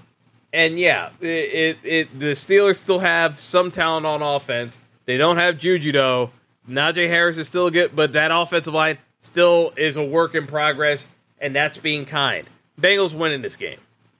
and 0.52 0.78
yeah, 0.78 1.10
it, 1.20 1.26
it, 1.26 1.78
it, 1.82 2.18
the 2.18 2.32
Steelers 2.32 2.76
still 2.76 3.00
have 3.00 3.38
some 3.38 3.70
talent 3.70 4.06
on 4.06 4.22
offense. 4.22 4.78
They 5.06 5.16
don't 5.16 5.36
have 5.38 5.58
Juju 5.58 5.92
though. 5.92 6.30
Najee 6.68 7.08
Harris 7.08 7.36
is 7.36 7.48
still 7.48 7.70
good, 7.70 7.96
but 7.96 8.12
that 8.12 8.30
offensive 8.30 8.74
line 8.74 8.98
still 9.20 9.72
is 9.76 9.96
a 9.96 10.04
work 10.04 10.34
in 10.34 10.46
progress, 10.46 11.08
and 11.40 11.54
that's 11.54 11.78
being 11.78 12.04
kind. 12.04 12.48
Bengals 12.80 13.12
winning 13.12 13.42
this 13.42 13.56
game. 13.56 13.78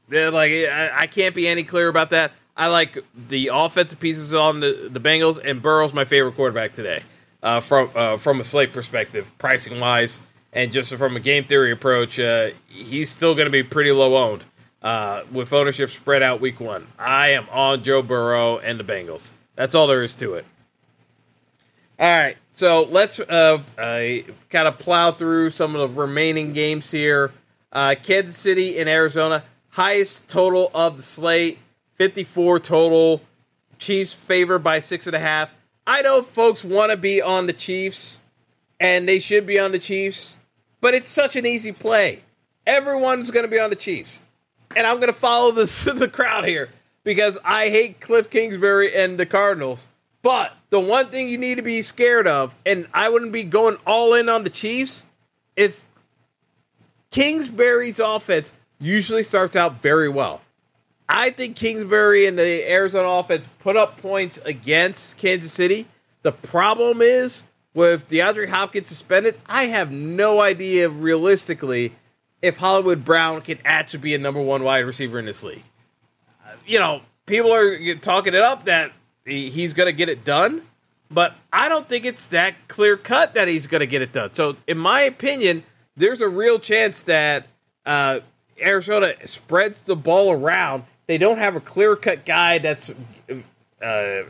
They're 0.09 0.30
like 0.30 0.50
I, 0.50 1.02
I 1.02 1.06
can't 1.06 1.34
be 1.34 1.46
any 1.46 1.62
clearer 1.62 1.90
about 1.90 2.11
that. 2.11 2.32
I 2.56 2.66
like 2.66 2.98
the 3.28 3.50
offensive 3.52 4.00
pieces 4.00 4.34
on 4.34 4.59
the, 4.59 4.88
the 4.90 4.98
Bengals, 5.00 5.38
and 5.42 5.62
Burrow's 5.62 5.92
my 5.94 6.04
favorite 6.04 6.34
quarterback 6.34 6.74
today 6.74 7.02
uh, 7.43 7.61
from 7.61 7.91
uh, 7.95 8.16
from 8.16 8.41
a 8.41 8.45
slate 8.45 8.72
perspective, 8.72 9.30
pricing 9.39 9.80
wise. 9.80 10.18
And 10.53 10.72
just 10.72 10.95
from 10.95 11.14
a 11.14 11.20
game 11.20 11.45
theory 11.45 11.72
approach, 11.72 12.18
uh, 12.18 12.51
he's 12.68 13.11
still 13.11 13.34
going 13.34 13.47
to 13.47 13.51
be 13.51 13.62
pretty 13.62 13.93
low 13.93 14.16
owned 14.16 14.45
uh, 14.82 15.22
with 15.30 15.53
ownership 15.53 15.91
spread 15.91 16.22
out 16.22 16.41
week 16.41 16.59
one. 16.59 16.86
I 16.99 17.28
am 17.28 17.47
on 17.51 17.84
Joe 17.84 18.03
Burrow 18.03 18.59
and 18.59 18.80
the 18.80 18.84
Bengals. 18.84 19.30
That's 19.57 19.74
all 19.74 19.86
there 19.86 20.03
is 20.03 20.14
to 20.16 20.34
it. 20.34 20.47
All 22.01 22.09
right, 22.09 22.36
so 22.55 22.84
let's 22.84 23.18
uh, 23.18 23.59
kind 23.76 24.68
of 24.68 24.78
plow 24.78 25.11
through 25.11 25.51
some 25.51 25.74
of 25.74 25.80
the 25.80 26.01
remaining 26.01 26.53
games 26.53 26.91
here. 26.91 27.32
Uh, 27.72 27.97
Kansas 28.01 28.39
City 28.39 28.78
and 28.78 28.89
Arizona, 28.89 29.45
highest 29.70 30.28
total 30.28 30.70
of 30.74 30.97
the 30.97 31.03
slate, 31.03 31.59
54 31.95 32.61
total. 32.61 33.20
Chiefs 33.78 34.12
favored 34.12 34.61
by 34.61 34.80
six 34.80 35.07
and 35.07 35.14
a 35.14 35.18
half. 35.18 35.53
I 35.89 36.03
know 36.03 36.20
folks 36.20 36.62
want 36.62 36.91
to 36.91 36.99
be 36.99 37.22
on 37.22 37.47
the 37.47 37.55
Chiefs, 37.55 38.20
and 38.78 39.09
they 39.09 39.18
should 39.18 39.47
be 39.47 39.59
on 39.59 39.72
the 39.72 39.78
Chiefs, 39.78 40.36
but 40.82 40.93
it's 40.93 41.09
such 41.09 41.34
an 41.34 41.47
easy 41.47 41.72
play. 41.72 42.20
Everyone's 42.66 43.30
going 43.30 43.47
to 43.47 43.51
be 43.51 43.59
on 43.59 43.70
the 43.70 43.76
Chiefs, 43.76 44.20
and 44.76 44.86
I'm 44.86 44.97
going 44.97 45.11
to 45.11 45.18
follow 45.18 45.51
the 45.51 45.95
the 45.97 46.07
crowd 46.07 46.45
here 46.45 46.68
because 47.05 47.39
I 47.43 47.70
hate 47.70 48.03
Cliff 48.03 48.28
Kingsbury 48.28 48.95
and 48.95 49.16
the 49.16 49.24
Cardinals. 49.24 49.86
But 50.20 50.53
the 50.68 50.78
one 50.78 51.07
thing 51.07 51.30
you 51.30 51.39
need 51.39 51.55
to 51.55 51.62
be 51.62 51.80
scared 51.80 52.28
of, 52.28 52.55
and 52.66 52.86
I 52.93 53.09
wouldn't 53.09 53.32
be 53.32 53.45
going 53.45 53.78
all 53.86 54.12
in 54.12 54.28
on 54.28 54.45
the 54.45 54.51
Chiefs, 54.51 55.07
if 55.57 55.86
Kingsbury's 57.11 57.99
offense 57.99 58.53
usually 58.78 59.22
starts 59.22 59.57
out 59.57 59.80
very 59.80 60.11
well. 60.11 60.43
I 61.09 61.30
think 61.30 61.56
Kingsbury 61.56 62.26
and 62.26 62.38
the 62.38 62.70
Arizona 62.70 63.09
offense 63.09 63.48
put 63.61 63.76
up 63.76 64.00
points 64.02 64.38
against 64.44 65.16
Kansas 65.16 65.52
City. 65.52 65.86
The 66.22 66.32
problem 66.32 67.00
is 67.00 67.42
with 67.72 68.09
DeAndre 68.09 68.48
Hopkins 68.48 68.88
suspended, 68.88 69.38
I 69.46 69.64
have 69.64 69.90
no 69.90 70.40
idea 70.40 70.88
realistically 70.88 71.92
if 72.42 72.59
Hollywood 72.59 73.04
Brown 73.04 73.40
can 73.40 73.59
actually 73.64 74.00
be 74.00 74.14
a 74.14 74.18
number 74.18 74.40
one 74.40 74.62
wide 74.62 74.80
receiver 74.80 75.18
in 75.18 75.24
this 75.24 75.42
league. 75.42 75.64
You 76.66 76.78
know, 76.78 77.00
people 77.24 77.54
are 77.54 77.94
talking 77.96 78.34
it 78.34 78.40
up 78.40 78.66
that 78.66 78.92
he's 79.24 79.72
going 79.72 79.86
to 79.86 79.92
get 79.92 80.09
it 80.09 80.24
done, 80.24 80.62
but 81.11 81.34
I 81.52 81.68
don't 81.68 81.88
think 81.88 82.04
it's 82.04 82.26
that 82.26 82.54
clear 82.68 82.96
cut 82.96 83.34
that 83.34 83.48
he's 83.48 83.66
going 83.66 83.80
to 83.80 83.86
get 83.86 84.02
it 84.02 84.12
done. 84.12 84.34
So, 84.34 84.56
in 84.66 84.76
my 84.76 85.02
opinion, 85.02 85.64
there's 85.96 86.20
a 86.20 86.28
real 86.28 86.59
chance 86.59 87.02
that 87.04 87.46
uh, 87.86 88.20
Arizona 88.61 89.14
spreads 89.24 89.82
the 89.82 89.96
ball 89.96 90.32
around 90.32 90.84
they 91.09 91.18
don't 91.18 91.38
have 91.38 91.56
a 91.56 91.61
clear 91.61 91.96
cut 91.96 92.24
guy 92.24 92.59
that's 92.59 92.90
uh, 93.82 94.22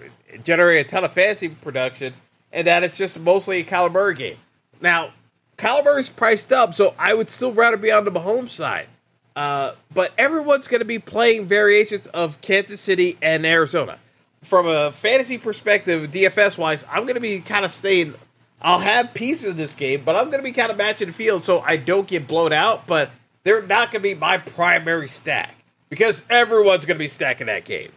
generating 0.42 0.86
a 0.86 0.88
ton 0.88 1.04
of 1.04 1.12
fantasy 1.12 1.50
production, 1.50 2.14
and 2.52 2.66
that 2.66 2.84
it's 2.84 2.96
just 2.96 3.18
mostly 3.18 3.60
a 3.60 3.64
Kyler 3.64 3.92
Murray 3.92 4.14
game. 4.14 4.38
Now, 4.80 5.12
Kyler 5.58 5.84
Murray's 5.84 6.08
priced 6.08 6.52
up, 6.52 6.74
so 6.74 6.94
I 6.98 7.12
would 7.14 7.28
still 7.28 7.52
rather 7.52 7.76
be 7.76 7.90
on 7.90 8.04
the 8.04 8.12
Mahomes 8.12 8.50
side. 8.50 8.86
Uh, 9.34 9.74
but 9.92 10.12
everyone's 10.16 10.68
going 10.68 10.80
to 10.80 10.84
be 10.84 10.98
playing 10.98 11.46
variations 11.46 12.06
of 12.08 12.40
Kansas 12.40 12.80
City 12.80 13.18
and 13.20 13.44
Arizona. 13.44 13.98
From 14.44 14.66
a 14.68 14.92
fantasy 14.92 15.36
perspective, 15.36 16.10
DFS 16.10 16.56
wise, 16.56 16.84
I'm 16.90 17.02
going 17.02 17.16
to 17.16 17.20
be 17.20 17.40
kind 17.40 17.64
of 17.64 17.72
staying. 17.72 18.14
I'll 18.62 18.78
have 18.78 19.14
pieces 19.14 19.50
of 19.50 19.56
this 19.56 19.74
game, 19.74 20.02
but 20.04 20.16
I'm 20.16 20.26
going 20.26 20.38
to 20.38 20.42
be 20.42 20.52
kind 20.52 20.70
of 20.70 20.76
matching 20.76 21.08
the 21.08 21.12
field 21.12 21.44
so 21.44 21.60
I 21.60 21.76
don't 21.76 22.06
get 22.06 22.28
blown 22.28 22.52
out. 22.52 22.86
But 22.86 23.10
they're 23.42 23.62
not 23.62 23.90
going 23.90 24.02
to 24.02 24.08
be 24.08 24.14
my 24.14 24.38
primary 24.38 25.08
stack 25.08 25.57
because 25.88 26.24
everyone's 26.28 26.84
going 26.84 26.96
to 26.96 27.02
be 27.02 27.08
stacking 27.08 27.46
that 27.46 27.64
game. 27.64 27.90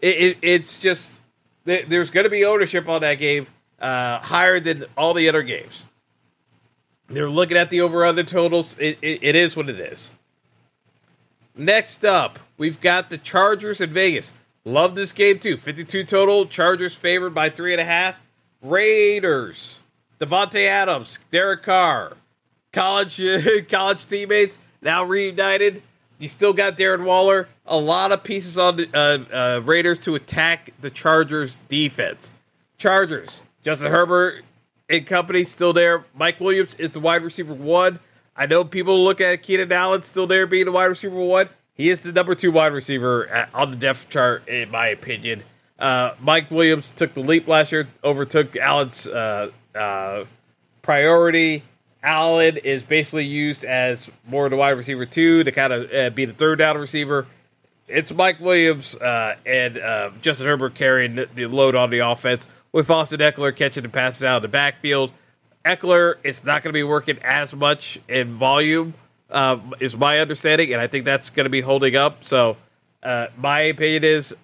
It, 0.00 0.16
it, 0.16 0.38
it's 0.42 0.78
just 0.78 1.16
there's 1.64 2.10
going 2.10 2.24
to 2.24 2.30
be 2.30 2.44
ownership 2.44 2.88
on 2.88 3.00
that 3.00 3.14
game 3.14 3.46
uh, 3.80 4.20
higher 4.20 4.60
than 4.60 4.84
all 4.96 5.14
the 5.14 5.28
other 5.28 5.42
games. 5.42 5.84
They're 7.08 7.30
looking 7.30 7.56
at 7.56 7.70
the 7.70 7.82
over 7.82 8.04
other 8.04 8.24
totals. 8.24 8.76
It, 8.78 8.98
it 9.00 9.36
is 9.36 9.56
what 9.56 9.68
it 9.68 9.78
is. 9.78 10.12
Next 11.54 12.04
up, 12.04 12.38
we've 12.58 12.80
got 12.80 13.10
the 13.10 13.18
Chargers 13.18 13.80
in 13.80 13.90
Vegas. 13.90 14.34
Love 14.64 14.94
this 14.94 15.12
game 15.12 15.38
too. 15.38 15.56
52 15.56 16.04
total. 16.04 16.46
Chargers 16.46 16.94
favored 16.94 17.34
by 17.34 17.50
three 17.50 17.72
and 17.72 17.80
a 17.80 17.84
half. 17.84 18.20
Raiders. 18.60 19.80
Davante 20.18 20.66
Adams, 20.66 21.18
Derek 21.30 21.62
Carr, 21.62 22.16
college 22.72 23.20
college 23.70 24.06
teammates 24.06 24.58
now 24.80 25.04
reunited. 25.04 25.82
You 26.18 26.28
still 26.28 26.52
got 26.52 26.78
Darren 26.78 27.04
Waller. 27.04 27.48
A 27.66 27.76
lot 27.76 28.12
of 28.12 28.24
pieces 28.24 28.56
on 28.56 28.76
the 28.76 28.88
uh, 28.94 29.34
uh, 29.34 29.60
Raiders 29.60 29.98
to 30.00 30.14
attack 30.14 30.70
the 30.80 30.90
Chargers 30.90 31.58
defense. 31.68 32.32
Chargers, 32.78 33.42
Justin 33.62 33.90
Herbert 33.90 34.44
and 34.88 35.06
company 35.06 35.44
still 35.44 35.72
there. 35.72 36.04
Mike 36.14 36.40
Williams 36.40 36.74
is 36.76 36.92
the 36.92 37.00
wide 37.00 37.22
receiver 37.22 37.54
one. 37.54 37.98
I 38.36 38.46
know 38.46 38.64
people 38.64 39.02
look 39.02 39.20
at 39.20 39.42
Keenan 39.42 39.72
Allen 39.72 40.02
still 40.02 40.26
there 40.26 40.46
being 40.46 40.66
the 40.66 40.72
wide 40.72 40.86
receiver 40.86 41.16
one. 41.16 41.48
He 41.74 41.90
is 41.90 42.00
the 42.00 42.12
number 42.12 42.34
two 42.34 42.52
wide 42.52 42.72
receiver 42.72 43.26
at, 43.28 43.50
on 43.54 43.70
the 43.70 43.76
depth 43.76 44.08
chart, 44.08 44.48
in 44.48 44.70
my 44.70 44.88
opinion. 44.88 45.42
Uh, 45.78 46.14
Mike 46.20 46.50
Williams 46.50 46.90
took 46.92 47.12
the 47.14 47.20
leap 47.20 47.46
last 47.48 47.72
year, 47.72 47.88
overtook 48.02 48.56
Allen's 48.56 49.06
uh, 49.06 49.50
uh, 49.74 50.24
priority. 50.82 51.62
Allen 52.02 52.56
is 52.58 52.82
basically 52.82 53.24
used 53.24 53.64
as 53.64 54.08
more 54.26 54.44
of 54.46 54.50
the 54.50 54.56
wide 54.56 54.70
receiver 54.70 55.06
two 55.06 55.44
to 55.44 55.52
kind 55.52 55.72
of 55.72 55.92
uh, 55.92 56.10
be 56.10 56.24
the 56.24 56.32
third 56.32 56.58
down 56.58 56.78
receiver. 56.78 57.26
It's 57.88 58.12
Mike 58.12 58.40
Williams 58.40 58.96
uh, 58.96 59.36
and 59.44 59.78
uh, 59.78 60.10
Justin 60.20 60.46
Herbert 60.46 60.74
carrying 60.74 61.24
the 61.34 61.46
load 61.46 61.74
on 61.74 61.90
the 61.90 62.00
offense 62.00 62.48
with 62.72 62.90
Austin 62.90 63.20
Ekeler 63.20 63.54
catching 63.54 63.82
the 63.82 63.88
passes 63.88 64.24
out 64.24 64.36
of 64.36 64.42
the 64.42 64.48
backfield. 64.48 65.12
Ekeler 65.64 66.16
is 66.22 66.44
not 66.44 66.62
going 66.62 66.70
to 66.70 66.76
be 66.76 66.82
working 66.82 67.18
as 67.22 67.54
much 67.54 67.98
in 68.08 68.32
volume, 68.32 68.94
uh, 69.30 69.58
is 69.80 69.96
my 69.96 70.20
understanding, 70.20 70.72
and 70.72 70.80
I 70.80 70.86
think 70.86 71.04
that's 71.04 71.30
going 71.30 71.44
to 71.44 71.50
be 71.50 71.60
holding 71.60 71.96
up. 71.96 72.24
So, 72.24 72.56
uh, 73.02 73.28
my 73.36 73.60
opinion 73.60 74.04
is 74.04 74.34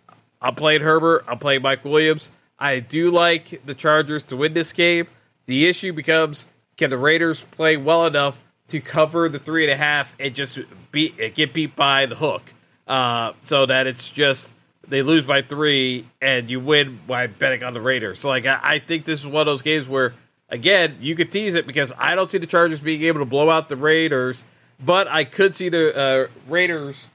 I'm 0.41 0.55
playing 0.55 0.83
Herbert, 0.83 1.25
I'm 1.29 1.39
playing 1.39 1.63
Mike 1.63 1.85
Williams. 1.85 2.31
I 2.59 2.81
do 2.81 3.11
like 3.11 3.61
the 3.67 3.75
Chargers 3.75 4.23
to 4.25 4.37
win 4.37 4.55
this 4.55 4.73
game. 4.73 5.09
The 5.47 5.67
issue 5.67 5.93
becomes 5.93 6.47
can 6.77 6.91
the 6.91 6.99
Raiders 6.99 7.45
play 7.51 7.77
well 7.77 8.07
enough 8.07 8.39
to 8.69 8.81
cover 8.81 9.29
the 9.29 9.39
three 9.39 9.65
and 9.65 9.73
a 9.73 9.77
half 9.77 10.15
and 10.19 10.35
just 10.35 10.59
beat 10.91 11.35
get 11.35 11.53
beat 11.53 11.77
by 11.77 12.07
the 12.07 12.15
hook, 12.15 12.55
uh, 12.87 13.33
so 13.43 13.67
that 13.67 13.87
it's 13.87 14.11
just 14.11 14.55
they 14.87 15.03
lose 15.03 15.25
by 15.25 15.43
three 15.43 16.07
and 16.21 16.51
you 16.51 16.61
win 16.61 16.99
by 17.07 17.27
betting 17.27 17.63
on 17.63 17.75
the 17.75 17.81
Raiders. 17.81 18.21
So 18.21 18.29
like 18.29 18.47
I, 18.47 18.61
I 18.63 18.79
think 18.79 19.05
this 19.05 19.21
is 19.21 19.27
one 19.27 19.43
of 19.43 19.47
those 19.47 19.63
games 19.63 19.89
where 19.89 20.15
again 20.49 20.97
you 21.01 21.15
could 21.15 21.31
tease 21.31 21.55
it 21.55 21.67
because 21.67 21.93
I 21.99 22.15
don't 22.15 22.31
see 22.31 22.39
the 22.39 22.47
Chargers 22.47 22.81
being 22.81 23.03
able 23.03 23.21
to 23.21 23.27
blow 23.27 23.51
out 23.51 23.69
the 23.69 23.77
Raiders, 23.77 24.45
but 24.85 25.09
I 25.09 25.25
could 25.25 25.55
see 25.55 25.69
the 25.69 25.97
uh, 25.97 26.27
Raiders 26.49 27.09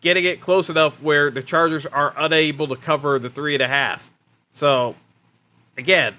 getting 0.00 0.24
it 0.24 0.40
close 0.40 0.70
enough 0.70 1.02
where 1.02 1.30
the 1.30 1.42
Chargers 1.42 1.86
are 1.86 2.14
unable 2.16 2.68
to 2.68 2.76
cover 2.76 3.18
the 3.18 3.30
three 3.30 3.54
and 3.54 3.62
a 3.62 3.68
half. 3.68 4.10
So 4.52 4.94
again, 5.76 6.14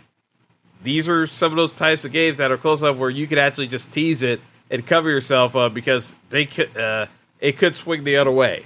these 0.84 1.10
are 1.10 1.28
some 1.28 1.52
of 1.52 1.58
those 1.58 1.76
types 1.76 2.06
of 2.06 2.12
games 2.12 2.38
that 2.38 2.52
are 2.52 2.58
close 2.58 2.82
enough 2.82 2.98
where 2.98 3.10
you 3.10 3.28
could 3.28 3.38
actually 3.38 3.68
just 3.68 3.92
tease 3.92 4.22
it 4.22 4.40
and 4.70 4.86
cover 4.86 5.10
yourself 5.10 5.56
up 5.56 5.74
because 5.74 6.16
they 6.30 6.46
could 6.46 6.76
uh, 6.78 7.08
it 7.40 7.58
could 7.58 7.76
swing 7.76 8.04
the 8.04 8.18
other 8.18 8.32
way. 8.32 8.66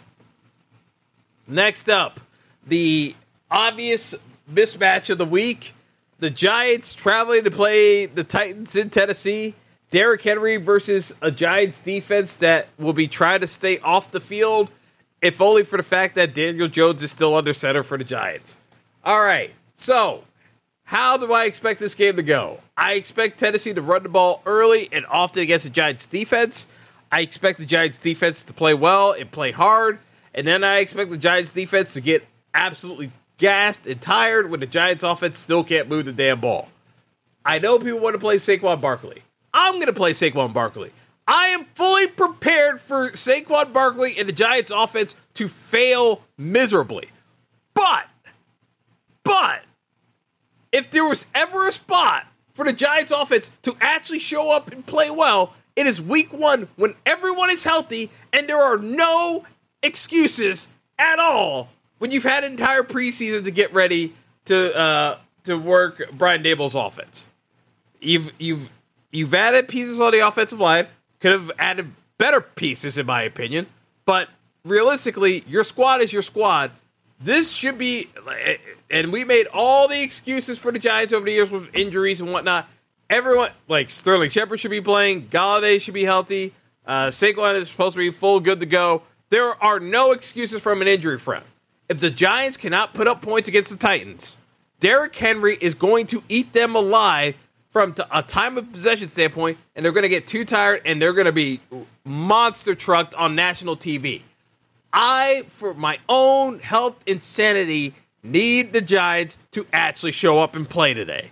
Next 1.48 1.90
up, 1.90 2.20
the 2.66 3.16
obvious 3.50 4.16
mismatch 4.52 5.10
of 5.10 5.18
the 5.18 5.26
week: 5.26 5.74
the 6.20 6.30
Giants 6.30 6.94
traveling 6.94 7.44
to 7.44 7.52
play 7.52 8.06
the 8.06 8.24
Titans 8.24 8.76
in 8.76 8.90
Tennessee. 8.90 9.56
Derrick 9.90 10.22
Henry 10.22 10.56
versus 10.56 11.14
a 11.22 11.32
Giants 11.32 11.82
defense 11.82 12.38
that 12.38 12.70
will 12.80 12.94
be 12.94 13.10
trying 13.10 13.42
to 13.42 13.48
stay 13.48 13.78
off 13.80 14.12
the 14.12 14.22
field, 14.22 14.72
if 15.22 15.42
only 15.42 15.64
for 15.64 15.76
the 15.76 15.84
fact 15.84 16.16
that 16.16 16.34
Daniel 16.34 16.70
Jones 16.70 17.04
is 17.04 17.12
still 17.12 17.36
under 17.36 17.54
center 17.54 17.84
for 17.84 17.98
the 17.98 18.06
Giants. 18.06 18.56
All 19.04 19.22
right, 19.22 19.52
so 19.76 20.24
how 20.92 21.16
do 21.16 21.32
I 21.32 21.46
expect 21.46 21.80
this 21.80 21.96
game 21.96 22.18
to 22.18 22.22
go? 22.22 22.60
I 22.76 22.96
expect 22.96 23.40
Tennessee 23.40 23.74
to 23.74 23.82
run 23.82 24.04
the 24.04 24.10
ball 24.10 24.42
early 24.46 24.90
and 24.92 25.06
often 25.06 25.42
against 25.42 25.64
the 25.64 25.72
Giants 25.72 26.06
defense. 26.06 26.68
I 27.10 27.22
expect 27.22 27.60
the 27.60 27.66
Giants 27.66 27.98
defense 27.98 28.44
to 28.44 28.54
play 28.54 28.74
well 28.74 29.14
and 29.14 29.32
play 29.32 29.52
hard. 29.52 30.00
And 30.34 30.46
then 30.46 30.66
I 30.66 30.80
expect 30.80 31.10
the 31.10 31.18
Giants 31.18 31.54
defense 31.54 31.94
to 31.94 32.02
get 32.02 32.28
absolutely 32.54 33.14
gassed 33.38 33.88
and 33.88 34.02
tired 34.02 34.52
when 34.52 34.60
the 34.60 34.68
Giants 34.68 35.02
offense 35.02 35.40
still 35.40 35.64
can't 35.64 35.88
move 35.88 36.04
the 36.04 36.12
damn 36.12 36.42
ball. 36.42 36.68
I 37.46 37.60
know 37.60 37.80
people 37.80 38.02
want 38.02 38.16
to 38.16 38.20
play 38.20 38.36
Saquon 38.36 38.82
Barkley. 38.82 39.24
I'm 39.54 39.76
going 39.76 39.86
to 39.86 39.94
play 39.94 40.12
Saquon 40.12 40.52
Barkley. 40.52 40.92
I 41.26 41.48
am 41.48 41.68
fully 41.74 42.08
prepared 42.08 42.82
for 42.82 43.12
Saquon 43.12 43.72
Barkley 43.72 44.18
and 44.18 44.28
the 44.28 44.34
Giants 44.34 44.72
offense 44.72 45.16
to 45.36 45.48
fail 45.48 46.24
miserably. 46.38 47.12
But, 47.76 48.08
but, 49.24 49.62
if 50.72 50.90
there 50.92 51.06
was 51.06 51.28
ever 51.34 51.68
a 51.68 51.72
spot 51.72 52.26
for 52.54 52.66
the 52.66 52.74
Giants 52.74 53.12
offense 53.12 53.52
to 53.64 53.76
actually 53.80 54.20
show 54.20 54.52
up 54.56 54.72
and 54.72 54.86
play 54.86 55.10
well, 55.10 55.54
it 55.76 55.88
is 55.88 56.02
week 56.02 56.34
one 56.34 56.68
when 56.76 56.96
everyone 57.06 57.50
is 57.50 57.64
healthy 57.64 58.10
and 58.34 58.48
there 58.48 58.62
are 58.62 58.78
no 58.78 59.46
excuses 59.84 60.68
at 61.00 61.20
all 61.20 61.70
when 61.98 62.12
you've 62.12 62.24
had 62.24 62.44
an 62.44 62.52
entire 62.52 62.84
preseason 62.84 63.44
to 63.44 63.52
get 63.52 63.74
ready 63.74 64.14
to 64.46 64.78
uh, 64.78 65.18
to 65.44 65.58
work 65.58 66.02
Brian 66.14 66.44
Daboll's 66.44 66.76
offense. 66.76 67.28
You've 68.00 68.32
you've 68.38 68.70
you've 69.12 69.34
added 69.34 69.68
pieces 69.68 70.00
on 70.00 70.12
the 70.12 70.28
offensive 70.28 70.60
line. 70.60 70.88
Could 71.20 71.32
have 71.34 71.52
added 71.60 71.92
better 72.18 72.42
pieces, 72.42 72.98
in 72.98 73.06
my 73.06 73.24
opinion. 73.24 73.68
But 74.06 74.30
realistically, 74.66 75.44
your 75.48 75.64
squad 75.64 76.02
is 76.02 76.12
your 76.12 76.22
squad. 76.22 76.72
This 77.20 77.52
should 77.52 77.78
be, 77.78 78.10
and 78.92 79.12
we 79.12 79.24
made 79.24 79.48
all 79.54 79.88
the 79.88 80.04
excuses 80.04 80.60
for 80.60 80.72
the 80.72 80.80
Giants 80.80 81.14
over 81.14 81.26
the 81.26 81.32
years 81.32 81.50
with 81.50 81.74
injuries 81.74 82.22
and 82.22 82.32
whatnot. 82.32 82.68
Everyone, 83.10 83.52
like 83.68 83.90
Sterling 83.90 84.30
Shepard, 84.30 84.60
should 84.60 84.72
be 84.72 84.82
playing. 84.82 85.28
Golladay 85.30 85.82
should 85.82 85.94
be 85.94 86.04
healthy. 86.04 86.54
Uh, 86.86 87.08
Saquon 87.08 87.56
is 87.56 87.70
supposed 87.70 87.94
to 87.94 88.00
be 88.00 88.12
full, 88.12 88.40
good 88.40 88.60
to 88.60 88.66
go. 88.66 89.04
There 89.30 89.62
are 89.64 89.80
no 89.80 90.12
excuses 90.12 90.62
from 90.62 90.82
an 90.82 90.88
injury 90.88 91.18
front. 91.18 91.46
If 91.90 92.00
the 92.00 92.10
Giants 92.12 92.58
cannot 92.58 92.94
put 92.94 93.08
up 93.08 93.22
points 93.22 93.48
against 93.48 93.70
the 93.70 93.78
Titans, 93.78 94.36
Derrick 94.80 95.16
Henry 95.16 95.58
is 95.60 95.74
going 95.74 96.08
to 96.08 96.24
eat 96.28 96.54
them 96.54 96.76
alive 96.76 97.36
from 97.70 97.96
a 98.12 98.22
time 98.22 98.58
of 98.58 98.72
possession 98.72 99.08
standpoint, 99.08 99.58
and 99.76 99.86
they're 99.86 99.94
going 99.94 100.04
to 100.04 100.10
get 100.10 100.28
too 100.28 100.44
tired 100.44 100.82
and 100.84 101.02
they're 101.02 101.14
going 101.14 101.26
to 101.26 101.32
be 101.32 101.62
monster 102.04 102.76
trucked 102.76 103.14
on 103.16 103.36
national 103.36 103.78
TV. 103.78 104.22
I, 104.92 105.44
for 105.48 105.74
my 105.74 106.00
own 106.10 106.60
health 106.60 107.02
and 107.08 107.24
sanity, 107.24 107.94
need 108.24 108.74
the 108.74 108.82
Giants 108.82 109.38
to 109.52 109.66
actually 109.74 110.12
show 110.12 110.40
up 110.40 110.56
and 110.56 110.70
play 110.70 110.94
today. 110.94 111.32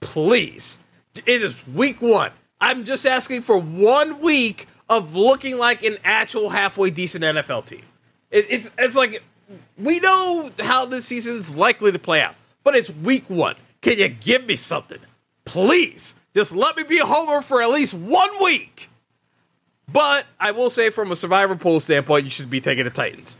Please. 0.00 0.78
It 1.26 1.42
is 1.42 1.66
week 1.66 2.00
one. 2.00 2.32
I'm 2.60 2.84
just 2.84 3.06
asking 3.06 3.42
for 3.42 3.58
one 3.58 4.20
week 4.20 4.68
of 4.88 5.14
looking 5.14 5.58
like 5.58 5.82
an 5.82 5.98
actual 6.04 6.50
halfway 6.50 6.90
decent 6.90 7.24
NFL 7.24 7.66
team. 7.66 7.82
It, 8.30 8.46
it's 8.48 8.70
it's 8.78 8.96
like 8.96 9.22
we 9.76 10.00
know 10.00 10.50
how 10.60 10.84
this 10.86 11.06
season 11.06 11.36
is 11.36 11.54
likely 11.54 11.92
to 11.92 11.98
play 11.98 12.20
out, 12.20 12.34
but 12.62 12.74
it's 12.74 12.90
week 12.90 13.24
one. 13.28 13.56
Can 13.80 13.98
you 13.98 14.08
give 14.08 14.44
me 14.44 14.56
something? 14.56 14.98
Please. 15.44 16.14
Just 16.34 16.52
let 16.52 16.76
me 16.76 16.84
be 16.84 16.98
a 16.98 17.06
homer 17.06 17.42
for 17.42 17.60
at 17.60 17.70
least 17.70 17.94
one 17.94 18.30
week. 18.42 18.88
But 19.92 20.26
I 20.38 20.52
will 20.52 20.70
say, 20.70 20.90
from 20.90 21.10
a 21.10 21.16
survivor 21.16 21.56
pool 21.56 21.80
standpoint, 21.80 22.24
you 22.24 22.30
should 22.30 22.50
be 22.50 22.60
taking 22.60 22.84
the 22.84 22.90
Titans 22.90 23.36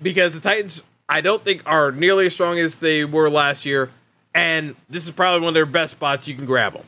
because 0.00 0.32
the 0.34 0.40
Titans, 0.40 0.82
I 1.12 1.20
don't 1.20 1.44
think, 1.44 1.62
are 1.66 1.92
nearly 1.92 2.24
as 2.24 2.32
strong 2.32 2.58
as 2.58 2.76
they 2.76 3.04
were 3.04 3.28
last 3.28 3.66
year, 3.66 3.90
and 4.34 4.74
this 4.88 5.04
is 5.04 5.10
probably 5.10 5.40
one 5.40 5.48
of 5.48 5.54
their 5.54 5.66
best 5.66 5.90
spots. 5.90 6.26
You 6.26 6.34
can 6.34 6.46
grab 6.46 6.72
them. 6.72 6.86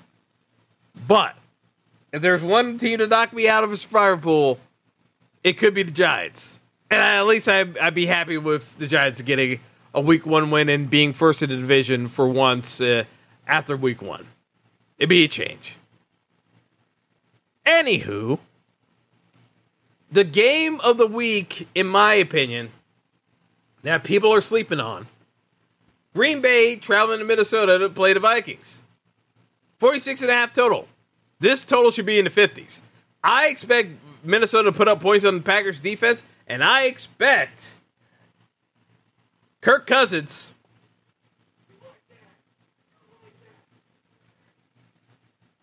But 1.07 1.37
if 2.11 2.23
there's 2.23 2.43
one 2.43 2.79
team 2.79 3.01
to 3.01 3.07
knock 3.07 3.35
me 3.35 3.51
out 3.51 3.65
of 3.65 3.71
a 3.73 3.77
survivor 3.77 4.17
pool, 4.17 4.59
it 5.43 5.59
could 5.59 5.75
be 5.75 5.83
the 5.83 5.93
Giants, 5.93 6.59
and 6.91 7.03
I, 7.03 7.17
at 7.17 7.27
least 7.27 7.49
I'd, 7.49 7.77
I'd, 7.77 7.93
be 7.93 8.07
happy 8.07 8.39
with 8.39 8.79
the 8.79 8.87
Giants 8.87 9.21
getting 9.21 9.61
a 9.93 10.01
Week 10.01 10.25
One 10.25 10.51
win 10.51 10.71
and 10.71 10.89
being 10.89 11.13
first 11.13 11.43
in 11.43 11.51
the 11.51 11.57
division 11.57 12.07
for 12.07 12.27
once 12.27 12.81
uh, 12.81 13.05
after 13.47 13.77
Week 13.77 14.01
One. 14.01 14.27
It'd 14.97 15.11
be 15.11 15.25
a 15.25 15.29
change. 15.29 15.77
Anywho, 17.67 18.39
the 20.11 20.25
game 20.25 20.81
of 20.81 20.97
the 20.97 21.07
week, 21.07 21.69
in 21.75 21.87
my 21.87 22.15
opinion, 22.15 22.71
that 23.85 24.03
people 24.03 24.35
are 24.35 24.41
sleeping 24.41 24.81
on. 24.81 25.07
Green 26.15 26.41
Bay 26.41 26.77
traveling 26.77 27.21
to 27.21 27.25
Minnesota 27.25 27.79
to 27.79 27.89
play 27.89 28.13
the 28.13 28.21
Vikings. 28.21 28.81
46 29.79 30.23
and 30.23 30.31
a 30.31 30.35
half 30.35 30.53
total. 30.53 30.89
This 31.39 31.65
total 31.65 31.91
should 31.91 32.07
be 32.07 32.19
in 32.19 32.25
the 32.25 32.31
50s. 32.31 32.81
I 33.23 33.49
expect 33.49 33.91
Minnesota 34.23 34.71
to 34.71 34.77
put 34.77 34.89
up 34.89 35.01
points 35.01 35.25
on 35.25 35.37
the 35.37 35.43
Packers 35.43 35.81
defense, 35.81 36.25
and 36.47 36.65
I 36.65 36.85
expect 36.85 37.61
Kirk 39.61 39.87
Cousins 39.87 40.53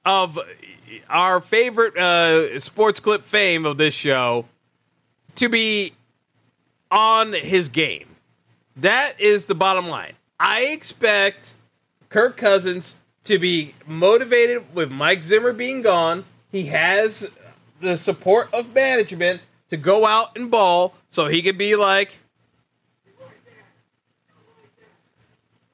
of 0.06 0.38
our 1.10 1.42
favorite 1.42 1.98
uh, 1.98 2.60
sports 2.60 3.00
clip 3.00 3.24
fame 3.24 3.66
of 3.66 3.78
this 3.78 3.94
show 3.94 4.46
to 5.36 5.50
be 5.50 5.94
on 6.92 7.34
his 7.34 7.70
game. 7.70 8.11
That 8.76 9.20
is 9.20 9.46
the 9.46 9.56
bottom 9.56 9.88
line. 9.88 10.14
I 10.40 10.62
expect 10.66 11.54
Kirk 12.10 12.38
Cousins 12.38 12.96
to 13.26 13.38
be 13.38 13.76
motivated 13.86 14.74
with 14.74 14.92
Mike 14.92 15.24
Zimmer 15.24 15.54
being 15.54 15.82
gone. 15.82 16.26
He 16.52 16.68
has 16.68 17.30
the 17.80 17.98
support 17.98 18.50
of 18.54 18.74
management 18.74 19.42
to 19.70 19.78
go 19.78 20.06
out 20.06 20.36
and 20.36 20.50
ball 20.50 20.96
so 21.10 21.28
he 21.28 21.42
could 21.42 21.58
be 21.58 21.76
like, 21.76 22.20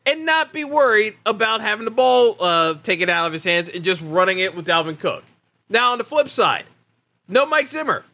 and 0.05 0.25
not 0.25 0.53
be 0.53 0.63
worried 0.63 1.15
about 1.25 1.61
having 1.61 1.85
the 1.85 1.91
ball 1.91 2.37
uh, 2.39 2.75
taken 2.75 3.09
out 3.09 3.27
of 3.27 3.33
his 3.33 3.43
hands 3.43 3.67
and 3.67 3.83
just 3.83 4.01
running 4.01 4.39
it 4.39 4.55
with 4.55 4.65
Dalvin 4.65 4.97
Cook. 4.97 5.23
Now, 5.69 5.91
on 5.91 5.97
the 5.97 6.05
flip 6.05 6.29
side, 6.29 6.63
no 7.27 7.45
Mike 7.45 7.67
Zimmer. 7.67 8.05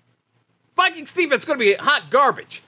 Vikings 0.75 1.11
defense 1.11 1.45
going 1.45 1.59
to 1.59 1.63
be 1.63 1.75
hot 1.75 2.09
garbage. 2.09 2.63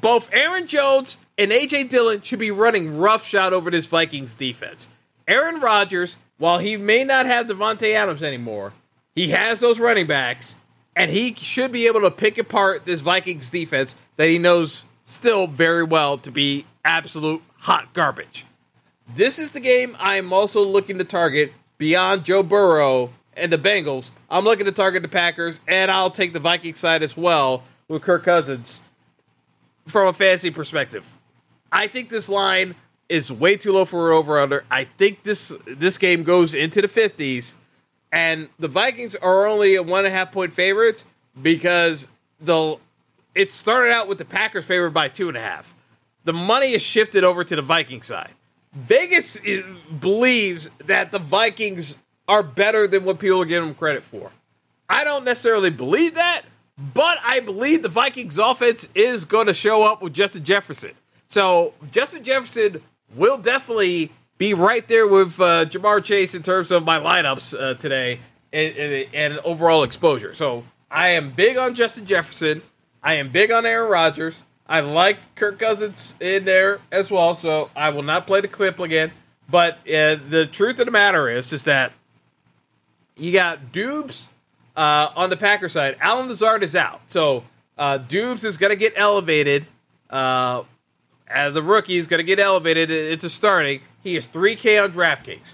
Both 0.00 0.30
Aaron 0.32 0.66
Jones 0.66 1.18
and 1.36 1.50
AJ 1.50 1.90
Dillon 1.90 2.22
should 2.22 2.38
be 2.38 2.50
running 2.50 2.98
roughshod 2.98 3.52
over 3.52 3.70
this 3.70 3.86
Vikings 3.86 4.34
defense. 4.34 4.88
Aaron 5.28 5.60
Rodgers, 5.60 6.16
while 6.38 6.58
he 6.58 6.76
may 6.76 7.04
not 7.04 7.26
have 7.26 7.46
Davante 7.46 7.94
Adams 7.94 8.22
anymore, 8.22 8.72
he 9.14 9.28
has 9.28 9.60
those 9.60 9.78
running 9.78 10.06
backs, 10.06 10.54
and 10.96 11.10
he 11.10 11.34
should 11.34 11.72
be 11.72 11.86
able 11.86 12.00
to 12.00 12.10
pick 12.10 12.38
apart 12.38 12.86
this 12.86 13.00
Vikings 13.00 13.50
defense 13.50 13.94
that 14.16 14.28
he 14.28 14.38
knows 14.38 14.84
still 15.04 15.46
very 15.46 15.84
well 15.84 16.16
to 16.18 16.30
be 16.30 16.66
absolute 16.84 17.42
hot 17.58 17.92
garbage. 17.92 18.46
This 19.14 19.38
is 19.38 19.50
the 19.50 19.60
game 19.60 19.96
I'm 19.98 20.32
also 20.32 20.64
looking 20.64 20.98
to 20.98 21.04
target 21.04 21.52
beyond 21.78 22.24
Joe 22.24 22.42
Burrow 22.42 23.10
and 23.34 23.52
the 23.52 23.58
Bengals. 23.58 24.10
I'm 24.30 24.44
looking 24.44 24.66
to 24.66 24.72
target 24.72 25.02
the 25.02 25.08
Packers, 25.08 25.60
and 25.66 25.90
I'll 25.90 26.10
take 26.10 26.32
the 26.32 26.38
Viking 26.38 26.74
side 26.74 27.02
as 27.02 27.16
well 27.16 27.64
with 27.88 28.02
Kirk 28.02 28.24
Cousins 28.24 28.82
from 29.86 30.08
a 30.08 30.12
fantasy 30.12 30.50
perspective. 30.50 31.12
I 31.72 31.86
think 31.86 32.08
this 32.08 32.28
line 32.28 32.74
is 33.08 33.32
way 33.32 33.56
too 33.56 33.72
low 33.72 33.84
for 33.84 34.12
over 34.12 34.38
under. 34.38 34.64
I 34.70 34.84
think 34.84 35.22
this 35.22 35.52
this 35.66 35.98
game 35.98 36.22
goes 36.22 36.54
into 36.54 36.80
the 36.80 36.88
50s, 36.88 37.54
and 38.12 38.48
the 38.58 38.68
Vikings 38.68 39.14
are 39.16 39.46
only 39.46 39.76
a 39.76 39.82
one 39.82 40.04
and 40.04 40.14
a 40.14 40.16
half 40.16 40.32
point 40.32 40.52
favorites 40.52 41.04
because 41.40 42.06
the 42.40 42.76
it 43.34 43.52
started 43.52 43.92
out 43.92 44.08
with 44.08 44.18
the 44.18 44.24
Packers 44.24 44.64
favored 44.64 44.90
by 44.90 45.08
two 45.08 45.28
and 45.28 45.36
a 45.36 45.40
half 45.40 45.74
the 46.24 46.32
money 46.32 46.72
is 46.72 46.82
shifted 46.82 47.24
over 47.24 47.44
to 47.44 47.56
the 47.56 47.62
Viking 47.62 48.02
side. 48.02 48.30
Vegas 48.72 49.36
is, 49.36 49.64
believes 49.98 50.70
that 50.86 51.10
the 51.10 51.18
Vikings 51.18 51.98
are 52.28 52.42
better 52.42 52.86
than 52.86 53.04
what 53.04 53.18
people 53.18 53.42
are 53.42 53.46
giving 53.46 53.70
them 53.70 53.74
credit 53.74 54.04
for. 54.04 54.30
I 54.88 55.04
don't 55.04 55.24
necessarily 55.24 55.70
believe 55.70 56.14
that, 56.14 56.42
but 56.80 57.18
I 57.22 57.40
believe 57.40 57.82
the 57.82 57.88
Vikings 57.88 58.38
offense 58.38 58.88
is 58.94 59.26
going 59.26 59.46
to 59.48 59.54
show 59.54 59.82
up 59.82 60.00
with 60.00 60.14
Justin 60.14 60.44
Jefferson. 60.44 60.92
So 61.28 61.74
Justin 61.92 62.24
Jefferson 62.24 62.80
will 63.14 63.36
definitely 63.36 64.10
be 64.38 64.54
right 64.54 64.86
there 64.88 65.06
with 65.06 65.38
uh, 65.38 65.66
Ja'Marr 65.66 66.02
Chase 66.02 66.34
in 66.34 66.42
terms 66.42 66.70
of 66.70 66.84
my 66.84 66.98
lineups 66.98 67.58
uh, 67.58 67.74
today 67.74 68.20
and, 68.52 68.74
and, 68.76 69.08
and 69.12 69.38
overall 69.40 69.82
exposure. 69.82 70.32
So 70.32 70.64
I 70.90 71.10
am 71.10 71.32
big 71.32 71.58
on 71.58 71.74
Justin 71.74 72.06
Jefferson. 72.06 72.62
I 73.02 73.14
am 73.14 73.28
big 73.28 73.52
on 73.52 73.66
Aaron 73.66 73.90
Rodgers. 73.90 74.42
I 74.66 74.80
like 74.80 75.34
Kirk 75.34 75.58
Cousins 75.58 76.14
in 76.20 76.44
there 76.46 76.80
as 76.90 77.10
well, 77.10 77.34
so 77.34 77.70
I 77.76 77.90
will 77.90 78.02
not 78.02 78.26
play 78.26 78.40
the 78.40 78.48
clip 78.48 78.78
again. 78.78 79.12
But 79.48 79.74
uh, 79.80 80.16
the 80.28 80.48
truth 80.50 80.78
of 80.78 80.86
the 80.86 80.92
matter 80.92 81.28
is, 81.28 81.52
is 81.52 81.64
that 81.64 81.92
you 83.16 83.32
got 83.32 83.72
Doubs 83.72 84.28
uh, 84.80 85.12
on 85.14 85.28
the 85.28 85.36
Packer 85.36 85.68
side. 85.68 85.96
Allen 86.00 86.26
Lazard 86.26 86.62
is 86.62 86.74
out, 86.74 87.02
so 87.06 87.44
uh, 87.76 87.98
Doubs 87.98 88.46
is 88.46 88.56
going 88.56 88.70
to 88.70 88.76
get 88.76 88.94
elevated. 88.96 89.66
Uh, 90.08 90.62
the 91.28 91.62
rookie 91.62 91.96
is 91.96 92.06
going 92.06 92.18
to 92.18 92.24
get 92.24 92.40
elevated. 92.40 92.90
It's 92.90 93.22
a 93.22 93.28
starting. 93.28 93.82
He 94.02 94.16
is 94.16 94.26
3K 94.26 94.82
on 94.82 94.92
DraftKings. 94.92 95.52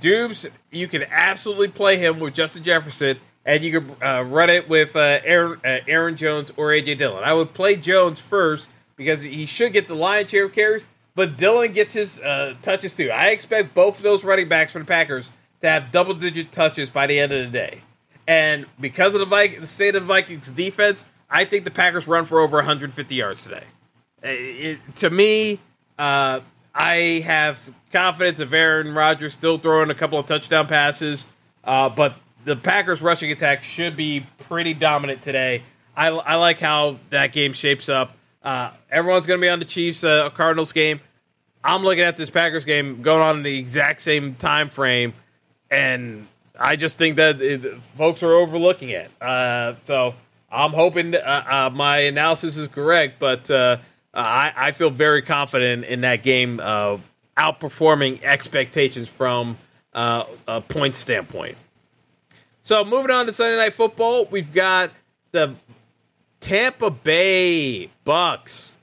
Doubs, 0.00 0.46
you 0.70 0.86
can 0.86 1.04
absolutely 1.04 1.68
play 1.68 1.96
him 1.96 2.20
with 2.20 2.34
Justin 2.34 2.62
Jefferson 2.62 3.18
and 3.44 3.64
you 3.64 3.80
can 3.80 3.96
uh, 4.02 4.22
run 4.22 4.50
it 4.50 4.68
with 4.68 4.94
uh, 4.94 5.18
Aaron, 5.24 5.58
uh, 5.64 5.78
Aaron 5.88 6.16
Jones 6.16 6.52
or 6.56 6.68
AJ 6.68 6.98
Dillon. 6.98 7.24
I 7.24 7.32
would 7.32 7.54
play 7.54 7.74
Jones 7.74 8.20
first 8.20 8.68
because 8.96 9.22
he 9.22 9.46
should 9.46 9.72
get 9.72 9.88
the 9.88 9.94
lion's 9.94 10.30
share 10.30 10.44
of 10.44 10.52
carries, 10.52 10.84
but 11.14 11.38
Dillon 11.38 11.72
gets 11.72 11.94
his 11.94 12.20
touches 12.60 12.92
too. 12.92 13.10
I 13.10 13.28
expect 13.28 13.72
both 13.72 13.96
of 13.96 14.02
those 14.02 14.22
running 14.22 14.48
backs 14.48 14.72
for 14.72 14.78
the 14.78 14.84
Packers 14.84 15.30
to 15.62 15.70
have 15.70 15.90
double 15.90 16.14
digit 16.14 16.52
touches 16.52 16.90
by 16.90 17.06
the 17.06 17.18
end 17.18 17.32
of 17.32 17.46
the 17.46 17.50
day. 17.50 17.82
And 18.26 18.66
because 18.80 19.14
of 19.14 19.20
the, 19.20 19.26
Viking, 19.26 19.60
the 19.60 19.66
state 19.66 19.94
of 19.94 20.02
the 20.02 20.08
Vikings 20.08 20.50
defense, 20.52 21.04
I 21.28 21.44
think 21.44 21.64
the 21.64 21.70
Packers 21.70 22.06
run 22.06 22.24
for 22.24 22.40
over 22.40 22.56
150 22.58 23.14
yards 23.14 23.44
today. 23.44 23.64
Uh, 24.22 24.28
it, 24.28 24.96
to 24.96 25.10
me, 25.10 25.60
uh, 25.98 26.40
I 26.74 27.22
have 27.24 27.72
confidence 27.90 28.40
of 28.40 28.52
Aaron 28.52 28.94
Rodgers 28.94 29.34
still 29.34 29.58
throwing 29.58 29.90
a 29.90 29.94
couple 29.94 30.18
of 30.18 30.26
touchdown 30.26 30.66
passes, 30.66 31.26
but 31.64 32.14
the 32.44 32.56
Packers 32.56 33.02
rushing 33.02 33.30
attack 33.30 33.62
should 33.62 33.96
be 33.96 34.26
pretty 34.38 34.74
dominant 34.74 35.22
today. 35.22 35.62
I, 35.96 36.08
I 36.08 36.36
like 36.36 36.58
how 36.58 36.98
that 37.10 37.32
game 37.32 37.52
shapes 37.52 37.88
up. 37.88 38.16
Uh, 38.42 38.70
everyone's 38.90 39.26
going 39.26 39.38
to 39.38 39.44
be 39.44 39.48
on 39.48 39.58
the 39.58 39.64
Chiefs 39.64 40.02
uh, 40.02 40.30
Cardinals 40.30 40.72
game. 40.72 41.00
I'm 41.62 41.84
looking 41.84 42.02
at 42.02 42.16
this 42.16 42.30
Packers 42.30 42.64
game 42.64 43.02
going 43.02 43.22
on 43.22 43.38
in 43.38 43.42
the 43.44 43.58
exact 43.58 44.02
same 44.02 44.34
time 44.34 44.68
frame, 44.68 45.14
and 45.70 46.26
I 46.62 46.76
just 46.76 46.96
think 46.96 47.16
that 47.16 47.42
it, 47.42 47.82
folks 47.82 48.22
are 48.22 48.32
overlooking 48.32 48.90
it. 48.90 49.10
Uh, 49.20 49.74
so 49.82 50.14
I'm 50.48 50.72
hoping 50.72 51.12
uh, 51.16 51.18
uh, 51.18 51.70
my 51.74 51.98
analysis 51.98 52.56
is 52.56 52.68
correct, 52.68 53.16
but 53.18 53.50
uh, 53.50 53.78
I, 54.14 54.52
I, 54.54 54.72
feel 54.72 54.90
very 54.90 55.22
confident 55.22 55.84
in 55.86 56.02
that 56.02 56.22
game 56.22 56.60
uh, 56.62 56.98
outperforming 57.36 58.22
expectations 58.22 59.08
from 59.08 59.58
a 59.92 60.62
point 60.68 60.96
standpoint. 60.96 61.56
So 62.62 62.84
moving 62.84 63.10
on 63.10 63.26
to 63.26 63.32
Sunday 63.32 63.56
Night 63.56 63.72
Football, 63.72 64.26
we've 64.26 64.52
got 64.52 64.92
the 65.32 65.56
Tampa 66.38 66.90
Bay 66.90 67.90
Bucks. 68.04 68.76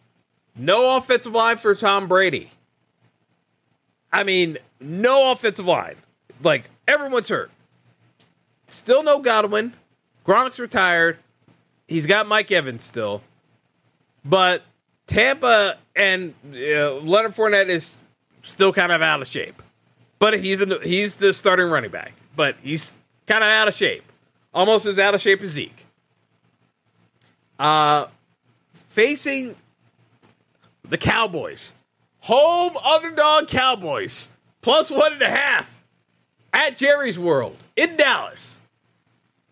No 0.53 0.97
offensive 0.97 1.31
line 1.31 1.55
for 1.55 1.73
Tom 1.75 2.09
Brady. 2.09 2.49
I 4.11 4.25
mean, 4.25 4.57
no 4.81 5.31
offensive 5.31 5.65
line. 5.65 5.95
Like 6.43 6.69
everyone's 6.85 7.29
hurt. 7.29 7.51
Still 8.69 9.03
no 9.03 9.19
Godwin. 9.19 9.73
Gronk's 10.25 10.59
retired. 10.59 11.17
He's 11.87 12.05
got 12.05 12.27
Mike 12.27 12.51
Evans 12.51 12.83
still. 12.83 13.21
But 14.23 14.63
Tampa 15.07 15.77
and 15.95 16.33
Leonard 16.51 17.35
Fournette 17.35 17.69
is 17.69 17.99
still 18.43 18.71
kind 18.71 18.91
of 18.91 19.01
out 19.01 19.21
of 19.21 19.27
shape. 19.27 19.61
But 20.19 20.39
he's 20.39 20.61
in 20.61 20.69
the, 20.69 20.79
he's 20.79 21.15
the 21.15 21.33
starting 21.33 21.67
running 21.67 21.91
back. 21.91 22.13
But 22.35 22.57
he's 22.61 22.93
kind 23.25 23.43
of 23.43 23.49
out 23.49 23.67
of 23.67 23.73
shape. 23.73 24.03
Almost 24.53 24.85
as 24.85 24.99
out 24.99 25.15
of 25.15 25.21
shape 25.21 25.41
as 25.41 25.49
Zeke. 25.49 25.85
Uh, 27.57 28.05
facing 28.89 29.55
the 30.87 30.97
Cowboys. 30.97 31.73
Home 32.21 32.77
underdog 32.77 33.47
Cowboys. 33.47 34.29
Plus 34.61 34.91
one 34.91 35.13
and 35.13 35.21
a 35.21 35.29
half 35.29 35.71
at 36.53 36.77
Jerry's 36.77 37.17
World 37.17 37.57
in 37.75 37.95
Dallas. 37.95 38.58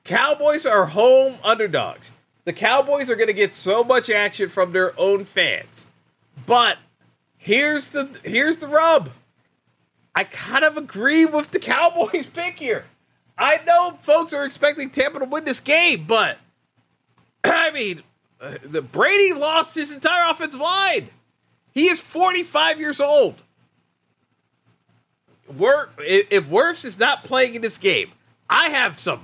Cowboys 0.08 0.66
are 0.66 0.86
home 0.86 1.38
underdogs. 1.43 2.14
The 2.45 2.53
Cowboys 2.53 3.10
are 3.10 3.16
going 3.18 3.28
to 3.28 3.34
get 3.34 3.53
so 3.53 3.84
much 3.84 4.10
action 4.10 4.47
from 4.47 4.72
their 4.72 4.97
own 4.97 5.26
fans. 5.26 5.86
But 6.45 6.78
here's 7.38 7.89
the 7.89 8.18
here's 8.24 8.58
the 8.58 8.70
rub. 8.70 9.10
I 10.16 10.24
kind 10.24 10.64
of 10.64 10.78
agree 10.78 11.26
with 11.26 11.51
the 11.51 11.60
Cowboys 11.60 12.26
pick 12.34 12.58
here. 12.58 12.86
I 13.38 13.60
know 13.68 13.99
folks 14.01 14.32
are 14.32 14.45
expecting 14.45 14.89
Tampa 14.89 15.20
to 15.20 15.26
win 15.26 15.43
this 15.43 15.60
game, 15.60 16.05
but 16.08 16.38
I 17.43 17.72
mean, 17.72 18.01
uh, 18.39 18.55
the 18.64 18.82
Brady 18.82 19.34
lost 19.34 19.76
his 19.76 19.91
entire 19.91 20.32
offensive 20.32 20.62
line. 20.62 21.10
He 21.74 21.88
is 21.88 21.99
45 21.99 22.80
years 22.80 23.01
old. 23.01 23.43
if 25.49 26.49
Wirfs 26.49 26.86
is 26.86 26.97
not 26.97 27.26
playing 27.26 27.55
in 27.55 27.62
this 27.62 27.78
game, 27.78 28.12
I 28.49 28.70
have 28.70 28.97
some 28.97 29.20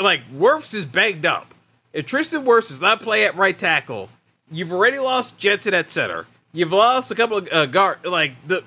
like 0.00 0.28
Wirfs 0.30 0.74
is 0.74 0.86
banged 0.86 1.26
up. 1.26 1.54
If 1.92 2.06
Tristan 2.06 2.44
Wirfs 2.44 2.68
does 2.68 2.80
not 2.80 3.00
play 3.00 3.24
at 3.24 3.36
right 3.36 3.58
tackle, 3.58 4.08
you've 4.50 4.72
already 4.72 4.98
lost 4.98 5.38
Jensen 5.38 5.74
at 5.74 5.90
center. 5.90 6.26
You've 6.52 6.72
lost 6.72 7.10
a 7.10 7.14
couple 7.14 7.38
of 7.38 7.48
uh, 7.52 7.66
guard. 7.66 8.04
Like 8.04 8.32
the, 8.46 8.64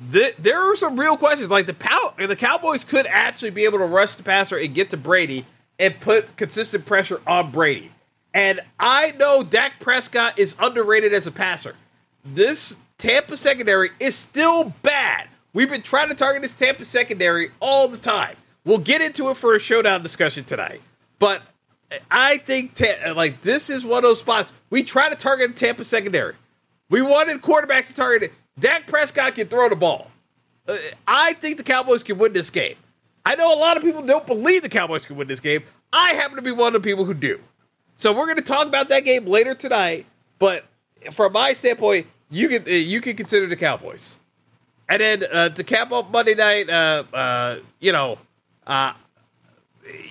the, 0.00 0.34
there 0.38 0.60
are 0.60 0.76
some 0.76 0.98
real 0.98 1.16
questions. 1.16 1.50
Like 1.50 1.66
the 1.66 1.74
Pow- 1.74 2.14
And 2.18 2.30
the 2.30 2.36
Cowboys 2.36 2.84
could 2.84 3.06
actually 3.06 3.50
be 3.50 3.64
able 3.64 3.78
to 3.78 3.86
rush 3.86 4.14
the 4.14 4.22
passer 4.22 4.56
and 4.56 4.74
get 4.74 4.90
to 4.90 4.96
Brady 4.96 5.46
and 5.78 5.98
put 6.00 6.36
consistent 6.36 6.86
pressure 6.86 7.20
on 7.26 7.50
Brady. 7.50 7.90
And 8.32 8.60
I 8.78 9.12
know 9.12 9.42
Dak 9.42 9.80
Prescott 9.80 10.38
is 10.38 10.54
underrated 10.60 11.12
as 11.12 11.26
a 11.26 11.32
passer. 11.32 11.74
This 12.24 12.76
Tampa 12.98 13.36
secondary 13.36 13.90
is 13.98 14.14
still 14.14 14.72
bad. 14.82 15.28
We've 15.52 15.70
been 15.70 15.82
trying 15.82 16.10
to 16.10 16.14
target 16.14 16.42
this 16.42 16.52
Tampa 16.54 16.84
secondary 16.84 17.50
all 17.60 17.88
the 17.88 17.96
time. 17.98 18.36
We'll 18.64 18.78
get 18.78 19.00
into 19.00 19.28
it 19.30 19.36
for 19.36 19.54
a 19.54 19.58
showdown 19.58 20.02
discussion 20.02 20.44
tonight. 20.44 20.82
But 21.18 21.42
I 22.10 22.38
think 22.38 22.80
like 23.14 23.40
this 23.42 23.70
is 23.70 23.84
one 23.84 23.98
of 23.98 24.02
those 24.02 24.20
spots 24.20 24.52
we 24.68 24.82
try 24.82 25.08
to 25.08 25.16
target 25.16 25.56
Tampa 25.56 25.84
secondary. 25.84 26.34
We 26.88 27.02
wanted 27.02 27.40
quarterbacks 27.42 27.88
to 27.88 27.94
target 27.94 28.30
it. 28.30 28.32
Dak 28.58 28.86
Prescott 28.86 29.34
can 29.34 29.48
throw 29.48 29.68
the 29.68 29.76
ball. 29.76 30.10
Uh, 30.66 30.76
I 31.06 31.34
think 31.34 31.56
the 31.56 31.62
Cowboys 31.62 32.02
can 32.02 32.18
win 32.18 32.32
this 32.32 32.50
game. 32.50 32.76
I 33.24 33.34
know 33.36 33.52
a 33.52 33.56
lot 33.56 33.76
of 33.76 33.82
people 33.82 34.02
don't 34.02 34.26
believe 34.26 34.62
the 34.62 34.68
Cowboys 34.68 35.06
can 35.06 35.16
win 35.16 35.28
this 35.28 35.40
game. 35.40 35.62
I 35.92 36.12
happen 36.14 36.36
to 36.36 36.42
be 36.42 36.52
one 36.52 36.74
of 36.74 36.82
the 36.82 36.88
people 36.88 37.04
who 37.04 37.14
do. 37.14 37.40
So 37.96 38.12
we're 38.12 38.26
going 38.26 38.36
to 38.36 38.42
talk 38.42 38.66
about 38.66 38.88
that 38.88 39.04
game 39.04 39.26
later 39.26 39.54
tonight. 39.54 40.06
But 40.38 40.64
from 41.10 41.32
my 41.32 41.52
standpoint, 41.52 42.06
you 42.30 42.48
can 42.48 42.62
uh, 42.62 42.70
you 42.70 43.00
can 43.00 43.16
consider 43.16 43.46
the 43.46 43.56
Cowboys. 43.56 44.16
And 44.88 45.00
then 45.00 45.24
uh, 45.30 45.48
to 45.50 45.64
cap 45.64 45.92
off 45.92 46.10
Monday 46.10 46.34
night, 46.34 46.68
uh, 46.68 47.04
uh, 47.12 47.58
you 47.78 47.92
know, 47.92 48.18
uh, 48.70 48.92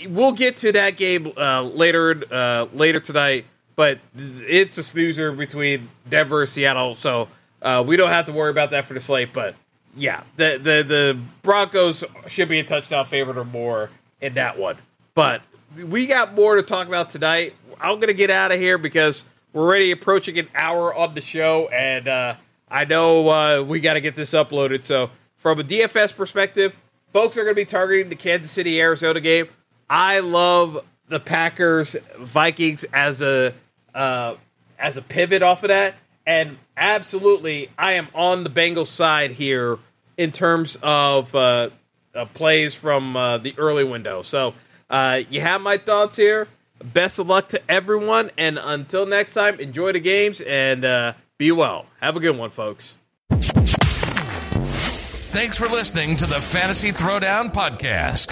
we'll 0.09 0.33
get 0.33 0.57
to 0.57 0.73
that 0.73 0.97
game 0.97 1.31
uh, 1.37 1.63
later 1.63 2.21
uh, 2.29 2.67
later 2.73 2.99
tonight, 2.99 3.45
but 3.77 3.99
it's 4.17 4.77
a 4.77 4.83
snoozer 4.83 5.31
between 5.31 5.89
Denver 6.09 6.41
and 6.41 6.49
Seattle, 6.49 6.93
so 6.93 7.29
uh, 7.61 7.81
we 7.87 7.95
don't 7.95 8.09
have 8.09 8.25
to 8.25 8.33
worry 8.33 8.51
about 8.51 8.71
that 8.71 8.83
for 8.83 8.93
the 8.93 8.99
slate. 8.99 9.31
But 9.31 9.55
yeah, 9.95 10.23
the 10.35 10.59
the 10.61 10.83
the 10.83 11.19
Broncos 11.41 12.03
should 12.27 12.49
be 12.49 12.59
a 12.59 12.63
touchdown 12.65 13.05
favorite 13.05 13.37
or 13.37 13.45
more 13.45 13.91
in 14.19 14.33
that 14.33 14.59
one. 14.59 14.77
But 15.13 15.41
we 15.77 16.05
got 16.05 16.35
more 16.35 16.57
to 16.57 16.61
talk 16.61 16.87
about 16.89 17.11
tonight. 17.11 17.53
I'm 17.79 18.01
gonna 18.01 18.11
get 18.11 18.29
out 18.29 18.51
of 18.51 18.59
here 18.59 18.77
because 18.77 19.23
we're 19.53 19.63
already 19.63 19.91
approaching 19.91 20.37
an 20.37 20.49
hour 20.53 20.93
on 20.93 21.15
the 21.15 21.21
show, 21.21 21.69
and 21.69 22.09
uh, 22.09 22.35
I 22.69 22.83
know 22.83 23.29
uh, 23.29 23.63
we 23.63 23.79
got 23.79 23.93
to 23.93 24.01
get 24.01 24.15
this 24.15 24.31
uploaded. 24.31 24.83
So 24.83 25.11
from 25.37 25.61
a 25.61 25.63
DFS 25.63 26.13
perspective 26.13 26.77
folks 27.13 27.37
are 27.37 27.43
going 27.43 27.55
to 27.55 27.61
be 27.61 27.65
targeting 27.65 28.09
the 28.09 28.15
Kansas 28.15 28.51
City 28.51 28.79
Arizona 28.81 29.19
game. 29.19 29.47
I 29.89 30.19
love 30.19 30.83
the 31.07 31.19
Packers 31.19 31.95
Vikings 32.17 32.85
as 32.93 33.21
a 33.21 33.53
uh, 33.93 34.35
as 34.77 34.97
a 34.97 35.01
pivot 35.01 35.41
off 35.41 35.63
of 35.63 35.69
that, 35.69 35.95
and 36.25 36.57
absolutely, 36.77 37.69
I 37.77 37.93
am 37.93 38.07
on 38.13 38.43
the 38.43 38.49
Bengals 38.49 38.87
side 38.87 39.31
here 39.31 39.79
in 40.17 40.31
terms 40.31 40.77
of 40.83 41.33
uh, 41.33 41.69
uh, 42.13 42.25
plays 42.25 42.75
from 42.75 43.15
uh, 43.15 43.39
the 43.39 43.55
early 43.57 43.83
window. 43.83 44.21
So 44.21 44.53
uh, 44.89 45.21
you 45.29 45.41
have 45.41 45.61
my 45.61 45.77
thoughts 45.77 46.17
here. 46.17 46.47
Best 46.81 47.19
of 47.19 47.27
luck 47.27 47.49
to 47.49 47.61
everyone, 47.69 48.31
and 48.37 48.57
until 48.57 49.05
next 49.05 49.33
time, 49.33 49.59
enjoy 49.59 49.91
the 49.91 49.99
games 49.99 50.39
and 50.39 50.85
uh, 50.85 51.13
be 51.37 51.51
well. 51.51 51.87
Have 51.99 52.15
a 52.15 52.21
good 52.21 52.37
one, 52.37 52.51
folks. 52.51 52.95
Thanks 55.31 55.57
for 55.57 55.67
listening 55.67 56.15
to 56.17 56.25
the 56.25 56.41
Fantasy 56.41 56.91
Throwdown 56.91 57.53
Podcast. 57.53 58.27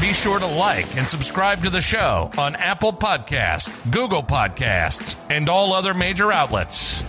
Be 0.00 0.12
sure 0.12 0.38
to 0.38 0.46
like 0.46 0.96
and 0.96 1.08
subscribe 1.08 1.62
to 1.62 1.70
the 1.70 1.80
show 1.80 2.30
on 2.36 2.54
Apple 2.56 2.92
Podcasts, 2.92 3.70
Google 3.90 4.22
Podcasts, 4.22 5.16
and 5.30 5.48
all 5.48 5.72
other 5.72 5.94
major 5.94 6.30
outlets. 6.30 7.02